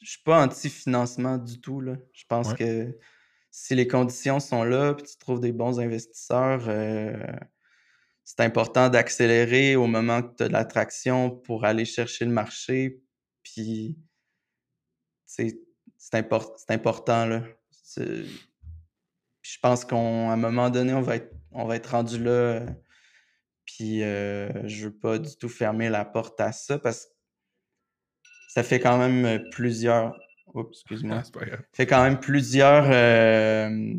Je 0.00 0.12
suis 0.12 0.22
pas 0.22 0.42
anti-financement 0.42 1.36
du 1.36 1.60
tout. 1.60 1.82
Là. 1.82 1.96
Je 2.14 2.24
pense 2.26 2.54
que 2.54 2.98
si 3.50 3.74
les 3.74 3.86
conditions 3.86 4.40
sont 4.40 4.64
là 4.64 4.94
puis 4.94 5.04
tu 5.04 5.18
trouves 5.18 5.40
des 5.40 5.52
bons 5.52 5.80
investisseurs, 5.80 6.64
euh, 6.66 7.14
c'est 8.24 8.40
important 8.40 8.88
d'accélérer 8.88 9.76
au 9.76 9.86
moment 9.86 10.22
que 10.22 10.34
tu 10.34 10.42
as 10.44 10.48
de 10.48 10.52
l'attraction 10.54 11.30
pour 11.30 11.66
aller 11.66 11.84
chercher 11.84 12.24
le 12.24 12.32
marché. 12.32 13.02
Puis, 13.42 13.98
c'est 16.02 16.70
important. 16.70 17.26
Là. 17.26 17.42
Je 17.96 19.58
pense 19.62 19.84
qu'à 19.84 19.96
un 19.96 20.36
moment 20.36 20.68
donné, 20.68 20.92
on 20.92 21.00
va 21.00 21.16
être, 21.16 21.32
on 21.52 21.64
va 21.64 21.76
être 21.76 21.92
rendu 21.92 22.18
là. 22.22 22.66
Puis 23.64 24.02
euh, 24.02 24.66
je 24.66 24.86
veux 24.86 24.92
pas 24.92 25.18
du 25.18 25.36
tout 25.36 25.48
fermer 25.48 25.88
la 25.88 26.04
porte 26.04 26.40
à 26.40 26.50
ça 26.50 26.78
parce 26.80 27.06
que 27.06 27.12
ça 28.48 28.64
fait 28.64 28.80
quand 28.80 28.98
même 28.98 29.48
plusieurs. 29.50 30.18
Oups, 30.54 30.76
excuse-moi. 30.76 31.22
ça 31.22 31.30
fait 31.72 31.86
quand 31.86 32.02
même 32.02 32.18
plusieurs 32.18 32.90
euh, 32.90 33.94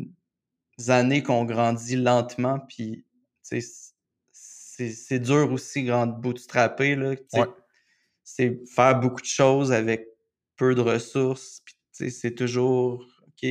années 0.88 1.22
qu'on 1.22 1.46
grandit 1.46 1.96
lentement. 1.96 2.60
Puis 2.68 3.06
c'est 3.42 5.18
dur 5.20 5.50
aussi, 5.50 5.84
grand 5.84 6.06
bootstrapper. 6.06 6.96
Là, 6.96 7.14
C'est 8.22 8.60
faire 8.68 9.00
beaucoup 9.00 9.22
de 9.22 9.26
choses 9.26 9.72
avec 9.72 10.06
peu 10.56 10.74
de 10.74 10.80
ressources. 10.82 11.62
Puis 11.64 11.73
c'est 11.94 12.34
toujours, 12.34 13.06
OK, 13.28 13.48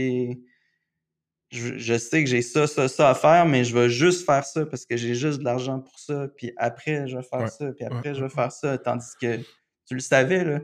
je, 1.53 1.97
sais 1.97 2.23
que 2.23 2.29
j'ai 2.29 2.41
ça, 2.41 2.67
ça, 2.67 2.87
ça 2.87 3.09
à 3.09 3.15
faire, 3.15 3.45
mais 3.45 3.63
je 3.63 3.77
vais 3.77 3.89
juste 3.89 4.25
faire 4.25 4.43
ça 4.43 4.65
parce 4.65 4.85
que 4.85 4.97
j'ai 4.97 5.15
juste 5.15 5.39
de 5.39 5.43
l'argent 5.43 5.79
pour 5.79 5.97
ça. 5.99 6.27
Puis 6.35 6.51
après, 6.57 7.07
je 7.07 7.17
vais 7.17 7.23
faire 7.23 7.49
ça. 7.49 7.71
Puis 7.71 7.85
après, 7.85 8.15
je 8.15 8.23
vais 8.23 8.29
faire 8.29 8.51
ça. 8.51 8.77
Tandis 8.77 9.13
que 9.19 9.37
tu 9.85 9.93
le 9.93 9.99
savais, 9.99 10.43
là. 10.43 10.59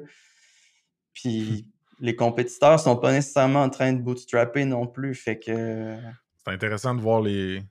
Puis 1.14 1.68
les 2.00 2.16
compétiteurs 2.16 2.80
sont 2.80 2.96
pas 2.96 3.12
nécessairement 3.12 3.64
en 3.64 3.70
train 3.70 3.94
de 3.94 4.02
bootstrapper 4.02 4.66
non 4.66 4.88
plus. 4.88 5.16
Fait 5.16 5.38
que. 5.38 5.98
c'est 6.44 6.52
intéressant 6.52 6.96
de 6.96 7.02
voir 7.02 7.22
les 7.22 7.62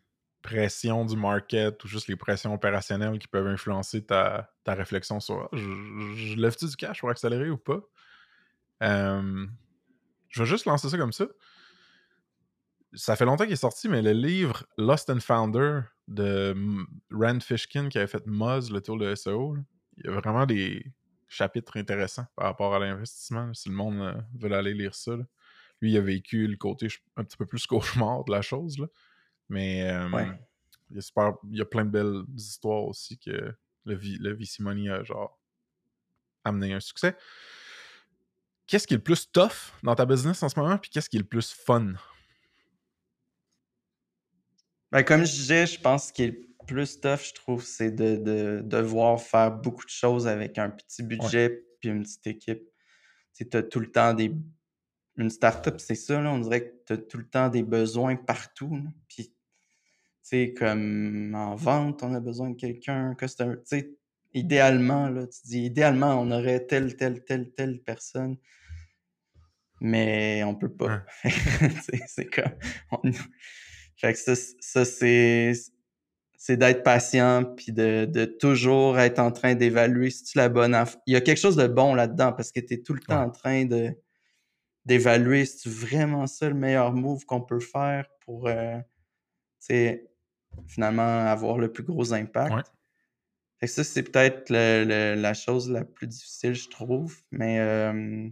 pressions 0.42 1.04
du 1.04 1.16
market 1.16 1.82
ou 1.82 1.88
juste 1.88 2.08
les 2.08 2.16
pressions 2.16 2.54
opérationnelles 2.54 3.18
qui 3.18 3.26
peuvent 3.26 3.46
influencer 3.46 4.04
ta, 4.04 4.48
réflexion 4.66 5.18
sur 5.18 5.48
je, 5.52 6.36
lève-tu 6.36 6.66
du 6.66 6.76
cash 6.76 7.00
pour 7.00 7.10
accélérer 7.10 7.50
ou 7.50 7.56
pas? 7.56 7.80
Je 10.28 10.42
vais 10.42 10.48
juste 10.48 10.66
lancer 10.66 10.88
ça 10.88 10.98
comme 10.98 11.12
ça. 11.12 11.26
Ça 12.94 13.16
fait 13.16 13.24
longtemps 13.24 13.44
qu'il 13.44 13.52
est 13.52 13.56
sorti, 13.56 13.88
mais 13.88 14.00
le 14.00 14.12
livre 14.12 14.66
Lost 14.78 15.10
and 15.10 15.20
Founder 15.20 15.80
de 16.06 16.54
Rand 17.10 17.40
Fishkin 17.40 17.88
qui 17.88 17.98
avait 17.98 18.06
fait 18.06 18.26
Moz, 18.26 18.70
le 18.70 18.80
tour 18.80 18.98
de 18.98 19.14
SEO, 19.14 19.56
il 19.98 20.06
y 20.06 20.08
a 20.08 20.12
vraiment 20.12 20.46
des 20.46 20.86
chapitres 21.28 21.76
intéressants 21.76 22.26
par 22.34 22.46
rapport 22.46 22.74
à 22.74 22.78
l'investissement, 22.78 23.52
si 23.52 23.68
le 23.68 23.74
monde 23.74 24.00
euh, 24.00 24.14
veut 24.38 24.50
aller 24.52 24.72
lire 24.72 24.94
ça. 24.94 25.16
Lui, 25.80 25.92
il 25.92 25.96
a 25.96 26.00
vécu 26.00 26.46
le 26.46 26.56
côté 26.56 26.88
un 27.16 27.24
petit 27.24 27.36
peu 27.36 27.44
plus 27.44 27.66
cauchemar 27.66 28.24
de 28.24 28.32
la 28.32 28.40
chose. 28.40 28.78
Là. 28.78 28.86
Mais 29.50 29.80
il, 30.90 31.00
y 31.50 31.60
a 31.60 31.64
plein 31.66 31.84
de 31.84 31.90
belles 31.90 32.22
histoires 32.34 32.84
aussi 32.84 33.18
que 33.18 33.54
le, 33.84 33.94
le 33.94 34.34
VC 34.34 34.60
Money 34.60 34.88
a 34.88 35.02
genre 35.04 35.38
amené 36.44 36.72
un 36.72 36.80
succès. 36.80 37.16
Qu'est-ce 38.68 38.86
qui 38.86 38.92
est 38.92 38.98
le 38.98 39.02
plus 39.02 39.32
tough 39.32 39.72
dans 39.82 39.94
ta 39.94 40.04
business 40.04 40.42
en 40.42 40.48
ce 40.50 40.60
moment, 40.60 40.76
puis 40.76 40.90
qu'est-ce 40.90 41.08
qui 41.08 41.16
est 41.16 41.20
le 41.20 41.26
plus 41.26 41.50
fun? 41.50 41.94
Ben, 44.92 45.02
comme 45.02 45.24
je 45.24 45.32
disais, 45.32 45.66
je 45.66 45.80
pense 45.80 46.12
qu'il 46.12 46.24
est 46.26 46.48
plus 46.66 47.00
tough, 47.00 47.20
je 47.28 47.32
trouve, 47.32 47.64
c'est 47.64 47.90
de, 47.90 48.60
devoir 48.62 49.20
faire 49.20 49.50
beaucoup 49.50 49.86
de 49.86 49.90
choses 49.90 50.28
avec 50.28 50.58
un 50.58 50.68
petit 50.68 51.02
budget 51.02 51.64
puis 51.80 51.88
une 51.88 52.02
petite 52.02 52.26
équipe. 52.26 52.62
Tu 53.34 53.48
as 53.54 53.62
tout 53.62 53.80
le 53.80 53.90
temps 53.90 54.12
des. 54.12 54.34
Une 55.16 55.30
startup, 55.30 55.80
c'est 55.80 55.94
ça, 55.94 56.20
là, 56.20 56.30
on 56.30 56.38
dirait 56.38 56.68
que 56.68 56.74
tu 56.86 56.92
as 56.92 56.98
tout 56.98 57.18
le 57.18 57.28
temps 57.28 57.48
des 57.48 57.62
besoins 57.62 58.16
partout. 58.16 58.78
Puis, 59.08 59.28
tu 59.28 59.34
sais, 60.22 60.54
comme 60.54 61.34
en 61.34 61.56
vente, 61.56 62.02
on 62.02 62.14
a 62.14 62.20
besoin 62.20 62.50
de 62.50 62.56
quelqu'un, 62.56 63.14
customer. 63.14 63.56
Tu 63.56 63.62
sais, 63.64 63.98
idéalement, 64.34 65.08
là, 65.08 65.26
tu 65.26 65.40
dis, 65.44 65.64
idéalement, 65.64 66.20
on 66.20 66.30
aurait 66.30 66.66
telle, 66.66 66.96
telle, 66.96 67.24
telle, 67.24 67.52
telle 67.52 67.80
personne. 67.80 68.36
Mais 69.80 70.42
on 70.44 70.54
peut 70.54 70.72
pas. 70.72 71.02
c'est 72.06 72.26
comme. 72.26 73.12
Fait 73.96 74.12
que 74.12 74.18
ça, 74.18 74.34
ça 74.60 74.84
c'est 74.84 75.52
c'est 76.40 76.56
d'être 76.56 76.84
patient 76.84 77.44
puis 77.44 77.72
de, 77.72 78.04
de, 78.04 78.24
toujours 78.24 78.98
être 79.00 79.18
en 79.18 79.32
train 79.32 79.56
d'évaluer 79.56 80.10
si 80.10 80.22
tu 80.22 80.38
la 80.38 80.48
bonne 80.48 80.76
Il 81.06 81.12
y 81.12 81.16
a 81.16 81.20
quelque 81.20 81.38
chose 81.40 81.56
de 81.56 81.66
bon 81.66 81.94
là-dedans 81.94 82.32
parce 82.32 82.52
que 82.52 82.60
tu 82.60 82.74
es 82.74 82.78
tout 82.78 82.94
le 82.94 83.00
temps 83.00 83.22
en 83.22 83.30
train 83.30 83.64
de 83.64 83.92
d'évaluer 84.84 85.44
si 85.44 85.58
tu 85.58 85.68
vraiment 85.68 86.26
ça 86.26 86.48
le 86.48 86.54
meilleur 86.54 86.92
move 86.92 87.26
qu'on 87.26 87.42
peut 87.42 87.60
faire 87.60 88.06
pour 88.24 88.48
euh, 88.48 88.78
finalement 90.66 91.26
avoir 91.26 91.58
le 91.58 91.70
plus 91.70 91.84
gros 91.84 92.14
impact. 92.14 92.72
Fait 93.60 93.66
que 93.66 93.72
ça, 93.72 93.82
c'est 93.82 94.04
peut-être 94.04 94.50
la 94.50 95.34
chose 95.34 95.68
la 95.68 95.84
plus 95.84 96.06
difficile, 96.06 96.54
je 96.54 96.68
trouve. 96.68 97.16
Mais 97.32 97.58
euh, 97.58 98.28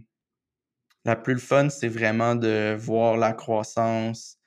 la 1.03 1.15
plus 1.15 1.39
fun, 1.39 1.69
c'est 1.69 1.89
vraiment 1.89 2.35
de 2.35 2.75
voir 2.79 3.17
la 3.17 3.33
croissance, 3.33 4.37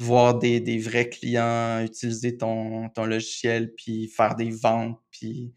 voir 0.00 0.38
des, 0.38 0.60
des, 0.60 0.78
vrais 0.78 1.08
clients 1.08 1.82
utiliser 1.84 2.36
ton, 2.36 2.88
ton, 2.88 3.06
logiciel, 3.06 3.74
puis 3.74 4.08
faire 4.08 4.34
des 4.34 4.50
ventes, 4.50 5.00
puis 5.10 5.54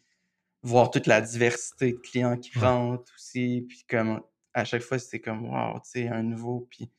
voir 0.64 0.92
toute 0.92 1.08
la 1.08 1.22
diversité 1.22 1.94
de 1.94 1.98
clients 1.98 2.38
qui 2.38 2.58
rentrent 2.60 3.12
aussi. 3.16 3.66
Puis 3.68 3.84
comme 3.90 4.22
à 4.54 4.64
chaque 4.64 4.84
fois, 4.84 5.00
c'est 5.00 5.20
comme 5.20 5.50
wow, 5.50 5.80
tu 5.80 5.90
sais, 5.92 6.08
un 6.08 6.24
nouveau. 6.24 6.68
Puis 6.70 6.92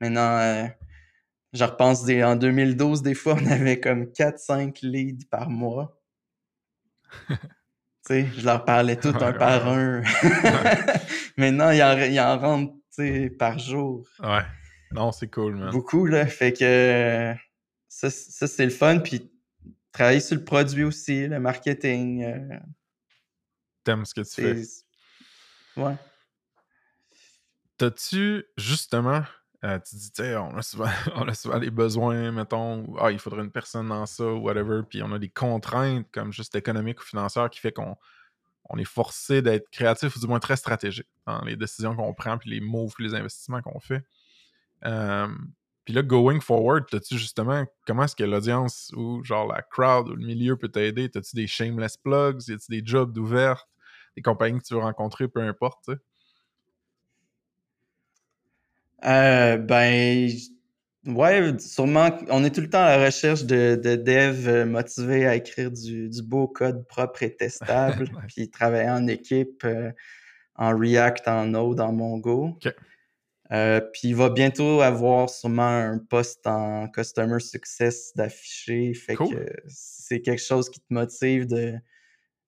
maintenant, 0.00 0.38
euh, 0.38 0.66
je 1.52 1.64
repense 1.64 2.04
des, 2.04 2.22
en 2.22 2.36
2012, 2.36 3.02
des 3.02 3.14
fois, 3.14 3.36
on 3.40 3.46
avait 3.46 3.80
comme 3.80 4.04
4-5 4.04 4.78
leads 4.82 5.26
par 5.30 5.48
mois. 5.48 5.97
Tu 7.28 7.36
sais, 8.02 8.26
je 8.36 8.44
leur 8.44 8.64
parlais 8.64 8.96
tout 8.96 9.14
un 9.20 9.32
par 9.32 9.68
un. 9.68 10.02
maintenant, 11.36 11.70
il 11.70 11.82
en, 11.82 12.24
en 12.24 12.38
rentre 12.38 12.74
par 13.38 13.58
jour. 13.58 14.06
Ouais. 14.20 14.44
Non, 14.90 15.12
c'est 15.12 15.28
cool, 15.28 15.56
man. 15.56 15.70
Beaucoup, 15.70 16.06
là. 16.06 16.26
Fait 16.26 16.52
que 16.52 17.34
ça, 17.88 18.10
c'est 18.10 18.64
le 18.64 18.70
fun. 18.70 18.98
Puis 19.00 19.30
travailler 19.92 20.20
sur 20.20 20.36
le 20.36 20.44
produit 20.44 20.84
aussi, 20.84 21.26
le 21.26 21.40
marketing. 21.40 22.24
Euh, 22.24 22.58
T'aimes 23.84 24.04
ce 24.04 24.14
que 24.14 24.20
tu 24.22 24.42
fais. 24.42 24.62
Ouais. 25.76 25.94
T'as-tu, 27.76 28.44
justement, 28.56 29.22
euh, 29.64 29.78
tu 29.80 29.96
dis, 29.96 30.10
on 30.36 30.56
a, 30.56 30.62
souvent, 30.62 30.88
on 31.16 31.28
a 31.28 31.34
souvent 31.34 31.58
des 31.58 31.70
besoins, 31.70 32.32
mettons, 32.32 32.86
ah, 32.98 33.10
il 33.10 33.18
faudrait 33.18 33.42
une 33.42 33.50
personne 33.50 33.88
dans 33.88 34.06
ça, 34.06 34.24
ou 34.24 34.38
whatever, 34.38 34.82
puis 34.88 35.02
on 35.02 35.12
a 35.12 35.18
des 35.18 35.28
contraintes, 35.28 36.06
comme 36.12 36.32
juste 36.32 36.54
économiques 36.54 37.00
ou 37.00 37.04
financières, 37.04 37.50
qui 37.50 37.60
fait 37.60 37.72
qu'on 37.72 37.96
on 38.70 38.76
est 38.78 38.84
forcé 38.84 39.40
d'être 39.42 39.70
créatif, 39.70 40.16
ou 40.16 40.20
du 40.20 40.26
moins 40.26 40.40
très 40.40 40.56
stratégique 40.56 41.08
dans 41.26 41.40
les 41.42 41.56
décisions 41.56 41.96
qu'on 41.96 42.12
prend, 42.12 42.36
puis 42.38 42.50
les 42.50 42.60
moves, 42.60 42.92
puis 42.94 43.06
les 43.06 43.14
investissements 43.14 43.62
qu'on 43.62 43.80
fait. 43.80 44.04
Puis 45.88 45.94
là, 45.94 46.02
going 46.02 46.40
forward, 46.40 46.84
t'as-tu 46.86 47.16
justement, 47.16 47.64
comment 47.86 48.02
est-ce 48.02 48.14
que 48.14 48.22
l'audience 48.22 48.92
ou 48.94 49.24
genre 49.24 49.50
la 49.50 49.62
crowd 49.62 50.10
ou 50.10 50.16
le 50.16 50.22
milieu 50.22 50.54
peut 50.54 50.68
t'aider? 50.68 51.08
T'as-tu 51.08 51.34
des 51.34 51.46
shameless 51.46 51.96
plugs? 51.96 52.46
Y 52.46 52.52
a-tu 52.52 52.66
des 52.68 52.82
jobs 52.84 53.10
d'ouvertes? 53.10 53.66
Des 54.14 54.20
compagnies 54.20 54.58
que 54.58 54.66
tu 54.66 54.74
veux 54.74 54.80
rencontrer, 54.80 55.28
peu 55.28 55.40
importe, 55.40 55.86
tu 55.86 55.94
euh, 59.04 59.56
ben, 59.56 60.30
ouais, 61.06 61.58
sûrement, 61.58 62.10
on 62.30 62.44
est 62.44 62.54
tout 62.54 62.60
le 62.60 62.70
temps 62.70 62.82
à 62.82 62.96
la 62.96 63.06
recherche 63.06 63.44
de, 63.44 63.80
de 63.82 63.96
devs 63.96 64.48
euh, 64.48 64.64
motivés 64.66 65.26
à 65.26 65.36
écrire 65.36 65.70
du, 65.70 66.10
beau 66.22 66.48
code 66.48 66.86
propre 66.86 67.22
et 67.22 67.34
testable, 67.34 68.10
puis 68.28 68.50
travailler 68.50 68.90
en 68.90 69.06
équipe 69.06 69.62
euh, 69.64 69.92
en 70.56 70.76
React, 70.76 71.28
en 71.28 71.46
Node, 71.46 71.80
en 71.80 71.92
Mongo. 71.92 72.58
Euh, 73.50 73.80
puis 73.80 74.08
il 74.08 74.16
va 74.16 74.28
bientôt 74.28 74.82
avoir 74.82 75.30
sûrement 75.30 75.62
un 75.62 75.98
poste 75.98 76.46
en 76.46 76.88
Customer 76.88 77.40
Success 77.40 78.12
d'afficher. 78.14 78.92
Fait 78.92 79.16
que 79.16 79.46
c'est 79.68 80.20
quelque 80.20 80.42
chose 80.42 80.68
qui 80.68 80.80
te 80.80 80.92
motive 80.92 81.46
de 81.46 81.74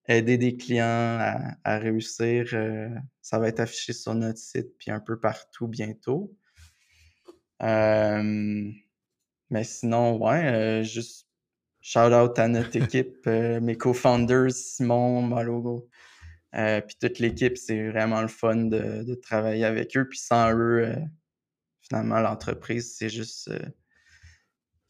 aider 0.08 0.36
des 0.36 0.56
clients 0.56 1.18
à, 1.64 1.78
réussir. 1.78 2.50
Euh, 2.52 2.88
ça 3.22 3.38
va 3.38 3.48
être 3.48 3.60
affiché 3.60 3.92
sur 3.92 4.14
notre 4.14 4.38
site 4.38 4.76
puis 4.78 4.90
un 4.90 5.00
peu 5.00 5.18
partout 5.18 5.68
bientôt. 5.68 6.36
Euh, 7.62 8.70
mais 9.50 9.64
sinon, 9.64 10.16
ouais, 10.18 10.82
juste 10.84 11.28
shout 11.80 12.12
out 12.12 12.38
à 12.38 12.48
notre 12.48 12.76
équipe, 12.82 13.26
mes 13.26 13.76
co-founders, 13.76 14.52
Simon, 14.52 15.22
Malogo. 15.22 15.88
Euh, 16.56 16.80
puis 16.80 16.96
toute 17.00 17.18
l'équipe, 17.18 17.56
c'est 17.56 17.90
vraiment 17.90 18.22
le 18.22 18.28
fun 18.28 18.56
de, 18.56 19.14
travailler 19.14 19.64
avec 19.64 19.96
eux. 19.96 20.08
Puis 20.08 20.18
sans 20.18 20.52
eux, 20.52 20.84
euh, 20.84 20.96
finalement, 21.80 22.20
l'entreprise, 22.20 22.96
c'est 22.96 23.08
juste 23.08 23.48
euh, 23.48 23.58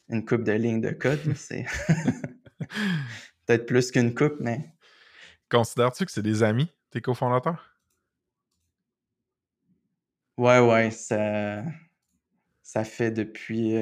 une 0.09 0.25
coupe 0.25 0.45
de 0.45 0.53
lignes 0.53 0.81
de 0.81 0.91
code. 0.91 1.21
C'est 1.37 1.67
peut-être 3.47 3.67
plus 3.67 3.91
qu'une 3.91 4.15
coupe, 4.15 4.37
mais. 4.41 4.73
Considères-tu 5.51 6.07
que 6.07 6.13
c'est 6.13 6.23
des 6.23 6.43
amis, 6.43 6.71
tes 6.91 7.01
cofondateurs? 7.01 7.77
Ouais, 10.39 10.61
ouais, 10.61 10.91
ça, 10.91 11.63
ça 12.73 12.85
fait 12.85 13.11
depuis. 13.11 13.75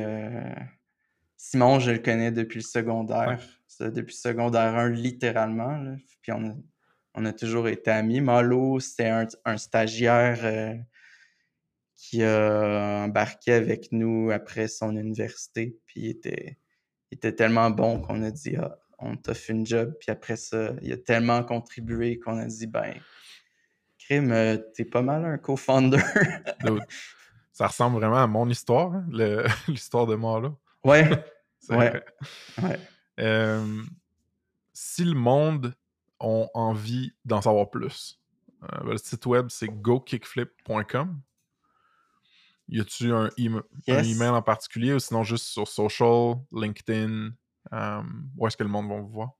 Simon, 1.37 1.79
je 1.79 1.91
le 1.91 1.99
connais 1.99 2.33
depuis 2.33 2.59
le 2.59 2.65
secondaire. 2.65 3.39
Depuis 3.81 4.15
le 4.15 4.21
secondaire 4.21 4.75
1, 4.77 4.91
littéralement. 4.91 5.97
Puis 6.23 6.33
on 6.33 6.51
a 6.51 6.55
on 7.19 7.25
a 7.25 7.33
toujours 7.33 7.69
été 7.69 7.91
amis. 7.91 8.21
Malo, 8.21 8.79
c'était 8.79 9.11
un, 9.45 9.57
stagiaire 9.57 10.39
euh, 10.45 10.75
qui 11.97 12.23
a 12.23 13.05
embarqué 13.05 13.53
avec 13.53 13.91
nous 13.91 14.31
après 14.31 14.69
son 14.69 14.97
université. 14.97 15.77
Puis 15.87 16.01
il 16.01 16.11
était, 16.11 16.59
était 17.11 17.33
tellement 17.33 17.71
bon 17.71 18.01
qu'on 18.01 18.23
a 18.23 18.31
dit 18.31 18.55
ah, 18.57 18.79
on 19.01 19.17
t'a 19.17 19.35
fait 19.35 19.53
une 19.53 19.67
job. 19.67 19.97
Puis 19.99 20.11
après 20.11 20.37
ça, 20.37 20.75
il 20.81 20.93
a 20.93 20.97
tellement 20.97 21.43
contribué 21.43 22.21
qu'on 22.21 22.39
a 22.39 22.47
dit 22.47 22.69
ben, 22.69 22.95
Crime, 23.99 24.31
euh, 24.31 24.57
t'es 24.57 24.85
pas 24.85 25.03
mal 25.03 25.25
un 25.25 25.39
co-founder. 25.39 25.99
ça 27.59 27.67
ressemble 27.67 27.97
vraiment 27.97 28.23
à 28.23 28.29
mon 28.29 28.49
histoire, 28.49 28.95
hein, 28.95 29.05
l'histoire 29.67 30.07
de 30.07 30.15
Malo. 30.15 30.57
Ouais. 30.85 31.25
ouais. 31.71 32.01
Euh, 33.19 33.83
si 34.73 35.03
le 35.03 35.15
monde 35.15 35.75
ont 36.21 36.49
envie 36.55 37.13
d'en 37.25 37.43
savoir 37.43 37.69
plus. 37.69 38.21
Euh, 38.63 38.93
le 38.93 38.97
site 38.97 39.27
web, 39.27 39.49
c'est 39.49 39.67
gokickflip.com. 39.67 41.21
Y 42.69 42.81
a-tu 42.81 43.13
un, 43.13 43.29
email 43.89 44.29
en 44.29 44.43
particulier 44.43 44.95
ou 44.95 45.01
sinon 45.01 45.25
juste 45.25 45.47
sur 45.47 45.67
social, 45.67 46.37
LinkedIn? 46.53 47.31
Euh, 47.73 48.03
où 48.37 48.47
est-ce 48.47 48.57
que 48.57 48.63
le 48.63 48.71
monde 48.71 48.89
va 48.89 49.01
vous 49.01 49.09
voir? 49.09 49.33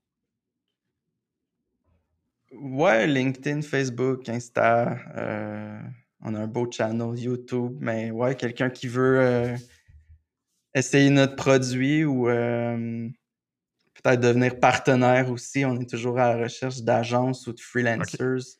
Ouais, 2.51 3.07
LinkedIn, 3.07 3.61
Facebook, 3.61 4.27
Insta. 4.27 4.97
Euh, 6.21 6.25
on 6.25 6.35
a 6.35 6.39
un 6.39 6.47
beau 6.47 6.69
channel 6.71 7.17
YouTube, 7.17 7.77
mais 7.79 8.11
ouais, 8.11 8.35
quelqu'un 8.35 8.69
qui 8.69 8.87
veut 8.87 9.55
essayer 10.73 11.09
notre 11.09 11.35
produit 11.35 12.05
ou 12.05 12.27
peut-être 14.01 14.19
devenir 14.19 14.59
partenaire 14.59 15.31
aussi. 15.31 15.65
On 15.65 15.79
est 15.79 15.89
toujours 15.89 16.19
à 16.19 16.35
la 16.35 16.43
recherche 16.43 16.81
d'agences 16.81 17.47
ou 17.47 17.53
de 17.53 17.59
freelancers. 17.59 18.59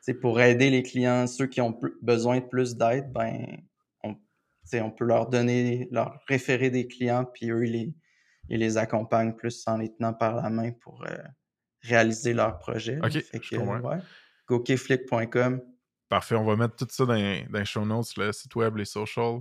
c'est 0.00 0.14
Pour 0.14 0.40
aider 0.40 0.70
les 0.70 0.82
clients, 0.82 1.26
ceux 1.26 1.46
qui 1.46 1.60
ont 1.60 1.78
besoin 2.00 2.38
de 2.38 2.44
plus 2.44 2.76
d'aide, 2.76 3.12
ben, 3.12 3.58
on, 4.02 4.16
on 4.74 4.90
peut 4.90 5.04
leur 5.04 5.28
donner, 5.28 5.88
leur 5.90 6.20
référer 6.26 6.70
des 6.70 6.86
clients, 6.86 7.24
puis 7.24 7.50
eux, 7.50 7.64
ils 7.66 7.94
les, 8.48 8.56
les 8.56 8.76
accompagnent 8.78 9.34
plus 9.34 9.62
en 9.66 9.78
les 9.78 9.92
tenant 9.92 10.12
par 10.12 10.36
la 10.36 10.50
main 10.50 10.72
pour 10.72 11.04
euh, 11.04 11.16
réaliser 11.82 12.32
leur 12.32 12.58
projet. 12.58 12.98
OK, 13.02 13.24
gokflick.com. 14.48 15.60
Parfait, 16.12 16.34
on 16.34 16.44
va 16.44 16.56
mettre 16.56 16.76
tout 16.76 16.86
ça 16.90 17.06
dans, 17.06 17.14
les 17.14 17.64
show 17.64 17.86
notes, 17.86 18.18
le 18.18 18.32
site 18.32 18.54
web, 18.54 18.76
les 18.76 18.84
socials. 18.84 19.40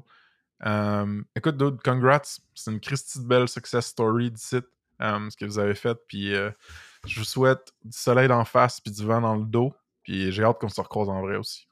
Euh, 0.66 1.22
écoute, 1.36 1.58
Dude, 1.58 1.82
congrats. 1.84 2.22
C'est 2.56 2.72
une 2.72 2.80
Christie 2.80 3.20
de 3.20 3.26
belle 3.26 3.50
success 3.50 3.88
story 3.88 4.32
du 4.32 4.40
site, 4.40 4.68
euh, 5.02 5.30
ce 5.30 5.36
que 5.36 5.44
vous 5.44 5.60
avez 5.60 5.76
fait. 5.76 5.98
Puis 6.08 6.32
je 7.06 7.20
vous 7.20 7.26
souhaite 7.26 7.74
du 7.84 7.98
soleil 7.98 8.30
d'en 8.30 8.46
face 8.46 8.80
puis 8.80 8.90
du 8.90 9.06
vent 9.06 9.20
dans 9.20 9.36
le 9.36 9.44
dos. 9.44 9.74
Puis 10.02 10.32
j'ai 10.32 10.46
hâte 10.46 10.62
qu'on 10.62 10.70
se 10.70 10.80
recroise 10.80 11.10
en 11.10 11.20
vrai 11.20 11.36
aussi. 11.36 11.68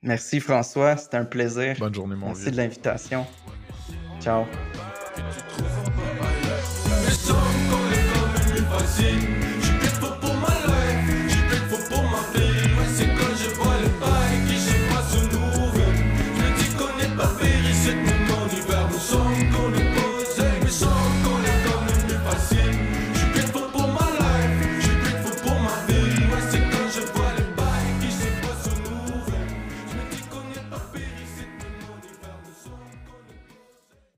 Merci 0.00 0.38
François, 0.38 0.96
c'était 0.96 1.16
un 1.16 1.24
plaisir. 1.24 1.74
Bonne 1.80 1.94
journée 1.94 2.14
mon 2.14 2.26
Merci 2.26 2.52
de 2.52 2.56
l'invitation. 2.56 3.26
Ciao. 4.20 4.46